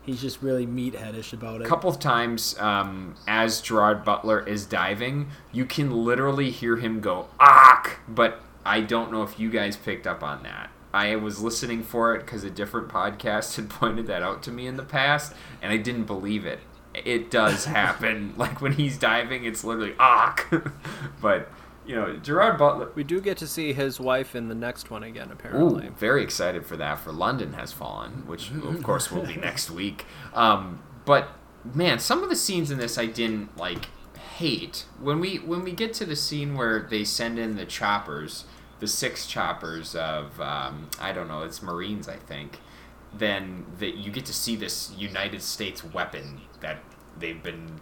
he's 0.05 0.21
just 0.21 0.41
really 0.41 0.67
meatheadish 0.67 1.33
about 1.33 1.61
it. 1.61 1.65
A 1.65 1.67
couple 1.67 1.89
of 1.89 1.99
times 1.99 2.57
um, 2.59 3.15
as 3.27 3.61
Gerard 3.61 4.03
Butler 4.03 4.45
is 4.45 4.65
diving, 4.65 5.29
you 5.51 5.65
can 5.65 5.91
literally 5.91 6.51
hear 6.51 6.77
him 6.77 6.99
go 6.99 7.27
"ack," 7.39 7.99
but 8.07 8.41
I 8.65 8.81
don't 8.81 9.11
know 9.11 9.23
if 9.23 9.39
you 9.39 9.49
guys 9.49 9.75
picked 9.75 10.07
up 10.07 10.23
on 10.23 10.43
that. 10.43 10.69
I 10.93 11.15
was 11.15 11.41
listening 11.41 11.81
for 11.83 12.15
it 12.15 12.19
because 12.19 12.43
a 12.43 12.49
different 12.51 12.87
podcast 12.89 13.55
had 13.55 13.69
pointed 13.69 14.07
that 14.07 14.21
out 14.21 14.43
to 14.43 14.51
me 14.51 14.67
in 14.67 14.77
the 14.77 14.83
past, 14.83 15.33
and 15.61 15.71
I 15.71 15.77
didn't 15.77 16.05
believe 16.05 16.45
it. 16.45 16.59
it 16.93 17.31
does 17.31 17.65
happen. 17.79 18.33
like 18.37 18.61
when 18.61 18.73
he's 18.73 18.97
diving, 18.97 19.45
it's 19.45 19.63
literally 19.63 19.95
ah. 19.99 20.35
but 21.21 21.49
you 21.85 21.95
know, 21.95 22.15
Gerard 22.17 22.57
Butler. 22.57 22.91
We 22.95 23.03
do 23.03 23.19
get 23.21 23.37
to 23.37 23.47
see 23.47 23.73
his 23.73 23.99
wife 23.99 24.35
in 24.35 24.47
the 24.47 24.55
next 24.55 24.89
one 24.89 25.03
again, 25.03 25.29
Ooh, 25.29 25.33
apparently. 25.33 25.89
very 25.89 26.23
excited 26.23 26.65
for 26.65 26.77
that. 26.77 26.99
For 26.99 27.11
London 27.11 27.53
has 27.53 27.71
fallen, 27.71 28.25
which 28.27 28.51
of 28.63 28.83
course 28.83 29.11
will 29.11 29.25
be 29.25 29.35
next 29.35 29.69
week. 29.69 30.05
Um, 30.33 30.81
but 31.05 31.29
man, 31.73 31.99
some 31.99 32.23
of 32.23 32.29
the 32.29 32.35
scenes 32.35 32.71
in 32.71 32.77
this 32.77 32.97
I 32.97 33.05
didn't 33.05 33.57
like 33.57 33.87
hate. 34.37 34.85
When 34.99 35.19
we 35.19 35.37
when 35.37 35.63
we 35.63 35.71
get 35.71 35.93
to 35.95 36.05
the 36.05 36.15
scene 36.15 36.55
where 36.55 36.87
they 36.89 37.03
send 37.03 37.37
in 37.37 37.55
the 37.55 37.65
choppers, 37.65 38.45
the 38.79 38.87
six 38.87 39.27
choppers 39.27 39.95
of 39.95 40.39
um, 40.39 40.89
I 40.99 41.11
don't 41.11 41.27
know, 41.27 41.43
it's 41.43 41.61
Marines, 41.61 42.07
I 42.07 42.17
think. 42.17 42.59
Then 43.15 43.65
that 43.77 43.95
you 43.95 44.11
get 44.11 44.25
to 44.25 44.33
see 44.33 44.55
this 44.55 44.91
United 44.97 45.41
States 45.43 45.83
weapon 45.83 46.41
that 46.61 46.79
they've 47.19 47.41
been 47.43 47.79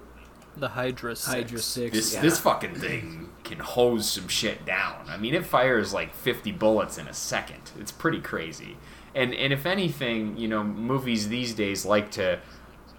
The 0.57 0.69
Hydra 0.69 1.15
6. 1.15 1.27
Hydra 1.27 1.59
six. 1.59 1.95
this 1.95 2.13
yeah. 2.13 2.21
this 2.21 2.39
fucking 2.39 2.75
thing 2.75 3.29
can 3.43 3.59
hose 3.59 4.09
some 4.09 4.27
shit 4.27 4.65
down. 4.65 5.05
I 5.07 5.17
mean, 5.17 5.33
it 5.33 5.45
fires 5.45 5.93
like 5.93 6.13
50 6.13 6.51
bullets 6.51 6.97
in 6.97 7.07
a 7.07 7.13
second. 7.13 7.71
It's 7.79 7.91
pretty 7.91 8.19
crazy. 8.19 8.77
And 9.15 9.33
and 9.33 9.53
if 9.53 9.65
anything, 9.65 10.37
you 10.37 10.47
know, 10.47 10.63
movies 10.63 11.29
these 11.29 11.53
days 11.53 11.85
like 11.85 12.11
to 12.11 12.39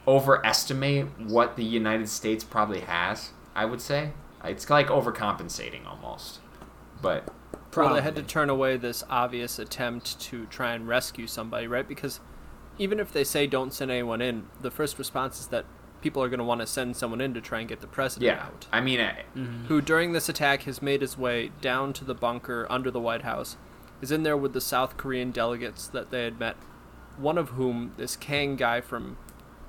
overestimate 0.07 1.07
what 1.19 1.57
the 1.57 1.65
United 1.65 2.09
States 2.09 2.45
probably 2.45 2.81
has. 2.81 3.31
I 3.55 3.65
would 3.65 3.81
say 3.81 4.12
it's 4.45 4.69
like 4.69 4.88
overcompensating 4.88 5.87
almost. 5.87 6.41
But 7.01 7.29
Well, 7.77 7.95
had 8.01 8.17
to 8.17 8.23
turn 8.23 8.51
away 8.51 8.77
this 8.77 9.05
obvious 9.09 9.59
attempt 9.59 10.21
to 10.21 10.47
try 10.47 10.73
and 10.75 10.88
rescue 10.88 11.27
somebody, 11.27 11.67
right? 11.67 11.87
Because 11.87 12.21
even 12.79 12.99
if 12.99 13.12
they 13.12 13.25
say 13.25 13.47
don't 13.47 13.73
send 13.73 13.91
anyone 13.91 14.21
in, 14.21 14.47
the 14.61 14.71
first 14.71 14.99
response 14.99 15.41
is 15.41 15.47
that 15.49 15.65
people 16.03 16.23
are 16.23 16.29
going 16.29 16.38
to 16.38 16.45
want 16.45 16.61
to 16.61 16.67
send 16.67 16.97
someone 16.97 17.21
in 17.21 17.33
to 17.35 17.41
try 17.41 17.61
and 17.61 17.69
get 17.69 17.81
the 17.81 17.87
president 17.87 18.37
yeah, 18.37 18.45
out. 18.45 18.67
I 18.73 18.81
mean, 18.81 19.01
I, 19.01 19.25
mm-hmm. 19.37 19.67
Who, 19.67 19.81
during 19.81 20.12
this 20.12 20.29
attack, 20.29 20.65
has 20.65 20.83
made 20.83 21.01
his 21.01 21.17
way 21.17 21.53
down 21.61 21.93
to 21.95 22.05
the 22.05 22.15
bunker 22.15 22.67
under 22.69 22.91
the 22.91 23.01
White 23.01 23.23
House, 23.23 23.57
is 24.03 24.11
in 24.11 24.25
there 24.25 24.37
with 24.37 24.53
the 24.53 24.61
South 24.61 24.97
Korean 24.97 25.31
delegates 25.31 25.87
that 25.88 26.11
they 26.11 26.25
had 26.25 26.38
met, 26.38 26.57
one 27.17 27.38
of 27.38 27.51
whom, 27.51 27.95
this 27.97 28.17
Kang 28.17 28.57
guy 28.57 28.81
from 28.81 29.17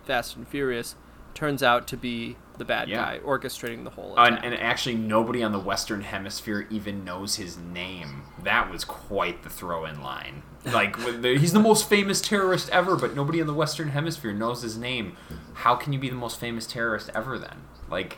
Fast 0.03 0.35
and 0.35 0.47
Furious, 0.47 0.95
turns 1.33 1.63
out 1.63 1.87
to 1.87 1.97
be 1.97 2.35
the 2.63 2.67
bad 2.73 2.87
Yeah. 2.87 2.97
guy 3.03 3.19
orchestrating 3.25 3.83
the 3.83 3.89
whole 3.89 4.15
and, 4.17 4.35
attack. 4.35 4.45
and 4.45 4.53
actually 4.55 4.95
nobody 4.95 5.43
on 5.43 5.51
the 5.51 5.59
Western 5.59 6.01
Hemisphere 6.01 6.65
even 6.69 7.03
knows 7.03 7.35
his 7.35 7.57
name. 7.57 8.23
That 8.41 8.71
was 8.71 8.85
quite 8.85 9.43
the 9.43 9.49
throw-in 9.49 10.01
line. 10.01 10.43
Like 10.65 10.97
he's 11.23 11.51
the 11.53 11.59
most 11.59 11.89
famous 11.89 12.21
terrorist 12.21 12.69
ever, 12.69 12.95
but 12.95 13.15
nobody 13.15 13.39
in 13.39 13.47
the 13.47 13.53
Western 13.53 13.89
Hemisphere 13.89 14.33
knows 14.33 14.61
his 14.61 14.77
name. 14.77 15.17
How 15.55 15.75
can 15.75 15.91
you 15.93 15.99
be 15.99 16.09
the 16.09 16.15
most 16.15 16.39
famous 16.39 16.65
terrorist 16.65 17.09
ever 17.13 17.37
then? 17.37 17.63
Like, 17.89 18.17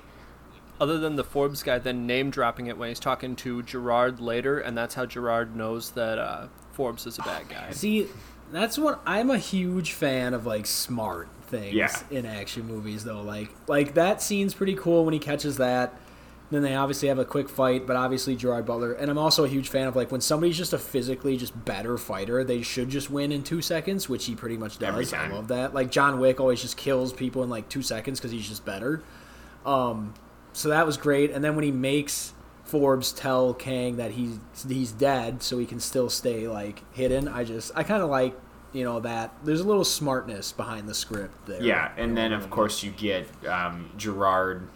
other 0.80 0.98
than 1.00 1.16
the 1.16 1.24
Forbes 1.24 1.64
guy 1.64 1.80
then 1.80 2.06
name 2.06 2.30
dropping 2.30 2.68
it 2.68 2.78
when 2.78 2.90
he's 2.90 3.00
talking 3.00 3.36
to 3.38 3.64
Gerard 3.64 4.20
later, 4.20 4.60
and 4.60 4.78
that's 4.78 4.94
how 4.96 5.06
Gerard 5.06 5.56
knows 5.56 5.92
that 5.92 6.20
uh, 6.20 6.48
Forbes 6.74 7.08
is 7.08 7.18
a 7.18 7.22
bad 7.24 7.50
guy. 7.50 7.72
See, 7.72 8.08
that's 8.52 8.78
what 8.78 9.02
I'm 9.06 9.32
a 9.32 9.38
huge 9.40 9.94
fan 9.94 10.34
of, 10.34 10.46
like 10.46 10.66
smart 10.68 11.28
things 11.60 11.74
Yeah. 11.76 11.92
in 12.12 12.26
action 12.26 12.66
movies, 12.68 13.04
though. 13.04 13.22
Like, 13.22 13.50
like 13.68 13.94
that 13.96 14.22
scene's 14.22 14.54
pretty 14.54 14.76
cool 14.76 15.06
when 15.06 15.14
he 15.14 15.20
catches 15.20 15.58
that. 15.58 15.94
Then 16.52 16.62
they 16.62 16.76
obviously 16.76 17.08
have 17.08 17.18
a 17.18 17.26
quick 17.26 17.50
fight, 17.50 17.88
but 17.88 17.96
obviously 17.96 18.36
Gerard 18.36 18.68
Butler. 18.68 18.94
And 18.94 19.10
I'm 19.10 19.18
also 19.18 19.46
a 19.46 19.48
huge 19.48 19.68
fan 19.70 19.88
of 19.88 19.96
like 19.96 20.12
when 20.12 20.22
somebody's 20.22 20.56
just 20.58 20.74
a 20.74 20.78
physically 20.78 21.38
just 21.38 21.66
better 21.66 21.98
fighter, 21.98 22.44
they 22.44 22.62
should 22.62 22.90
just 22.90 23.10
win 23.10 23.32
in 23.32 23.42
two 23.42 23.64
seconds, 23.64 24.08
which 24.08 24.26
he 24.26 24.36
pretty 24.36 24.56
much 24.56 24.78
does. 24.78 25.12
Every 25.12 25.18
I 25.18 25.34
love 25.34 25.48
that. 25.48 25.74
Like 25.74 25.90
John 25.90 26.20
Wick 26.20 26.40
always 26.40 26.62
just 26.62 26.78
kills 26.78 27.14
people 27.14 27.42
in 27.44 27.50
like 27.50 27.68
two 27.68 27.82
seconds 27.82 28.20
because 28.20 28.32
he's 28.32 28.48
just 28.48 28.64
better. 28.64 29.02
Um, 29.66 30.14
so 30.54 30.70
that 30.70 30.86
was 30.86 30.98
great. 30.98 31.32
And 31.32 31.44
then 31.44 31.56
when 31.56 31.66
he 31.66 31.72
makes 31.72 32.34
Forbes 32.64 33.12
tell 33.12 33.54
Kang 33.56 33.96
that 33.98 34.12
he's 34.12 34.38
he's 34.68 34.92
dead, 34.92 35.42
so 35.42 35.58
he 35.58 35.66
can 35.66 35.80
still 35.80 36.10
stay 36.12 36.48
like 36.48 36.84
hidden, 36.94 37.28
I 37.28 37.44
just 37.44 37.72
I 37.76 37.82
kind 37.82 38.04
of 38.04 38.10
like 38.12 38.36
you 38.76 38.84
know 38.84 39.00
that 39.00 39.34
there's 39.44 39.62
a 39.62 39.64
little 39.64 39.86
smartness 39.86 40.52
behind 40.52 40.88
the 40.88 40.94
script 40.94 41.46
there. 41.46 41.62
yeah, 41.62 41.92
and 41.98 42.18
then 42.18 42.34
of 42.34 42.50
course 42.50 42.84
you 42.84 42.92
get 42.92 43.28
um, 43.48 43.90
Gerard 43.98 44.68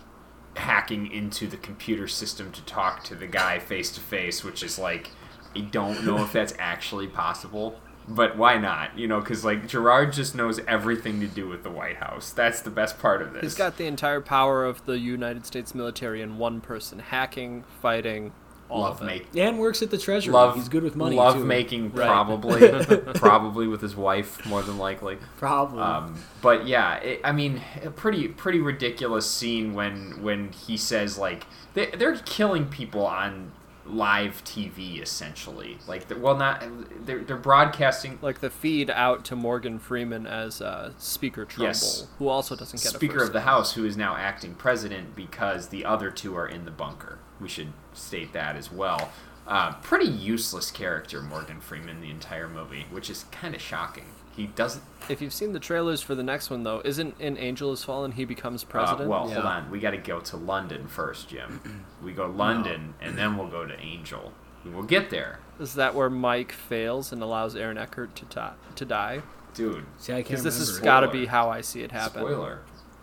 hacking 0.55 1.11
into 1.11 1.47
the 1.47 1.57
computer 1.57 2.07
system 2.07 2.51
to 2.51 2.61
talk 2.63 3.03
to 3.05 3.15
the 3.15 3.27
guy 3.27 3.59
face 3.59 3.91
to 3.91 3.99
face, 3.99 4.43
which 4.43 4.63
is 4.63 4.79
like, 4.79 5.09
I 5.55 5.61
don't 5.61 6.05
know 6.05 6.23
if 6.23 6.33
that's 6.33 6.53
actually 6.59 7.07
possible. 7.07 7.79
But 8.07 8.37
why 8.37 8.57
not? 8.57 8.97
You 8.97 9.07
know, 9.07 9.19
because 9.19 9.45
like 9.45 9.67
Gerard 9.67 10.13
just 10.13 10.33
knows 10.33 10.59
everything 10.67 11.19
to 11.19 11.27
do 11.27 11.47
with 11.47 11.61
the 11.61 11.69
White 11.69 11.97
House. 11.97 12.31
That's 12.31 12.61
the 12.61 12.71
best 12.71 12.97
part 12.97 13.21
of 13.21 13.33
this. 13.33 13.43
He's 13.43 13.55
got 13.55 13.77
the 13.77 13.85
entire 13.85 14.21
power 14.21 14.65
of 14.65 14.83
the 14.85 14.97
United 14.97 15.45
States 15.45 15.75
military 15.75 16.23
in 16.23 16.39
one 16.39 16.59
person: 16.59 16.97
hacking, 16.99 17.65
fighting, 17.81 18.31
all 18.69 18.81
love 18.81 19.01
of 19.01 19.01
it. 19.01 19.05
make 19.05 19.27
and 19.35 19.57
works 19.59 19.81
at 19.81 19.89
the 19.89 19.97
treasury. 19.97 20.31
love. 20.33 20.55
he's 20.55 20.69
good 20.69 20.83
with 20.83 20.95
money. 20.95 21.15
Love 21.15 21.35
too. 21.35 21.43
making 21.45 21.91
Right. 21.91 22.05
probably 22.07 22.69
probably 23.15 23.67
with 23.67 23.81
his 23.81 23.95
wife 23.95 24.45
more 24.45 24.61
than 24.61 24.77
likely. 24.77 25.17
probably. 25.37 25.81
Um, 25.81 26.15
but 26.41 26.67
yeah, 26.67 26.95
it, 26.97 27.21
I 27.23 27.31
mean, 27.31 27.61
a 27.83 27.89
pretty 27.91 28.27
pretty 28.27 28.59
ridiculous 28.59 29.29
scene 29.29 29.73
when 29.73 30.21
when 30.21 30.51
he 30.51 30.77
says 30.77 31.17
like 31.17 31.45
they, 31.73 31.87
they're 31.87 32.15
killing 32.17 32.65
people 32.67 33.05
on 33.05 33.51
live 33.85 34.43
TV 34.43 35.01
essentially. 35.01 35.79
Like, 35.87 36.07
they're- 36.07 36.17
well, 36.19 36.37
not 36.37 36.63
they're 37.07 37.23
they're 37.23 37.37
broadcasting. 37.37 38.19
Like 38.21 38.39
the 38.39 38.51
feed 38.51 38.91
out 38.91 39.25
to 39.25 39.35
Morgan 39.35 39.79
Freeman 39.79 40.27
as 40.27 40.61
uh, 40.61 40.91
Speaker 40.99 41.43
Trumbull, 41.43 41.69
Yes. 41.69 42.07
who 42.19 42.27
also 42.27 42.55
doesn't 42.55 42.83
get 42.83 42.93
a 42.93 42.95
Speaker 42.97 43.13
first 43.15 43.27
of 43.29 43.33
the 43.33 43.39
name. 43.39 43.47
House, 43.47 43.73
who 43.73 43.85
is 43.85 43.97
now 43.97 44.15
acting 44.15 44.53
president 44.53 45.15
because 45.15 45.69
the 45.69 45.85
other 45.85 46.11
two 46.11 46.35
are 46.37 46.47
in 46.47 46.65
the 46.65 46.71
bunker. 46.71 47.17
We 47.39 47.47
should 47.47 47.71
state 47.93 48.33
that 48.33 48.55
as 48.55 48.71
well. 48.71 49.11
Uh, 49.47 49.73
pretty 49.81 50.05
useless 50.07 50.69
character, 50.71 51.21
Morgan 51.21 51.59
Freeman, 51.59 52.01
the 52.01 52.11
entire 52.11 52.47
movie, 52.47 52.85
which 52.91 53.09
is 53.09 53.25
kind 53.31 53.55
of 53.55 53.61
shocking. 53.61 54.05
He 54.35 54.47
doesn't. 54.47 54.83
If 55.09 55.21
you've 55.21 55.33
seen 55.33 55.53
the 55.53 55.59
trailers 55.59 56.01
for 56.01 56.13
the 56.15 56.23
next 56.23 56.49
one, 56.49 56.63
though, 56.63 56.81
isn't 56.85 57.15
in 57.19 57.35
Angel 57.37 57.71
Has 57.71 57.83
Fallen 57.83 58.11
he 58.13 58.25
becomes 58.25 58.63
Uh, 58.63 58.67
president? 58.67 59.09
well, 59.09 59.27
hold 59.27 59.45
on. 59.45 59.71
We 59.71 59.79
got 59.79 59.91
to 59.91 59.97
go 59.97 60.19
to 60.19 60.37
London 60.37 60.87
first, 60.87 61.29
Jim. 61.29 61.85
We 62.03 62.13
go 62.13 62.27
London, 62.27 62.93
and 63.01 63.17
then 63.17 63.37
we'll 63.37 63.47
go 63.49 63.65
to 63.65 63.77
Angel. 63.79 64.31
We 64.63 64.71
will 64.71 64.83
get 64.83 65.09
there, 65.09 65.39
Is 65.59 65.73
that 65.75 65.95
where 65.95 66.09
Mike 66.09 66.51
fails 66.51 67.11
and 67.11 67.23
allows 67.23 67.55
Aaron 67.55 67.77
Eckhart 67.77 68.15
to 68.17 68.25
ta- 68.25 68.53
to 68.75 68.85
die? 68.85 69.21
dude. 69.55 69.85
See, 69.97 70.13
I 70.13 70.17
can't 70.17 70.27
Because 70.27 70.43
this 70.43 70.57
has 70.59 70.79
got 70.79 70.99
to 71.01 71.07
be 71.07 71.25
how 71.25 71.49
I 71.49 71.61
see 71.61 71.81
it 71.81 71.91
happen. 71.91 72.21
Spoiler. 72.21 72.59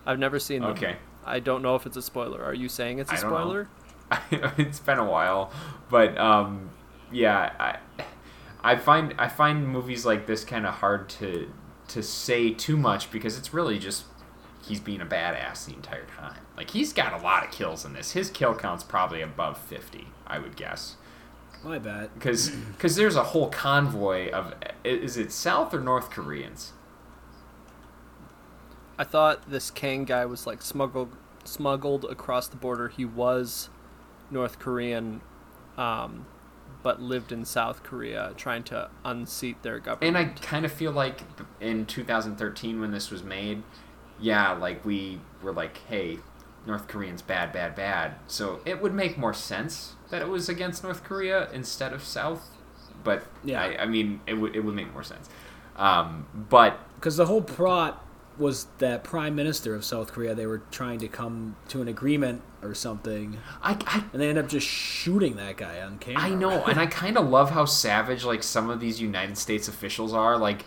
I've 0.06 0.18
never 0.18 0.38
seen 0.38 0.62
them. 0.62 0.70
Okay. 0.70 0.96
I 1.24 1.40
don't 1.40 1.60
know 1.60 1.74
if 1.74 1.86
it's 1.86 1.96
a 1.96 2.02
spoiler. 2.02 2.42
Are 2.42 2.54
you 2.54 2.68
saying 2.68 3.00
it's 3.00 3.10
a 3.10 3.14
I 3.16 3.20
don't 3.20 3.30
know. 3.30 3.66
it's 4.30 4.80
been 4.80 4.98
a 4.98 5.04
while, 5.04 5.50
but 5.90 6.16
um, 6.18 6.70
yeah, 7.10 7.52
I, 7.58 8.04
I 8.62 8.76
find 8.76 9.14
I 9.18 9.28
find 9.28 9.68
movies 9.68 10.06
like 10.06 10.26
this 10.26 10.44
kind 10.44 10.66
of 10.66 10.74
hard 10.74 11.08
to 11.10 11.50
to 11.88 12.02
say 12.02 12.50
too 12.50 12.76
much 12.76 13.10
because 13.10 13.38
it's 13.38 13.52
really 13.54 13.78
just 13.78 14.04
he's 14.66 14.80
being 14.80 15.00
a 15.00 15.06
badass 15.06 15.66
the 15.66 15.74
entire 15.74 16.06
time. 16.06 16.40
Like 16.56 16.70
he's 16.70 16.92
got 16.92 17.18
a 17.18 17.22
lot 17.22 17.44
of 17.44 17.50
kills 17.50 17.84
in 17.84 17.92
this. 17.92 18.12
His 18.12 18.30
kill 18.30 18.54
count's 18.54 18.84
probably 18.84 19.22
above 19.22 19.58
fifty, 19.58 20.08
I 20.26 20.38
would 20.38 20.56
guess. 20.56 20.96
My 21.64 21.78
bad. 21.78 22.10
because 22.14 22.52
there's 22.96 23.16
a 23.16 23.24
whole 23.24 23.48
convoy 23.48 24.30
of 24.30 24.54
is 24.84 25.16
it 25.16 25.32
South 25.32 25.74
or 25.74 25.80
North 25.80 26.10
Koreans? 26.10 26.72
I 28.98 29.04
thought 29.04 29.50
this 29.50 29.70
Kang 29.70 30.04
guy 30.04 30.24
was 30.26 30.46
like 30.46 30.62
smuggled 30.62 31.16
smuggled 31.44 32.04
across 32.04 32.48
the 32.48 32.56
border. 32.56 32.88
He 32.88 33.04
was 33.04 33.68
North 34.30 34.58
Korean, 34.58 35.20
um, 35.76 36.26
but 36.82 37.00
lived 37.00 37.32
in 37.32 37.44
South 37.44 37.82
Korea, 37.82 38.32
trying 38.36 38.62
to 38.64 38.90
unseat 39.04 39.62
their 39.62 39.78
government. 39.78 40.16
And 40.16 40.18
I 40.18 40.32
kind 40.40 40.64
of 40.64 40.72
feel 40.72 40.92
like 40.92 41.22
in 41.60 41.86
2013 41.86 42.80
when 42.80 42.90
this 42.90 43.10
was 43.10 43.22
made, 43.22 43.62
yeah, 44.20 44.52
like 44.52 44.84
we 44.84 45.20
were 45.42 45.52
like, 45.52 45.78
hey, 45.88 46.18
North 46.66 46.88
Koreans 46.88 47.22
bad, 47.22 47.52
bad, 47.52 47.74
bad. 47.74 48.14
So 48.26 48.60
it 48.64 48.82
would 48.82 48.94
make 48.94 49.16
more 49.18 49.34
sense 49.34 49.94
that 50.10 50.22
it 50.22 50.28
was 50.28 50.48
against 50.48 50.82
North 50.82 51.04
Korea 51.04 51.48
instead 51.52 51.92
of 51.92 52.02
South. 52.02 52.48
But 53.04 53.24
Yeah. 53.44 53.60
I, 53.62 53.82
I 53.82 53.86
mean, 53.86 54.20
it 54.26 54.34
would 54.34 54.56
it 54.56 54.60
would 54.60 54.74
make 54.74 54.92
more 54.92 55.04
sense. 55.04 55.28
Um, 55.76 56.26
but 56.34 56.80
Because 56.94 57.16
the 57.16 57.26
whole 57.26 57.42
plot 57.42 58.04
was 58.38 58.66
that 58.78 59.04
prime 59.04 59.34
minister 59.34 59.74
of 59.74 59.84
South 59.84 60.12
Korea, 60.12 60.34
they 60.34 60.46
were 60.46 60.62
trying 60.70 60.98
to 61.00 61.08
come 61.08 61.56
to 61.68 61.82
an 61.82 61.88
agreement 61.88 62.42
or 62.62 62.74
something, 62.74 63.38
I, 63.62 63.76
I 63.86 64.04
and 64.12 64.20
they 64.20 64.28
end 64.28 64.38
up 64.38 64.48
just 64.48 64.66
shooting 64.66 65.36
that 65.36 65.56
guy 65.56 65.80
on 65.80 65.98
camera. 65.98 66.22
I 66.22 66.30
know, 66.30 66.64
and 66.64 66.78
I 66.78 66.86
kind 66.86 67.16
of 67.16 67.28
love 67.28 67.50
how 67.50 67.64
savage 67.64 68.24
like 68.24 68.42
some 68.42 68.70
of 68.70 68.80
these 68.80 69.00
United 69.00 69.38
States 69.38 69.68
officials 69.68 70.12
are. 70.12 70.36
Like 70.36 70.64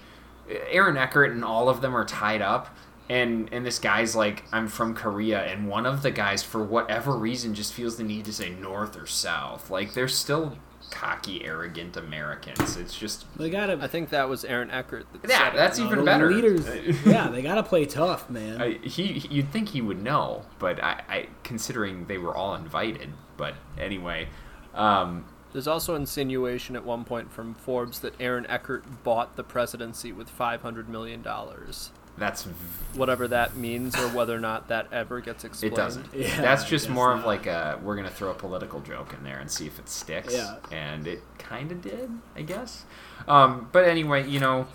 Aaron 0.69 0.97
Eckhart 0.97 1.31
and 1.31 1.43
all 1.43 1.69
of 1.69 1.81
them 1.81 1.95
are 1.95 2.05
tied 2.05 2.41
up, 2.41 2.75
and 3.09 3.49
and 3.51 3.65
this 3.65 3.79
guy's 3.79 4.15
like 4.15 4.43
I'm 4.51 4.67
from 4.67 4.93
Korea 4.93 5.43
and 5.43 5.67
one 5.67 5.85
of 5.85 6.03
the 6.03 6.11
guys 6.11 6.43
for 6.43 6.63
whatever 6.63 7.17
reason 7.17 7.55
just 7.55 7.73
feels 7.73 7.97
the 7.97 8.03
need 8.03 8.25
to 8.25 8.33
say 8.33 8.49
north 8.49 8.95
or 8.95 9.07
south 9.07 9.71
like 9.71 9.93
they're 9.93 10.07
still 10.07 10.57
cocky 10.91 11.45
arrogant 11.45 11.95
Americans 11.97 12.77
it's 12.77 12.97
just 12.97 13.25
They 13.37 13.49
gotta. 13.49 13.77
I 13.81 13.87
think 13.87 14.09
that 14.09 14.27
was 14.29 14.43
Aaron 14.45 14.71
Eckhart. 14.71 15.05
That 15.13 15.29
yeah 15.29 15.37
said 15.37 15.53
it. 15.53 15.57
that's 15.57 15.79
even 15.79 16.05
better 16.05 16.31
Leaders, 16.31 16.67
yeah, 17.05 17.27
they 17.29 17.41
gotta 17.41 17.63
play 17.63 17.85
tough, 17.85 18.29
man. 18.29 18.61
I, 18.61 18.73
he 18.79 19.25
you'd 19.29 19.51
think 19.51 19.69
he 19.69 19.81
would 19.81 20.01
know 20.01 20.45
but 20.57 20.83
I, 20.83 21.03
I 21.09 21.27
considering 21.43 22.05
they 22.05 22.17
were 22.17 22.35
all 22.35 22.55
invited 22.55 23.09
but 23.37 23.55
anyway 23.77 24.27
um, 24.73 25.25
There's 25.51 25.67
also 25.67 25.95
insinuation 25.95 26.75
at 26.75 26.85
one 26.85 27.03
point 27.05 27.31
from 27.31 27.55
Forbes 27.55 27.99
that 27.99 28.13
Aaron 28.19 28.45
Eckhart 28.47 29.03
bought 29.03 29.35
the 29.35 29.43
presidency 29.43 30.11
with 30.11 30.29
five 30.29 30.61
hundred 30.61 30.87
million 30.89 31.21
dollars. 31.21 31.91
That's 32.19 32.43
v- 32.43 32.53
Whatever 32.97 33.27
that 33.29 33.55
means, 33.55 33.95
or 33.95 34.07
whether 34.09 34.35
or 34.35 34.39
not 34.39 34.67
that 34.69 34.87
ever 34.91 35.21
gets 35.21 35.43
explained. 35.43 35.73
It 35.73 35.77
doesn't. 35.77 36.05
Yeah, 36.13 36.41
That's 36.41 36.65
just 36.65 36.87
guess 36.87 36.93
more 36.93 37.13
of 37.13 37.23
like 37.23 37.45
a 37.45 37.79
we're 37.83 37.95
gonna 37.95 38.09
throw 38.09 38.31
a 38.31 38.33
political 38.35 38.79
joke 38.81 39.13
in 39.13 39.23
there 39.23 39.39
and 39.39 39.49
see 39.49 39.67
if 39.67 39.77
it 39.79 39.87
sticks. 39.89 40.33
Yeah. 40.33 40.55
And 40.71 41.07
it 41.07 41.21
kind 41.37 41.71
of 41.71 41.81
did, 41.81 42.09
I 42.35 42.41
guess. 42.41 42.85
Um, 43.27 43.69
but 43.71 43.85
anyway, 43.85 44.27
you 44.27 44.39
know, 44.39 44.67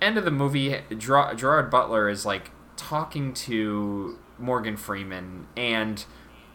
end 0.00 0.16
of 0.16 0.24
the 0.24 0.30
movie, 0.30 0.76
Ger- 0.96 1.34
Gerard 1.36 1.70
Butler 1.70 2.08
is 2.08 2.24
like 2.24 2.50
talking 2.76 3.34
to 3.34 4.18
Morgan 4.38 4.76
Freeman 4.76 5.46
and 5.56 6.04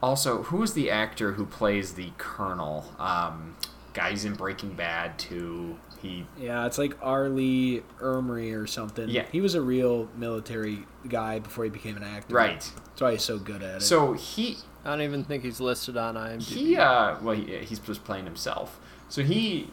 also 0.02 0.44
who 0.44 0.64
is 0.64 0.74
the 0.74 0.90
actor 0.90 1.34
who 1.34 1.46
plays 1.46 1.94
the 1.96 2.12
Colonel? 2.18 2.86
Um, 3.00 3.56
guys 3.94 4.24
in 4.24 4.34
Breaking 4.36 4.74
Bad 4.76 5.20
too. 5.20 5.78
He 6.02 6.26
Yeah, 6.40 6.66
it's 6.66 6.78
like 6.78 6.98
Arlie 7.02 7.84
Ermery 8.00 8.60
or 8.60 8.68
something. 8.68 9.10
Yeah. 9.10 9.26
he 9.32 9.42
was 9.42 9.56
a 9.56 9.62
real 9.62 10.10
military 10.16 10.80
guy 11.08 11.40
before 11.40 11.64
he 11.64 11.70
became 11.70 11.98
an 11.98 12.04
actor. 12.04 12.36
right. 12.36 12.60
That's 12.76 13.02
why 13.02 13.12
he's 13.14 13.24
so 13.24 13.38
good 13.38 13.62
at 13.64 13.78
it. 13.78 13.82
So 13.82 14.14
he 14.14 14.58
I 14.84 14.90
don't 14.90 15.02
even 15.02 15.24
think 15.24 15.44
he's 15.44 15.60
listed 15.60 15.96
on 15.98 16.16
IMDb. 16.16 16.42
he 16.42 16.78
uh 16.78 17.16
well 17.22 17.36
he, 17.36 17.58
he's 17.58 17.80
just 17.80 18.04
playing 18.04 18.26
himself 18.26 18.80
so 19.10 19.22
he 19.24 19.68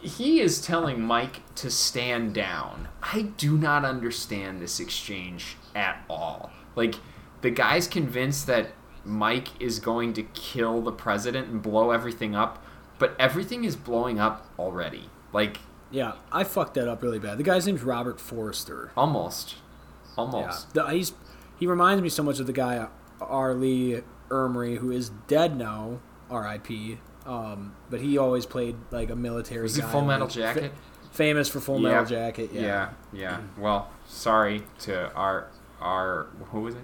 he 0.00 0.40
is 0.40 0.60
telling 0.60 1.00
mike 1.00 1.42
to 1.54 1.70
stand 1.70 2.34
down 2.34 2.88
i 3.04 3.22
do 3.36 3.56
not 3.56 3.84
understand 3.84 4.60
this 4.60 4.80
exchange 4.80 5.56
at 5.76 6.02
all 6.10 6.50
like 6.74 6.96
the 7.42 7.50
guy's 7.50 7.86
convinced 7.86 8.48
that 8.48 8.72
mike 9.04 9.48
is 9.60 9.78
going 9.78 10.12
to 10.12 10.24
kill 10.34 10.80
the 10.82 10.90
president 10.90 11.46
and 11.48 11.62
blow 11.62 11.92
everything 11.92 12.34
up 12.34 12.64
but 12.98 13.14
everything 13.20 13.62
is 13.62 13.76
blowing 13.76 14.18
up 14.18 14.46
already 14.58 15.08
like 15.32 15.58
yeah, 15.90 16.12
I 16.30 16.44
fucked 16.44 16.74
that 16.74 16.88
up 16.88 17.02
really 17.02 17.18
bad. 17.18 17.36
The 17.38 17.42
guy's 17.42 17.66
name's 17.66 17.82
Robert 17.82 18.18
Forrester. 18.20 18.92
almost 18.96 19.56
Yeah, 19.56 20.12
almost 20.16 20.72
the, 20.74 20.86
he's 20.88 21.12
he 21.58 21.66
reminds 21.66 22.02
me 22.02 22.08
so 22.08 22.22
much 22.22 22.40
of 22.40 22.46
the 22.46 22.52
guy 22.52 22.86
Arlie 23.20 24.02
Ermery, 24.28 24.78
who 24.78 24.90
is 24.90 25.10
dead 25.28 25.56
now, 25.56 26.00
R.I.P. 26.30 26.98
Um, 27.26 27.74
but 27.90 28.00
he 28.00 28.18
always 28.18 28.46
played 28.46 28.76
like 28.90 29.10
a 29.10 29.16
military. 29.16 29.62
was 29.62 29.76
he 29.76 29.82
full 29.82 30.02
metal 30.02 30.26
like, 30.26 30.34
jacket 30.34 30.72
fa- 30.72 30.78
famous 31.12 31.48
for 31.48 31.60
Full 31.60 31.80
Yeah. 31.80 31.88
Metal 31.90 32.06
Jacket. 32.06 32.50
Yeah. 32.52 32.60
yeah 32.62 32.90
yeah 33.12 33.40
well 33.58 33.90
sorry 34.06 34.62
to 34.80 35.12
our 35.14 35.48
our 35.80 36.26
who 36.50 36.62
was 36.62 36.74
it 36.74 36.82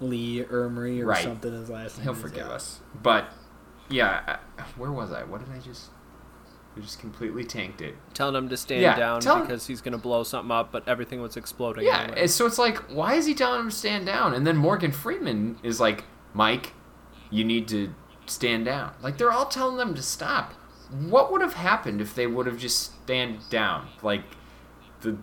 Lee 0.00 0.42
Ermey 0.44 1.00
or 1.02 1.06
Right. 1.06 1.22
something. 1.22 1.52
His 1.52 1.70
last 1.70 1.96
name. 1.98 2.04
He'll 2.04 2.14
forgive 2.14 2.46
yeah. 2.46 2.52
us. 2.52 2.80
But 3.02 3.26
yeah, 3.88 4.38
where 4.76 4.92
was 4.92 5.12
I? 5.12 5.24
What 5.24 5.44
did 5.44 5.54
I 5.54 5.60
just? 5.60 5.90
We 6.74 6.82
just 6.82 7.00
completely 7.00 7.44
tanked 7.44 7.82
it. 7.82 7.94
telling 8.14 8.34
him 8.34 8.48
to 8.48 8.56
stand 8.56 8.80
Yeah, 8.82 8.96
down 8.96 9.20
him- 9.22 9.42
because 9.42 9.66
he's 9.66 9.80
going 9.82 9.92
to 9.92 9.98
blow 9.98 10.22
something 10.22 10.50
up, 10.50 10.72
but 10.72 10.86
everything 10.88 11.20
was 11.20 11.36
exploding. 11.36 11.84
Yeah, 11.84 12.02
anyway. 12.04 12.26
so 12.28 12.46
it's 12.46 12.58
like, 12.58 12.78
why 12.90 13.14
is 13.14 13.26
he 13.26 13.34
telling 13.34 13.60
him 13.60 13.70
to 13.70 13.76
stand 13.76 14.06
down? 14.06 14.32
And 14.32 14.46
then 14.46 14.56
Morgan 14.56 14.90
Freeman 14.92 15.58
is 15.62 15.80
like, 15.80 16.04
Mike, 16.32 16.72
you 17.30 17.44
need 17.44 17.68
to 17.68 17.94
stand 18.26 18.64
down. 18.64 18.92
Like 19.02 19.18
they're 19.18 19.32
all 19.32 19.46
telling 19.46 19.76
them 19.76 19.94
to 19.94 20.02
stop. 20.02 20.52
What 20.90 21.30
would 21.32 21.40
have 21.42 21.54
happened 21.54 22.00
if 22.00 22.14
they 22.14 22.26
would 22.26 22.46
have 22.46 22.58
just 22.58 22.80
stand 23.02 23.40
down? 23.50 23.88
Like 24.02 24.22
the 25.00 25.18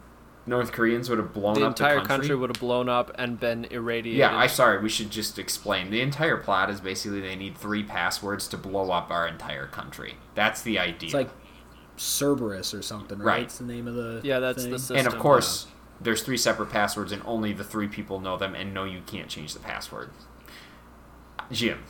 North 0.45 0.71
Koreans 0.71 1.09
would 1.09 1.19
have 1.19 1.31
blown 1.33 1.53
the 1.55 1.65
up 1.65 1.71
entire 1.71 1.95
the 1.95 2.07
country. 2.07 2.15
country 2.17 2.35
would 2.35 2.49
have 2.49 2.59
blown 2.59 2.89
up 2.89 3.11
and 3.19 3.39
been 3.39 3.65
irradiated. 3.65 4.19
Yeah, 4.19 4.35
I 4.35 4.47
sorry. 4.47 4.81
We 4.81 4.89
should 4.89 5.11
just 5.11 5.37
explain. 5.37 5.91
The 5.91 6.01
entire 6.01 6.37
plot 6.37 6.69
is 6.71 6.81
basically 6.81 7.21
they 7.21 7.35
need 7.35 7.55
three 7.57 7.83
passwords 7.83 8.47
to 8.49 8.57
blow 8.57 8.89
up 8.91 9.11
our 9.11 9.27
entire 9.27 9.67
country. 9.67 10.15
That's 10.33 10.63
the 10.63 10.79
idea. 10.79 11.07
It's 11.07 11.13
like 11.13 11.29
Cerberus 11.99 12.73
or 12.73 12.81
something, 12.81 13.19
right? 13.19 13.25
Right. 13.25 13.43
It's 13.43 13.57
the 13.57 13.65
name 13.65 13.87
of 13.87 13.95
the. 13.95 14.21
Yeah, 14.23 14.39
that's 14.39 14.63
thing. 14.63 14.71
the 14.71 14.79
system. 14.79 14.97
and 14.97 15.07
of 15.07 15.17
course, 15.19 15.67
there's 15.99 16.21
three 16.21 16.37
separate 16.37 16.69
passwords, 16.69 17.11
and 17.11 17.21
only 17.25 17.53
the 17.53 17.63
three 17.63 17.87
people 17.87 18.19
know 18.19 18.37
them. 18.37 18.55
And 18.55 18.73
no, 18.73 18.83
you 18.85 19.01
can't 19.05 19.27
change 19.29 19.53
the 19.53 19.59
password. 19.59 20.09
Jim, 21.51 21.83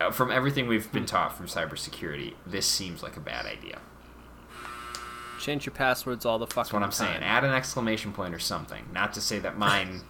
uh, 0.00 0.10
from 0.10 0.30
everything 0.30 0.66
we've 0.66 0.90
been 0.90 1.06
taught 1.06 1.36
from 1.36 1.46
cybersecurity, 1.46 2.34
this 2.46 2.66
seems 2.66 3.02
like 3.02 3.16
a 3.16 3.20
bad 3.20 3.46
idea. 3.46 3.80
Change 5.38 5.64
your 5.64 5.74
passwords 5.74 6.26
all 6.26 6.38
the 6.38 6.46
fucking 6.46 6.60
That's 6.62 6.72
what 6.72 6.82
I'm 6.82 6.90
time. 6.90 7.20
saying. 7.20 7.22
Add 7.22 7.44
an 7.44 7.52
exclamation 7.52 8.12
point 8.12 8.34
or 8.34 8.38
something. 8.38 8.84
Not 8.92 9.12
to 9.14 9.20
say 9.20 9.38
that 9.38 9.56
mine 9.56 10.02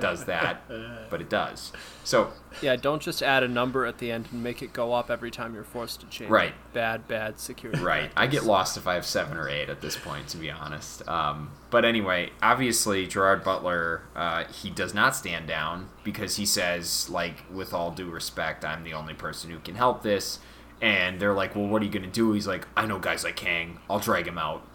does 0.00 0.24
that, 0.24 0.62
but 1.10 1.20
it 1.20 1.28
does. 1.28 1.72
So 2.04 2.32
Yeah, 2.62 2.76
don't 2.76 3.00
just 3.00 3.22
add 3.22 3.42
a 3.42 3.48
number 3.48 3.86
at 3.86 3.98
the 3.98 4.10
end 4.10 4.28
and 4.32 4.42
make 4.42 4.62
it 4.62 4.72
go 4.72 4.92
up 4.92 5.10
every 5.10 5.30
time 5.30 5.54
you're 5.54 5.64
forced 5.64 6.00
to 6.00 6.06
change. 6.06 6.30
Right. 6.30 6.52
Bad, 6.72 7.06
bad 7.06 7.38
security. 7.38 7.82
Right. 7.82 8.10
I 8.16 8.26
get 8.26 8.44
lost 8.44 8.76
if 8.76 8.86
I 8.86 8.94
have 8.94 9.06
seven 9.06 9.36
or 9.36 9.48
eight 9.48 9.68
at 9.68 9.80
this 9.80 9.96
point, 9.96 10.28
to 10.28 10.36
be 10.36 10.50
honest. 10.50 11.06
Um, 11.08 11.50
but 11.70 11.84
anyway, 11.84 12.30
obviously, 12.42 13.06
Gerard 13.06 13.44
Butler, 13.44 14.02
uh, 14.16 14.44
he 14.44 14.70
does 14.70 14.94
not 14.94 15.14
stand 15.14 15.46
down 15.46 15.88
because 16.04 16.36
he 16.36 16.46
says, 16.46 17.08
like, 17.10 17.44
with 17.52 17.72
all 17.72 17.90
due 17.90 18.10
respect, 18.10 18.64
I'm 18.64 18.82
the 18.84 18.94
only 18.94 19.14
person 19.14 19.50
who 19.50 19.58
can 19.58 19.74
help 19.74 20.02
this. 20.02 20.40
And 20.82 21.20
they're 21.20 21.34
like, 21.34 21.54
well, 21.54 21.66
what 21.66 21.82
are 21.82 21.84
you 21.84 21.90
going 21.90 22.04
to 22.04 22.08
do? 22.08 22.32
He's 22.32 22.46
like, 22.46 22.66
I 22.76 22.86
know 22.86 22.98
guys 22.98 23.22
like 23.22 23.36
Kang. 23.36 23.78
I'll 23.88 23.98
drag 23.98 24.26
him 24.26 24.38
out. 24.38 24.66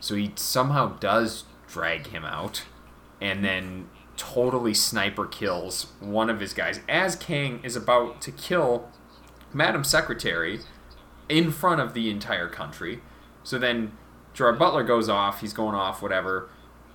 So 0.00 0.14
he 0.14 0.32
somehow 0.36 0.98
does 0.98 1.44
drag 1.66 2.08
him 2.08 2.24
out 2.24 2.64
and 3.20 3.42
then 3.42 3.88
totally 4.16 4.74
sniper 4.74 5.26
kills 5.26 5.88
one 6.00 6.30
of 6.30 6.40
his 6.40 6.52
guys 6.52 6.80
as 6.88 7.16
Kang 7.16 7.60
is 7.62 7.76
about 7.76 8.20
to 8.22 8.30
kill 8.30 8.88
Madam 9.52 9.84
Secretary 9.84 10.60
in 11.28 11.50
front 11.50 11.80
of 11.80 11.94
the 11.94 12.10
entire 12.10 12.48
country. 12.48 13.00
So 13.42 13.58
then 13.58 13.92
Gerard 14.32 14.58
Butler 14.58 14.82
goes 14.82 15.08
off, 15.08 15.40
he's 15.40 15.52
going 15.52 15.74
off, 15.74 16.02
whatever. 16.02 16.48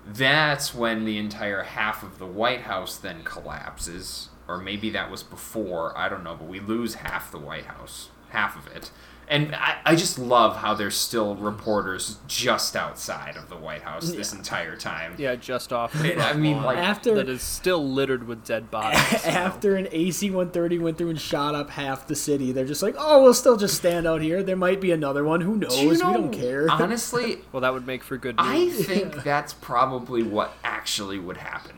That's 0.06 0.74
when 0.74 1.06
the 1.06 1.18
entire 1.18 1.64
half 1.64 2.04
of 2.04 2.20
the 2.20 2.26
White 2.26 2.62
House 2.62 2.98
then 2.98 3.24
collapses. 3.24 4.30
Or 4.48 4.58
maybe 4.58 4.90
that 4.90 5.12
was 5.12 5.24
before, 5.24 5.96
I 5.98 6.10
don't 6.10 6.24
know, 6.24 6.36
but 6.36 6.48
we 6.48 6.60
lose 6.60 6.96
half 6.96 7.32
the 7.32 7.38
White 7.38 7.66
House. 7.66 8.10
Half 8.30 8.58
of 8.58 8.76
it. 8.76 8.92
And 9.30 9.54
I, 9.56 9.78
I 9.86 9.96
just 9.96 10.18
love 10.18 10.56
how 10.58 10.74
there's 10.74 10.96
still 10.96 11.36
reporters 11.36 12.18
just 12.28 12.76
outside 12.76 13.38
of 13.38 13.48
the 13.48 13.56
White 13.56 13.84
House 13.84 14.10
this 14.12 14.34
entire 14.34 14.76
time. 14.76 15.14
Yeah, 15.20 15.36
just 15.36 15.72
off. 15.72 15.94
the 15.94 16.20
I 16.20 16.34
mean, 16.34 16.56
lawn 16.56 16.66
like- 16.66 16.78
After- 16.80 17.14
that 17.14 17.30
is 17.30 17.44
still 17.44 17.88
littered 17.88 18.28
with 18.28 18.44
dead 18.44 18.72
bodies. 18.72 19.00
After 19.26 19.76
an 19.76 19.88
AC-130 19.92 20.80
went 20.82 20.98
through 20.98 21.12
and 21.12 21.22
shot 21.22 21.54
up 21.54 21.70
half 21.70 22.08
the 22.08 22.16
city, 22.16 22.52
they're 22.52 22.66
just 22.66 22.82
like, 22.82 22.96
"Oh, 22.98 23.22
we'll 23.22 23.36
still 23.36 23.56
just 23.56 23.76
stand 23.78 24.08
out 24.08 24.22
here. 24.22 24.42
There 24.42 24.56
might 24.56 24.82
be 24.82 24.92
another 24.92 25.24
one. 25.24 25.42
Who 25.42 25.58
knows? 25.58 25.76
Do 25.76 25.84
you 25.84 25.90
we 25.90 25.98
don't 25.98 26.32
care." 26.32 26.68
Honestly, 26.72 27.38
well, 27.52 27.62
that 27.62 27.72
would 27.72 27.86
make 27.86 28.04
for 28.04 28.18
good 28.18 28.36
News. 28.38 28.46
I 28.48 28.58
news. 28.58 28.86
think 28.88 29.24
that's 29.24 29.54
probably 29.54 30.24
what 30.24 30.54
actually 30.64 31.20
would 31.20 31.38
happen. 31.38 31.76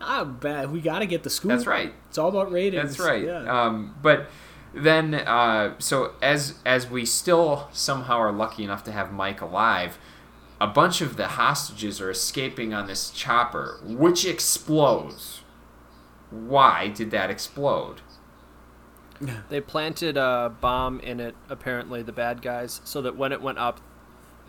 ah, 0.00 0.24
bad. 0.24 0.72
We 0.72 0.80
got 0.80 1.00
to 1.00 1.06
get 1.06 1.24
the 1.24 1.30
scoop. 1.30 1.50
That's 1.50 1.66
right. 1.66 1.92
It's 2.08 2.16
all 2.16 2.30
about 2.30 2.50
ratings. 2.50 2.96
That's 2.96 3.06
right. 3.06 3.22
Yeah. 3.22 3.64
Um, 3.64 3.94
but 4.00 4.28
then, 4.76 5.14
uh, 5.14 5.74
so 5.78 6.12
as 6.20 6.58
as 6.66 6.88
we 6.88 7.04
still 7.04 7.68
somehow 7.72 8.18
are 8.18 8.32
lucky 8.32 8.62
enough 8.64 8.84
to 8.84 8.92
have 8.92 9.12
Mike 9.12 9.40
alive, 9.40 9.98
a 10.60 10.66
bunch 10.66 11.00
of 11.00 11.16
the 11.16 11.28
hostages 11.28 12.00
are 12.00 12.10
escaping 12.10 12.72
on 12.74 12.86
this 12.86 13.10
chopper, 13.10 13.78
which 13.84 14.24
explodes. 14.26 15.42
Why 16.30 16.88
did 16.88 17.10
that 17.12 17.30
explode? 17.30 18.00
They 19.48 19.62
planted 19.62 20.18
a 20.18 20.52
bomb 20.60 21.00
in 21.00 21.20
it, 21.20 21.34
apparently, 21.48 22.02
the 22.02 22.12
bad 22.12 22.42
guys, 22.42 22.82
so 22.84 23.00
that 23.00 23.16
when 23.16 23.32
it 23.32 23.40
went 23.40 23.56
up, 23.56 23.80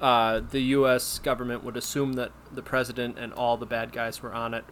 uh, 0.01 0.41
the 0.51 0.59
U.S. 0.59 1.19
government 1.19 1.63
would 1.63 1.77
assume 1.77 2.13
that 2.13 2.31
the 2.51 2.61
president 2.61 3.17
and 3.17 3.31
all 3.31 3.55
the 3.55 3.65
bad 3.65 3.93
guys 3.93 4.21
were 4.21 4.33
on 4.33 4.53
it. 4.53 4.65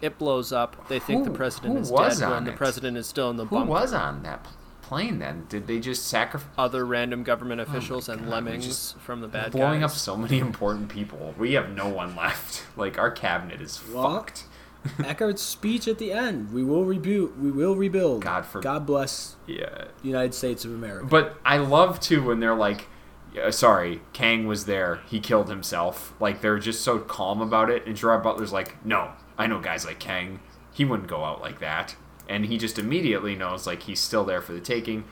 It 0.00 0.16
blows 0.16 0.52
up. 0.52 0.88
They 0.88 1.00
think 1.00 1.24
Who- 1.24 1.32
the 1.32 1.36
president 1.36 1.76
is 1.78 1.90
dead 1.90 2.20
when 2.30 2.44
the 2.44 2.52
president 2.52 2.96
is 2.96 3.08
still 3.08 3.30
in 3.30 3.36
the 3.36 3.46
Who 3.46 3.56
bunker. 3.56 3.70
was 3.70 3.92
on 3.92 4.22
that 4.22 4.46
plane 4.92 5.18
then? 5.18 5.46
Did 5.48 5.66
they 5.66 5.80
just 5.80 6.06
sacrifice? 6.06 6.48
Other 6.58 6.84
random 6.84 7.22
government 7.22 7.60
oh 7.60 7.64
officials 7.64 8.08
and 8.08 8.20
Oh 8.20 8.24
God, 8.24 8.30
lemmings 8.30 8.92
from 9.00 9.20
the 9.20 9.28
bad 9.28 9.52
blowing 9.52 9.80
guys. 9.80 9.90
up 9.92 9.96
so 9.96 10.16
many 10.16 10.38
important 10.38 10.88
people. 10.88 11.34
We 11.38 11.54
have 11.54 11.70
no 11.70 11.88
one 11.88 12.14
left. 12.14 12.64
Like 12.76 12.98
our 12.98 13.10
cabinet 13.10 13.60
is 13.60 13.80
Well, 13.92 14.14
fucked. 14.14 14.44
Eckhart's 15.04 15.42
speech 15.42 15.86
at 15.86 15.98
the 15.98 16.10
end: 16.12 16.52
"We 16.52 16.64
will 16.64 16.84
rebuild. 16.84 17.40
We 17.40 17.50
will 17.52 17.76
rebuild. 17.76 18.22
God 18.22 18.44
for- 18.44 18.60
God 18.60 18.84
bless 18.86 19.36
Yeah. 19.46 19.84
the 20.02 20.08
United 20.08 20.34
States 20.34 20.64
of 20.64 20.72
America." 20.72 21.06
But 21.06 21.38
I 21.44 21.58
love 21.58 22.00
too 22.00 22.22
when 22.24 22.40
they're 22.40 22.54
like, 22.54 22.88
"Yeah, 23.34 23.50
"Sorry, 23.50 24.00
Kang 24.12 24.46
was 24.46 24.64
there. 24.66 25.00
He 25.06 25.20
killed 25.20 25.48
himself." 25.48 26.14
Like 26.18 26.40
they're 26.40 26.58
just 26.58 26.82
so 26.82 26.98
calm 26.98 27.40
about 27.40 27.70
it, 27.70 27.86
and 27.86 27.94
Gerard 27.96 28.22
Butler's 28.24 28.52
like, 28.52 28.84
"No, 28.84 29.12
I 29.38 29.46
know 29.46 29.60
guys 29.60 29.84
like 29.86 29.98
Kang, 30.00 30.40
he 30.72 30.84
wouldn't 30.84 31.08
go 31.08 31.24
out 31.24 31.40
like 31.40 31.60
that. 31.60 31.94
And 32.28 32.46
he 32.46 32.56
just 32.58 32.78
immediately 32.78 33.34
knows 33.34 33.66
like 33.66 33.82
he's 33.82 34.00
still 34.00 34.24
there 34.24 34.40
for 34.40 34.52
the 34.52 34.60
taking. 34.60 35.04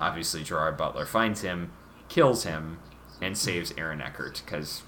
Obviously, 0.00 0.42
Gerard 0.42 0.76
Butler 0.76 1.06
finds 1.06 1.42
him, 1.42 1.72
kills 2.08 2.44
him, 2.44 2.78
and 3.20 3.36
saves 3.36 3.72
Aaron 3.76 4.00
Eckhart 4.00 4.42
because 4.44 4.82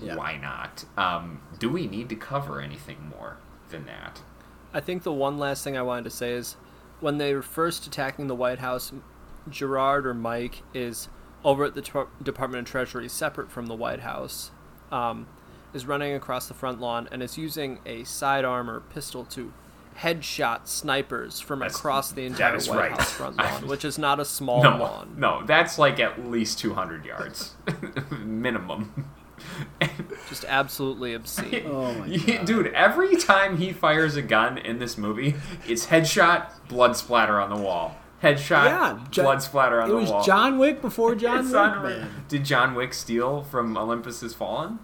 Yeah. 0.00 0.14
why 0.16 0.36
not? 0.36 0.84
Um, 0.96 1.40
do 1.58 1.68
we 1.70 1.86
need 1.86 2.08
to 2.10 2.16
cover 2.16 2.60
anything 2.60 3.10
more 3.16 3.38
than 3.70 3.86
that? 3.86 4.20
I 4.74 4.80
think 4.80 5.02
the 5.04 5.12
one 5.12 5.38
last 5.38 5.64
thing 5.64 5.76
I 5.76 5.82
wanted 5.82 6.04
to 6.04 6.10
say 6.10 6.32
is 6.32 6.56
when 7.00 7.18
they 7.18 7.34
were 7.34 7.42
first 7.42 7.86
attacking 7.86 8.26
the 8.26 8.34
White 8.34 8.58
House, 8.58 8.92
Gerard 9.48 10.06
or 10.06 10.14
Mike 10.14 10.62
is 10.74 11.08
over 11.44 11.64
at 11.64 11.74
the 11.74 11.82
Tr- 11.82 12.02
Department 12.22 12.66
of 12.66 12.70
Treasury, 12.70 13.08
separate 13.08 13.50
from 13.50 13.66
the 13.66 13.74
White 13.74 14.00
House, 14.00 14.50
um, 14.92 15.26
is 15.72 15.86
running 15.86 16.12
across 16.14 16.46
the 16.48 16.54
front 16.54 16.80
lawn 16.80 17.08
and 17.10 17.22
is 17.22 17.38
using 17.38 17.78
a 17.86 18.04
sidearm 18.04 18.68
or 18.68 18.80
pistol 18.80 19.24
to 19.26 19.52
headshot 19.98 20.66
snipers 20.66 21.40
from 21.40 21.60
That's- 21.60 21.76
across 21.76 22.12
the 22.12 22.26
entire 22.26 22.54
is 22.56 22.68
White 22.68 22.78
right. 22.78 22.90
House 22.92 23.12
front 23.12 23.36
lawn, 23.38 23.66
which 23.66 23.84
is 23.84 23.98
not 23.98 24.20
a 24.20 24.24
small 24.24 24.62
no, 24.62 24.76
lawn. 24.76 25.14
no, 25.16 25.42
that's 25.46 25.78
like 25.78 25.98
at 26.00 26.28
least 26.30 26.58
200 26.58 27.04
yards 27.04 27.54
minimum. 28.10 29.10
Just 30.28 30.44
absolutely 30.46 31.12
obscene. 31.14 31.64
Oh 31.66 31.92
my 31.94 32.16
god. 32.16 32.46
Dude, 32.46 32.66
every 32.68 33.16
time 33.16 33.58
he 33.58 33.72
fires 33.72 34.16
a 34.16 34.22
gun 34.22 34.56
in 34.58 34.78
this 34.78 34.96
movie, 34.96 35.34
it's 35.66 35.86
headshot, 35.86 36.50
blood 36.68 36.96
splatter 36.96 37.38
on 37.40 37.50
the 37.50 37.56
wall. 37.62 37.96
Headshot, 38.22 38.64
Yeah, 38.64 39.04
Jo- 39.10 39.22
blood 39.24 39.42
splatter 39.42 39.80
on 39.82 39.88
the 39.90 39.94
wall. 39.96 40.04
It 40.06 40.10
was. 40.10 40.26
John 40.26 40.58
Wick 40.58 40.80
before 40.80 41.14
John 41.14 41.40
It's 41.40 41.48
Wick, 41.52 41.56
unreal. 41.62 41.98
man. 42.00 42.24
Did 42.28 42.44
John 42.46 42.74
Wick 42.74 42.94
steal 42.94 43.42
from 43.42 43.76
Olympus 43.76 44.22
Has 44.22 44.32
Fallen? 44.34 44.78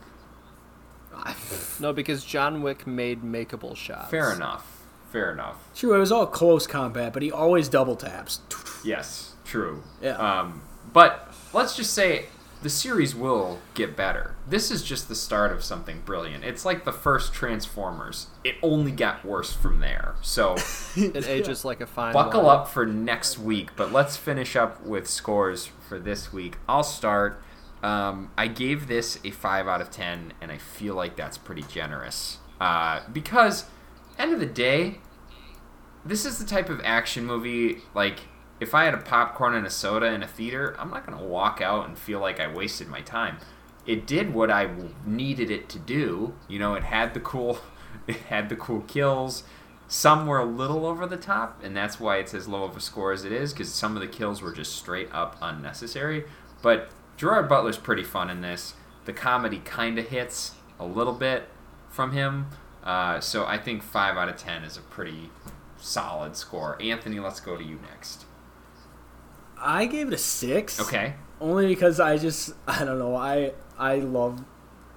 No, 1.80 1.92
because 1.92 2.24
John 2.24 2.62
Wick 2.62 2.86
made 2.86 3.22
makeable 3.22 3.76
shots. 3.76 4.10
Fair 4.10 4.32
enough. 4.34 4.81
Fair 5.12 5.30
enough. 5.32 5.56
True, 5.74 5.94
it 5.94 5.98
was 5.98 6.10
all 6.10 6.26
close 6.26 6.66
combat, 6.66 7.12
but 7.12 7.22
he 7.22 7.30
always 7.30 7.68
double 7.68 7.96
taps. 7.96 8.40
Yes, 8.82 9.34
true. 9.44 9.82
Yeah. 10.00 10.16
Um, 10.16 10.62
but 10.92 11.32
let's 11.52 11.76
just 11.76 11.92
say 11.92 12.26
the 12.62 12.70
series 12.70 13.14
will 13.14 13.58
get 13.74 13.94
better. 13.96 14.34
This 14.48 14.70
is 14.70 14.82
just 14.82 15.08
the 15.08 15.14
start 15.14 15.52
of 15.52 15.62
something 15.62 16.00
brilliant. 16.04 16.44
It's 16.44 16.64
like 16.64 16.84
the 16.84 16.92
first 16.92 17.34
Transformers. 17.34 18.28
It 18.42 18.54
only 18.62 18.90
got 18.92 19.24
worse 19.24 19.52
from 19.52 19.80
there. 19.80 20.14
So 20.22 20.56
It 20.96 21.28
ages 21.28 21.64
like 21.64 21.80
a 21.80 21.86
fine 21.86 22.12
buckle 22.12 22.44
wine. 22.44 22.60
up 22.60 22.68
for 22.68 22.86
next 22.86 23.38
week. 23.38 23.76
But 23.76 23.92
let's 23.92 24.16
finish 24.16 24.56
up 24.56 24.82
with 24.84 25.08
scores 25.08 25.66
for 25.88 25.98
this 25.98 26.32
week. 26.32 26.56
I'll 26.68 26.84
start. 26.84 27.42
Um, 27.82 28.30
I 28.38 28.46
gave 28.46 28.86
this 28.86 29.18
a 29.24 29.30
five 29.32 29.66
out 29.66 29.80
of 29.80 29.90
ten, 29.90 30.32
and 30.40 30.52
I 30.52 30.58
feel 30.58 30.94
like 30.94 31.16
that's 31.16 31.36
pretty 31.36 31.62
generous. 31.62 32.38
Uh, 32.60 33.00
because 33.12 33.64
end 34.18 34.32
of 34.32 34.40
the 34.40 34.46
day, 34.46 34.98
this 36.04 36.24
is 36.24 36.38
the 36.38 36.44
type 36.44 36.68
of 36.68 36.80
action 36.84 37.24
movie 37.24 37.78
like 37.94 38.20
if 38.62 38.74
I 38.74 38.84
had 38.84 38.94
a 38.94 38.98
popcorn 38.98 39.54
and 39.54 39.66
a 39.66 39.70
soda 39.70 40.06
in 40.06 40.22
a 40.22 40.28
theater, 40.28 40.76
I'm 40.78 40.90
not 40.90 41.04
gonna 41.04 41.22
walk 41.22 41.60
out 41.60 41.88
and 41.88 41.98
feel 41.98 42.20
like 42.20 42.38
I 42.38 42.46
wasted 42.46 42.86
my 42.86 43.00
time. 43.00 43.38
It 43.86 44.06
did 44.06 44.32
what 44.32 44.50
I 44.50 44.70
needed 45.04 45.50
it 45.50 45.68
to 45.70 45.80
do. 45.80 46.34
You 46.46 46.60
know, 46.60 46.74
it 46.74 46.84
had 46.84 47.12
the 47.12 47.20
cool, 47.20 47.58
it 48.06 48.16
had 48.16 48.48
the 48.48 48.56
cool 48.56 48.82
kills. 48.82 49.42
Some 49.88 50.26
were 50.26 50.38
a 50.38 50.44
little 50.44 50.86
over 50.86 51.06
the 51.06 51.16
top, 51.16 51.62
and 51.62 51.76
that's 51.76 51.98
why 51.98 52.18
it's 52.18 52.32
as 52.32 52.48
low 52.48 52.62
of 52.62 52.76
a 52.76 52.80
score 52.80 53.12
as 53.12 53.24
it 53.24 53.32
is. 53.32 53.52
Because 53.52 53.74
some 53.74 53.96
of 53.96 54.00
the 54.00 54.08
kills 54.08 54.40
were 54.40 54.52
just 54.52 54.76
straight 54.76 55.08
up 55.12 55.36
unnecessary. 55.42 56.24
But 56.62 56.90
Gerard 57.16 57.48
Butler's 57.48 57.76
pretty 57.76 58.04
fun 58.04 58.30
in 58.30 58.40
this. 58.40 58.74
The 59.04 59.12
comedy 59.12 59.60
kind 59.64 59.98
of 59.98 60.08
hits 60.08 60.52
a 60.78 60.86
little 60.86 61.12
bit 61.12 61.48
from 61.90 62.12
him. 62.12 62.46
Uh, 62.82 63.20
so 63.20 63.44
I 63.46 63.58
think 63.58 63.82
five 63.82 64.16
out 64.16 64.28
of 64.28 64.36
ten 64.36 64.64
is 64.64 64.76
a 64.76 64.80
pretty 64.80 65.30
solid 65.78 66.36
score. 66.36 66.80
Anthony, 66.80 67.20
let's 67.20 67.40
go 67.40 67.56
to 67.56 67.62
you 67.64 67.78
next. 67.90 68.24
I 69.58 69.86
gave 69.86 70.08
it 70.08 70.14
a 70.14 70.18
six. 70.18 70.80
Okay. 70.80 71.14
Only 71.40 71.66
because 71.66 72.00
I 72.00 72.18
just 72.18 72.52
I 72.66 72.84
don't 72.84 72.98
know 72.98 73.14
I 73.16 73.52
I 73.78 73.96
love 73.96 74.44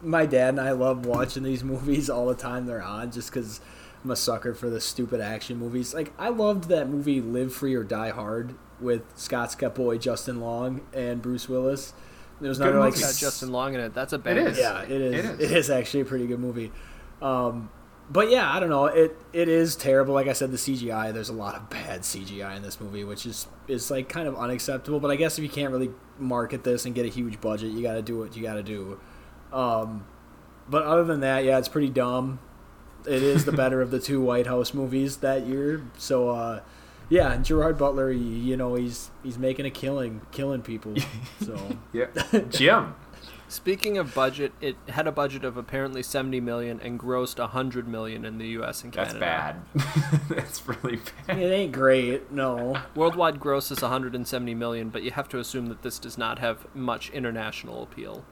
my 0.02 0.26
dad 0.26 0.50
and 0.50 0.62
I 0.62 0.72
love 0.72 1.06
watching 1.06 1.44
these 1.44 1.64
movies 1.64 2.10
all 2.10 2.28
the 2.28 2.36
time 2.36 2.66
they're 2.66 2.82
on 2.82 3.12
just 3.12 3.32
because 3.32 3.62
I'm 4.04 4.12
a 4.12 4.16
sucker 4.16 4.54
for 4.54 4.70
the 4.70 4.82
stupid 4.82 5.22
action 5.22 5.58
movies. 5.58 5.94
Like 5.94 6.14
I 6.18 6.30
loved 6.30 6.70
that 6.70 6.90
movie 6.90 7.22
Live 7.22 7.54
Free 7.54 7.76
or 7.76 7.84
Die 7.84 8.10
Hard 8.10 8.56
with 8.80 9.04
Scott 9.16 9.52
Scott 9.52 9.74
Boy, 9.76 9.98
Justin 9.98 10.42
Long, 10.42 10.82
and 10.94 11.22
Bruce 11.22 11.48
Willis. 11.48 11.94
There 12.42 12.50
was 12.50 12.58
Good 12.58 12.68
another 12.68 12.80
like 12.80 12.94
movie. 12.94 13.04
It's 13.04 13.14
got 13.22 13.26
Justin 13.28 13.52
Long 13.52 13.74
in 13.76 13.80
it. 13.80 13.94
That's 13.94 14.14
a 14.14 14.18
bad. 14.18 14.38
is. 14.38 14.58
yeah, 14.60 14.82
it 14.82 14.90
is. 14.92 15.14
It 15.26 15.26
It 15.26 15.42
is. 15.42 15.52
is. 15.52 15.70
actually 15.70 16.02
a 16.02 16.06
pretty 16.06 16.28
good 16.28 16.40
movie. 16.40 16.72
Um, 17.22 17.70
but 18.10 18.30
yeah, 18.30 18.52
I 18.52 18.60
don't 18.60 18.70
know. 18.70 18.86
It 18.86 19.18
it 19.34 19.50
is 19.50 19.76
terrible. 19.76 20.14
Like 20.14 20.28
I 20.28 20.34
said, 20.34 20.52
the 20.52 20.58
CGI. 20.58 21.12
There's 21.14 21.30
a 21.30 21.34
lot 21.34 21.56
of 21.56 21.70
bad 21.70 22.02
CGI 22.02 22.56
in 22.56 22.62
this 22.62 22.80
movie, 22.80 23.04
which 23.04 23.26
is 23.26 23.48
is 23.68 23.90
like 23.90 24.10
kind 24.10 24.28
of 24.28 24.36
unacceptable. 24.36 25.00
But 25.00 25.12
I 25.12 25.16
guess 25.16 25.38
if 25.38 25.44
you 25.44 25.50
can't 25.50 25.72
really 25.72 25.90
market 26.20 26.64
this 26.64 26.86
and 26.86 26.94
get 26.94 27.06
a 27.06 27.10
huge 27.10 27.42
budget, 27.42 27.72
you 27.72 27.82
got 27.82 27.94
to 27.94 28.02
do 28.02 28.18
what 28.20 28.36
you 28.36 28.44
got 28.44 28.56
to 28.56 28.64
do. 28.64 29.00
Um, 29.52 30.06
but 30.70 30.84
other 30.84 31.04
than 31.04 31.22
that, 31.22 31.44
yeah, 31.44 31.58
it's 31.58 31.68
pretty 31.70 31.90
dumb. 31.90 32.40
It 33.08 33.24
is 33.24 33.46
the 33.46 33.52
better 33.52 33.82
of 33.82 33.92
the 33.92 34.00
two 34.00 34.22
White 34.22 34.48
House 34.48 34.74
movies 34.74 35.18
that 35.18 35.46
year. 35.48 35.84
So 35.98 36.30
uh, 36.30 36.62
yeah, 37.10 37.38
Gerard 37.38 37.78
Butler, 37.78 38.12
you, 38.12 38.20
you 38.20 38.58
know, 38.58 38.76
he's 38.76 39.10
he's 39.24 39.38
making 39.38 39.66
a 39.66 39.72
killing, 39.72 40.22
killing 40.32 40.62
people. 40.62 40.96
So 41.44 41.78
Yeah. 41.94 42.08
Jim. 42.50 42.96
Speaking 43.48 43.98
of 43.98 44.14
budget, 44.16 44.54
it 44.60 44.76
had 44.90 45.06
a 45.08 45.12
budget 45.12 45.44
of 45.46 45.56
apparently 45.56 46.02
70 46.02 46.40
million 46.42 46.80
and 46.80 47.00
grossed 47.00 47.38
100 47.40 47.88
million 47.88 48.26
in 48.26 48.38
the 48.40 48.48
U.S. 48.48 48.84
and 48.84 48.92
Canada. 48.92 49.20
That's 49.20 49.56
bad. 49.76 50.20
that's 50.30 50.68
really 50.68 51.00
bad. 51.28 51.38
it 51.38 51.52
ain't 51.52 51.72
great. 51.72 52.32
No. 52.32 52.76
Worldwide 52.96 53.40
gross 53.40 53.70
is 53.70 53.82
170 53.82 54.56
million, 54.56 54.90
but 54.90 55.04
you 55.04 55.12
have 55.12 55.30
to 55.30 55.40
assume 55.40 55.68
that 55.68 55.84
this 55.84 56.00
does 56.00 56.18
not 56.18 56.40
have 56.40 56.66
much 56.76 57.10
international 57.12 57.84
appeal. 57.84 58.26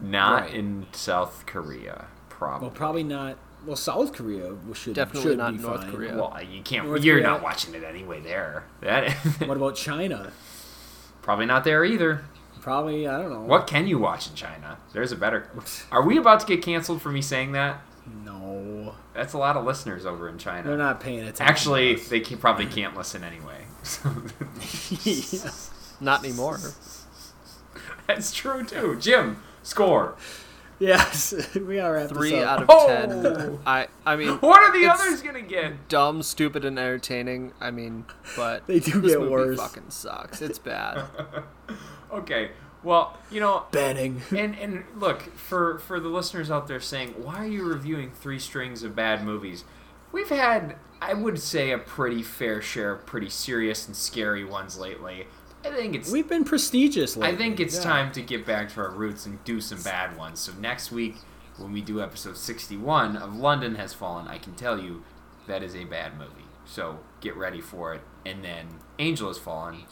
Not 0.00 0.42
Right. 0.42 0.54
in 0.54 0.86
South 0.92 1.44
Korea, 1.46 2.06
probably. 2.28 2.66
Well, 2.66 2.74
probably 2.76 3.04
not. 3.04 3.38
Well, 3.64 3.76
South 3.76 4.12
Korea 4.12 4.54
should 4.74 4.94
Definitely 4.94 5.30
should 5.30 5.38
not 5.38 5.56
be 5.56 5.62
North 5.62 5.82
fine. 5.82 5.90
Korea. 5.92 6.16
Well, 6.16 6.36
you 6.42 6.62
can't. 6.62 6.86
North 6.86 7.02
you're 7.04 7.16
Korea. 7.16 7.26
not 7.26 7.42
watching 7.42 7.74
it 7.74 7.82
anyway. 7.82 8.20
There. 8.20 8.64
That. 8.82 9.12
What 9.46 9.56
about 9.56 9.74
China? 9.76 10.32
probably 11.22 11.46
not 11.46 11.64
there 11.64 11.84
either. 11.84 12.24
Probably 12.66 13.06
I 13.06 13.22
don't 13.22 13.30
know. 13.30 13.42
What 13.42 13.68
can 13.68 13.86
you 13.86 13.96
watch 13.96 14.28
in 14.28 14.34
China? 14.34 14.78
There's 14.92 15.12
a 15.12 15.16
better. 15.16 15.48
Are 15.92 16.02
we 16.04 16.18
about 16.18 16.40
to 16.40 16.46
get 16.46 16.62
canceled 16.62 17.00
for 17.00 17.12
me 17.12 17.22
saying 17.22 17.52
that? 17.52 17.80
No, 18.24 18.96
That's 19.14 19.34
a 19.34 19.38
lot 19.38 19.56
of 19.56 19.64
listeners 19.64 20.04
over 20.04 20.28
in 20.28 20.36
China. 20.36 20.66
they're 20.66 20.76
not 20.76 20.98
paying 20.98 21.20
attention. 21.20 21.46
Actually, 21.46 21.94
to 21.94 22.00
us. 22.02 22.08
they 22.08 22.18
can, 22.18 22.38
probably 22.38 22.66
can't 22.66 22.96
listen 22.96 23.22
anyway. 23.22 23.66
Not 26.00 26.24
anymore. 26.24 26.58
That's 28.08 28.32
true 28.32 28.64
too. 28.64 28.96
Jim, 28.98 29.40
score. 29.62 30.16
yes, 30.80 31.32
we 31.54 31.76
gotta 31.76 31.92
wrap 31.92 32.08
Three 32.08 32.42
out 32.42 32.62
of 32.64 32.68
Oh! 32.68 32.88
ten. 32.88 33.58
I 33.64 33.86
I 34.04 34.16
mean, 34.16 34.38
What 34.38 34.60
are 34.64 34.72
the 34.76 34.88
others 34.88 35.22
gonna 35.22 35.40
get? 35.40 35.88
dumb, 35.88 36.20
stupid, 36.24 36.64
and 36.64 36.80
entertaining. 36.80 37.52
I 37.60 37.70
mean, 37.70 38.06
but 38.36 38.66
They 38.66 38.80
do 38.80 39.00
this 39.00 39.12
get 39.12 39.20
movie 39.20 39.30
worse. 39.30 39.60
Fucking 39.60 39.90
sucks. 39.90 40.42
It's 40.42 40.58
bad. 40.58 41.04
Okay. 42.12 42.50
Well, 42.82 43.18
you 43.30 43.40
know, 43.40 43.64
Banning. 43.72 44.22
and 44.30 44.56
and 44.58 44.84
look 44.94 45.22
for 45.36 45.78
for 45.80 45.98
the 45.98 46.08
listeners 46.08 46.50
out 46.50 46.68
there 46.68 46.80
saying, 46.80 47.14
why 47.22 47.42
are 47.42 47.46
you 47.46 47.64
reviewing 47.64 48.10
three 48.10 48.38
strings 48.38 48.82
of 48.82 48.94
bad 48.94 49.24
movies? 49.24 49.64
We've 50.12 50.28
had, 50.28 50.76
I 51.00 51.14
would 51.14 51.38
say, 51.40 51.72
a 51.72 51.78
pretty 51.78 52.22
fair 52.22 52.62
share 52.62 52.92
of 52.92 53.04
pretty 53.06 53.28
serious 53.28 53.86
and 53.86 53.96
scary 53.96 54.44
ones 54.44 54.78
lately. 54.78 55.26
I 55.64 55.70
think 55.70 55.96
it's 55.96 56.10
We've 56.10 56.28
been 56.28 56.44
prestigious. 56.44 57.16
I 57.16 57.34
think 57.34 57.58
it's 57.58 57.76
yeah. 57.76 57.82
time 57.82 58.12
to 58.12 58.22
get 58.22 58.46
back 58.46 58.72
to 58.74 58.80
our 58.80 58.90
roots 58.90 59.26
and 59.26 59.42
do 59.44 59.60
some 59.60 59.82
bad 59.82 60.16
ones. 60.16 60.38
So 60.38 60.52
next 60.60 60.92
week, 60.92 61.16
when 61.56 61.72
we 61.72 61.80
do 61.80 62.00
episode 62.00 62.36
61 62.36 63.16
of 63.16 63.34
London 63.34 63.74
Has 63.74 63.92
Fallen, 63.92 64.28
I 64.28 64.38
can 64.38 64.54
tell 64.54 64.78
you 64.78 65.02
that 65.46 65.62
is 65.62 65.74
a 65.74 65.84
bad 65.84 66.16
movie. 66.16 66.46
So 66.64 67.00
get 67.20 67.36
ready 67.36 67.60
for 67.60 67.94
it. 67.94 68.02
And 68.24 68.44
then 68.44 68.66
Angel 68.98 69.28
Has 69.28 69.38
Fallen. 69.38 69.84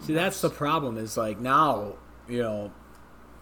See, 0.00 0.14
that's 0.14 0.40
the 0.40 0.50
problem. 0.50 0.96
Is 0.98 1.16
like 1.16 1.40
now, 1.40 1.94
you 2.28 2.42
know, 2.42 2.72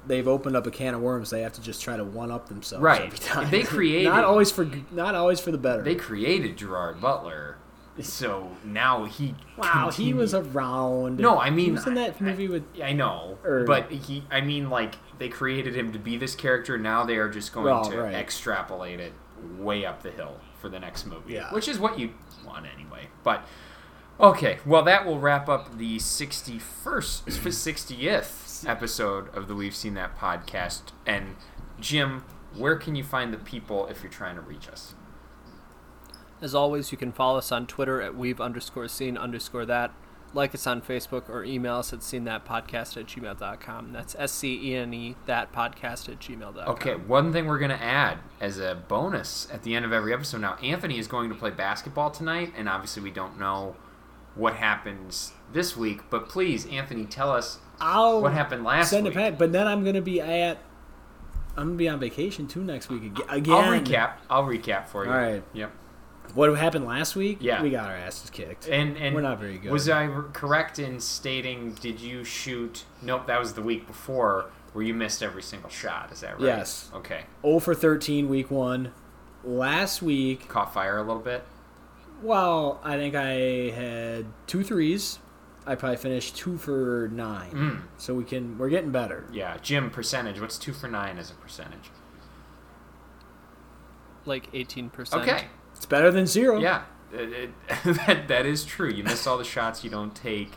they've 0.07 0.29
opened 0.29 0.57
up 0.57 0.67
a 0.67 0.71
can 0.71 0.95
of 0.95 1.01
worms. 1.01 1.31
They 1.31 1.43
have 1.43 1.53
to 1.55 1.61
just 1.63 1.83
try 1.83 1.97
to 1.97 2.05
one 2.05 2.31
up 2.31 2.49
themselves 2.49 2.83
Right. 2.83 3.03
every 3.03 3.19
time. 3.19 3.51
They 3.51 3.63
created- 3.65 4.09
not 4.11 4.25
always 4.25 4.51
for 4.51 4.69
not 4.91 5.15
always 5.15 5.41
for 5.41 5.51
the 5.51 5.59
better. 5.59 5.83
They 5.83 5.95
created 5.95 6.57
Gerard 6.57 7.01
Butler. 7.01 7.57
So 8.01 8.51
now 8.65 9.05
he. 9.05 9.37
wow, 9.57 9.91
he 9.95 10.13
was 10.13 10.35
around. 10.35 11.19
No, 11.19 11.39
I 11.39 11.51
mean 11.51 11.67
he 11.67 11.71
was 11.73 11.87
in 11.87 11.95
that 11.95 12.17
I- 12.21 12.25
movie 12.25 12.49
with. 12.49 12.65
I 12.83 12.93
know, 12.93 13.39
Or- 13.45 13.65
but 13.65 13.91
he. 13.91 14.25
I 14.33 14.41
mean, 14.41 14.69
like 14.69 14.97
they 15.19 15.29
created 15.29 15.77
him 15.77 15.93
to 15.93 15.99
be 16.01 16.17
this 16.17 16.35
character. 16.35 16.77
Now 16.77 17.05
they 17.05 17.17
are 17.19 17.29
just 17.29 17.53
going 17.53 17.67
Well, 17.67 17.85
to 17.85 18.03
right. 18.03 18.15
extrapolate 18.15 18.99
it 18.99 19.13
way 19.59 19.85
up 19.87 20.03
the 20.03 20.11
hill 20.11 20.39
for 20.61 20.69
the 20.69 20.81
next 20.81 21.07
movie, 21.07 21.35
Yeah. 21.35 21.53
which 21.55 21.69
is 21.69 21.79
what 21.79 21.99
you 21.99 22.11
want 22.45 22.67
anyway. 22.67 23.09
But 23.23 23.45
okay, 24.21 24.59
well, 24.65 24.83
that 24.83 25.07
will 25.07 25.19
wrap 25.19 25.49
up 25.49 25.79
the 25.79 25.99
sixty-first, 25.99 27.31
sixtieth 27.31 28.65
episode 28.67 29.35
of 29.35 29.49
the 29.49 29.55
We've 29.55 29.75
Seen 29.75 29.95
That 29.95 30.17
podcast. 30.19 30.83
And 31.07 31.37
Jim, 31.81 32.25
where 32.57 32.77
can 32.77 32.95
you 32.95 33.05
find 33.05 33.33
the 33.33 33.39
people 33.39 33.87
if 33.87 34.03
you're 34.03 34.13
trying 34.13 34.37
to 34.37 34.41
reach 34.41 34.69
us? 34.69 34.95
As 36.41 36.55
always, 36.55 36.93
you 36.93 36.99
can 36.99 37.13
follow 37.13 37.39
us 37.39 37.51
on 37.53 37.67
Twitter 37.67 38.01
at 38.03 38.15
we've 38.15 38.41
underscore 38.41 38.89
seen 38.89 39.17
underscore 39.17 39.67
that. 39.67 39.93
Like 40.33 40.53
us 40.53 40.67
on 40.67 40.83
Facebook 40.83 41.29
or 41.29 41.45
email 41.45 41.77
us 41.77 41.93
at 41.93 42.03
seen 42.03 42.25
that 42.25 42.45
podcast 42.45 42.97
at 42.97 43.07
gmail.com. 43.07 43.93
That's 43.93 44.17
S 44.19 44.33
C 44.33 44.73
E 44.73 44.75
N 44.75 44.93
E 44.93 45.15
that 45.27 45.53
podcast 45.53 46.09
at 46.09 46.19
gmail.com. 46.19 46.69
Okay, 46.71 46.97
one 46.97 47.33
thing 47.33 47.47
we're 47.47 47.59
going 47.59 47.71
to 47.71 47.81
add 47.81 48.19
as 48.41 48.59
a 48.59 48.83
bonus 48.89 49.47
at 49.53 49.63
the 49.63 49.77
end 49.77 49.85
of 49.85 49.93
every 49.93 50.13
episode 50.13 50.41
now, 50.41 50.57
Anthony 50.57 50.99
is 50.99 51.07
going 51.07 51.29
to 51.29 51.37
play 51.37 51.51
basketball 51.51 52.11
tonight, 52.11 52.53
and 52.57 52.69
obviously 52.69 53.01
we 53.01 53.13
don't 53.13 53.39
know 53.39 53.77
what 54.35 54.55
happens 54.57 55.33
this 55.53 55.77
week, 55.77 56.01
but 56.11 56.29
please, 56.29 56.67
Anthony, 56.67 57.05
tell 57.05 57.31
us 57.31 57.59
I'll 57.81 58.21
what 58.21 58.33
happened 58.33 58.65
last 58.65 58.91
send 58.91 59.05
week. 59.05 59.15
pack, 59.15 59.39
but 59.39 59.53
then 59.53 59.67
I'm 59.67 59.85
gonna 59.85 60.03
be 60.03 60.21
at. 60.21 60.59
I'm 61.57 61.67
gonna 61.69 61.77
be 61.77 61.89
on 61.89 62.01
vacation 62.01 62.49
too 62.49 62.65
next 62.65 62.89
week 62.89 63.05
again. 63.05 63.27
I'll 63.29 63.63
recap. 63.65 64.15
I'll 64.29 64.45
recap 64.45 64.89
for 64.89 65.05
you. 65.05 65.11
All 65.11 65.17
right. 65.17 65.43
Yep. 65.53 65.73
What 66.35 66.57
happened 66.59 66.87
last 66.87 67.15
week? 67.15 67.39
Yeah. 67.41 67.63
we 67.63 67.71
got 67.71 67.91
our 67.91 67.97
asses 67.97 68.31
kicked. 68.31 68.67
And 68.67 68.97
and 68.97 69.15
We're 69.15 69.21
not 69.21 69.39
very 69.39 69.59
good. 69.59 69.71
Was 69.71 69.89
I 69.89 70.09
correct 70.33 70.79
in 70.79 70.99
stating? 70.99 71.75
Did 71.75 72.01
you 72.01 72.25
shoot? 72.25 72.85
Nope, 73.03 73.27
that 73.27 73.39
was 73.39 73.53
the 73.55 73.63
week 73.63 73.87
before 73.87 74.51
where 74.73 74.85
you 74.85 74.95
missed 74.95 75.23
every 75.23 75.43
single 75.43 75.71
shot. 75.71 76.11
Is 76.11 76.21
that 76.21 76.41
right? 76.41 76.47
Yes. 76.47 76.91
Okay. 76.93 77.25
0 77.43 77.61
for 77.61 77.75
13 77.75 78.29
week 78.29 78.51
one. 78.51 78.93
Last 79.45 80.03
week, 80.03 80.49
Caught 80.49 80.73
fire 80.75 80.97
a 80.97 81.03
little 81.03 81.23
bit. 81.23 81.45
Well, 82.25 82.81
I 82.83 82.97
think 82.97 83.15
I 83.15 83.71
had 83.71 84.27
two 84.47 84.65
threes. 84.65 85.19
I 85.67 85.75
probably 85.75 85.97
finished 85.97 86.37
two 86.37 86.59
for 86.59 87.09
nine. 87.13 87.51
Mm. 87.51 87.83
So 87.97 88.15
we 88.15 88.25
can 88.25 88.59
we're 88.59 88.69
getting 88.69 88.91
better. 88.91 89.27
Yeah, 89.33 89.57
Jim 89.63 89.91
percentage. 89.91 90.41
What's 90.41 90.59
two 90.59 90.73
for 90.73 90.89
nine 90.89 91.19
as 91.19 91.31
a 91.31 91.35
percentage? 91.35 91.91
Like 94.27 94.51
18%. 94.53 95.21
Okay. 95.21 95.45
It's 95.77 95.87
better 95.87 96.11
than 96.11 96.27
zero. 96.27 96.59
Yeah, 96.59 96.85
it, 97.13 97.33
it, 97.33 97.51
that 98.07 98.29
that 98.29 98.47
is 98.47 98.65
true. 98.65 98.91
You 98.91 99.05
missed 99.05 99.27
all 99.27 99.39
the 99.39 99.45
shots 99.45 99.85
you 99.85 99.91
don't 99.91 100.15
take. 100.15 100.51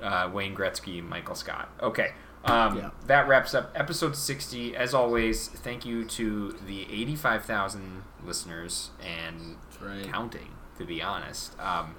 Uh, 0.00 0.28
Wayne 0.32 0.54
Gretzky, 0.54 1.06
Michael 1.06 1.36
Scott. 1.36 1.68
Okay. 1.80 2.12
Um, 2.44 2.76
Yeah. 2.76 2.90
That 3.06 3.28
wraps 3.28 3.54
up 3.54 3.70
episode 3.76 4.16
60. 4.16 4.76
As 4.76 4.94
always, 4.94 5.48
thank 5.48 5.86
you 5.86 6.04
to 6.04 6.58
the 6.66 6.82
85,000 6.90 8.02
listeners 8.24 8.90
and 9.00 9.56
right. 9.80 10.04
counting, 10.04 10.48
to 10.78 10.84
be 10.84 11.02
honest. 11.02 11.58
Um, 11.60 11.96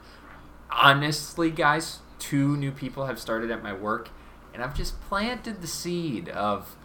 honestly, 0.71 1.51
guys, 1.51 1.99
two 2.19 2.55
new 2.57 2.71
people 2.71 3.05
have 3.05 3.19
started 3.19 3.51
at 3.51 3.61
my 3.63 3.73
work, 3.73 4.09
and 4.53 4.63
I've 4.63 4.75
just 4.75 4.99
planted 5.01 5.61
the 5.61 5.67
seed 5.67 6.29
of 6.29 6.75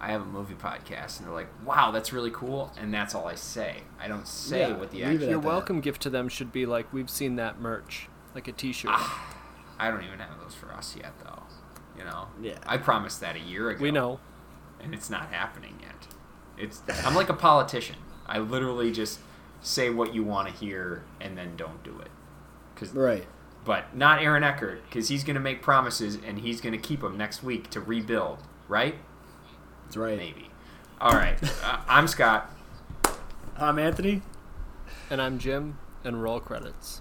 I 0.00 0.08
have 0.12 0.22
a 0.22 0.26
movie 0.26 0.54
podcast, 0.54 1.18
and 1.18 1.26
they're 1.26 1.34
like, 1.34 1.48
"Wow, 1.64 1.90
that's 1.90 2.12
really 2.12 2.30
cool," 2.30 2.72
and 2.78 2.92
that's 2.92 3.14
all 3.14 3.26
I 3.26 3.34
say. 3.34 3.82
I 4.00 4.08
don't 4.08 4.28
say 4.28 4.60
Yeah, 4.68 4.76
what 4.76 4.90
the 4.90 5.02
actual. 5.04 5.28
Your 5.30 5.38
welcome 5.38 5.80
gift 5.80 6.02
to 6.02 6.10
them 6.10 6.28
should 6.28 6.52
be 6.52 6.66
like, 6.66 6.92
we've 6.92 7.10
seen 7.10 7.36
that 7.36 7.60
merch. 7.60 8.08
Like 8.34 8.46
a 8.48 8.52
t 8.52 8.72
shirt. 8.72 8.90
Ah, 8.94 9.34
I 9.78 9.90
don't 9.90 10.04
even 10.04 10.18
have 10.18 10.38
those 10.42 10.54
for 10.54 10.70
us 10.72 10.94
yet, 10.98 11.12
though. 11.24 11.42
You 11.98 12.04
know. 12.04 12.28
Yeah. 12.42 12.58
I 12.66 12.76
promised 12.76 13.20
that 13.22 13.36
a 13.36 13.40
year 13.40 13.70
ago. 13.70 13.82
we 13.82 13.90
know. 13.90 14.20
and 14.80 14.92
it's 14.92 15.08
not 15.08 15.32
happening 15.32 15.78
yet. 15.80 16.06
It's 16.58 16.82
I'm 17.06 17.14
like 17.14 17.30
a 17.30 17.34
politician. 17.34 17.96
I 18.26 18.38
literally 18.38 18.92
just 18.92 19.20
say 19.66 19.90
what 19.90 20.14
you 20.14 20.22
want 20.22 20.48
to 20.48 20.54
hear 20.54 21.02
and 21.20 21.36
then 21.36 21.56
don't 21.56 21.82
do 21.82 21.98
it. 22.00 22.08
Cause, 22.76 22.90
Right. 22.92 23.26
but 23.64 23.96
not 23.96 24.22
Aaron 24.22 24.44
Eckhart 24.44 24.82
because 24.88 25.08
he's 25.08 25.24
going 25.24 25.34
to 25.34 25.40
make 25.40 25.60
promises 25.62 26.16
and 26.24 26.38
he's 26.38 26.60
going 26.60 26.72
to 26.72 26.78
keep 26.78 27.00
them 27.00 27.16
next 27.16 27.42
week 27.42 27.68
to 27.70 27.80
rebuild. 27.80 28.38
Right? 28.68 28.94
That's 29.84 29.96
right. 29.96 30.16
Maybe. 30.18 30.50
All 31.00 31.12
right. 31.12 31.36
uh, 31.64 31.78
I'm 31.88 32.06
Scott. 32.06 32.50
I'm 33.56 33.78
Anthony. 33.78 34.22
And 35.10 35.20
I'm 35.22 35.38
Jim, 35.38 35.78
and 36.04 36.22
roll 36.22 36.40
credits. 36.40 37.00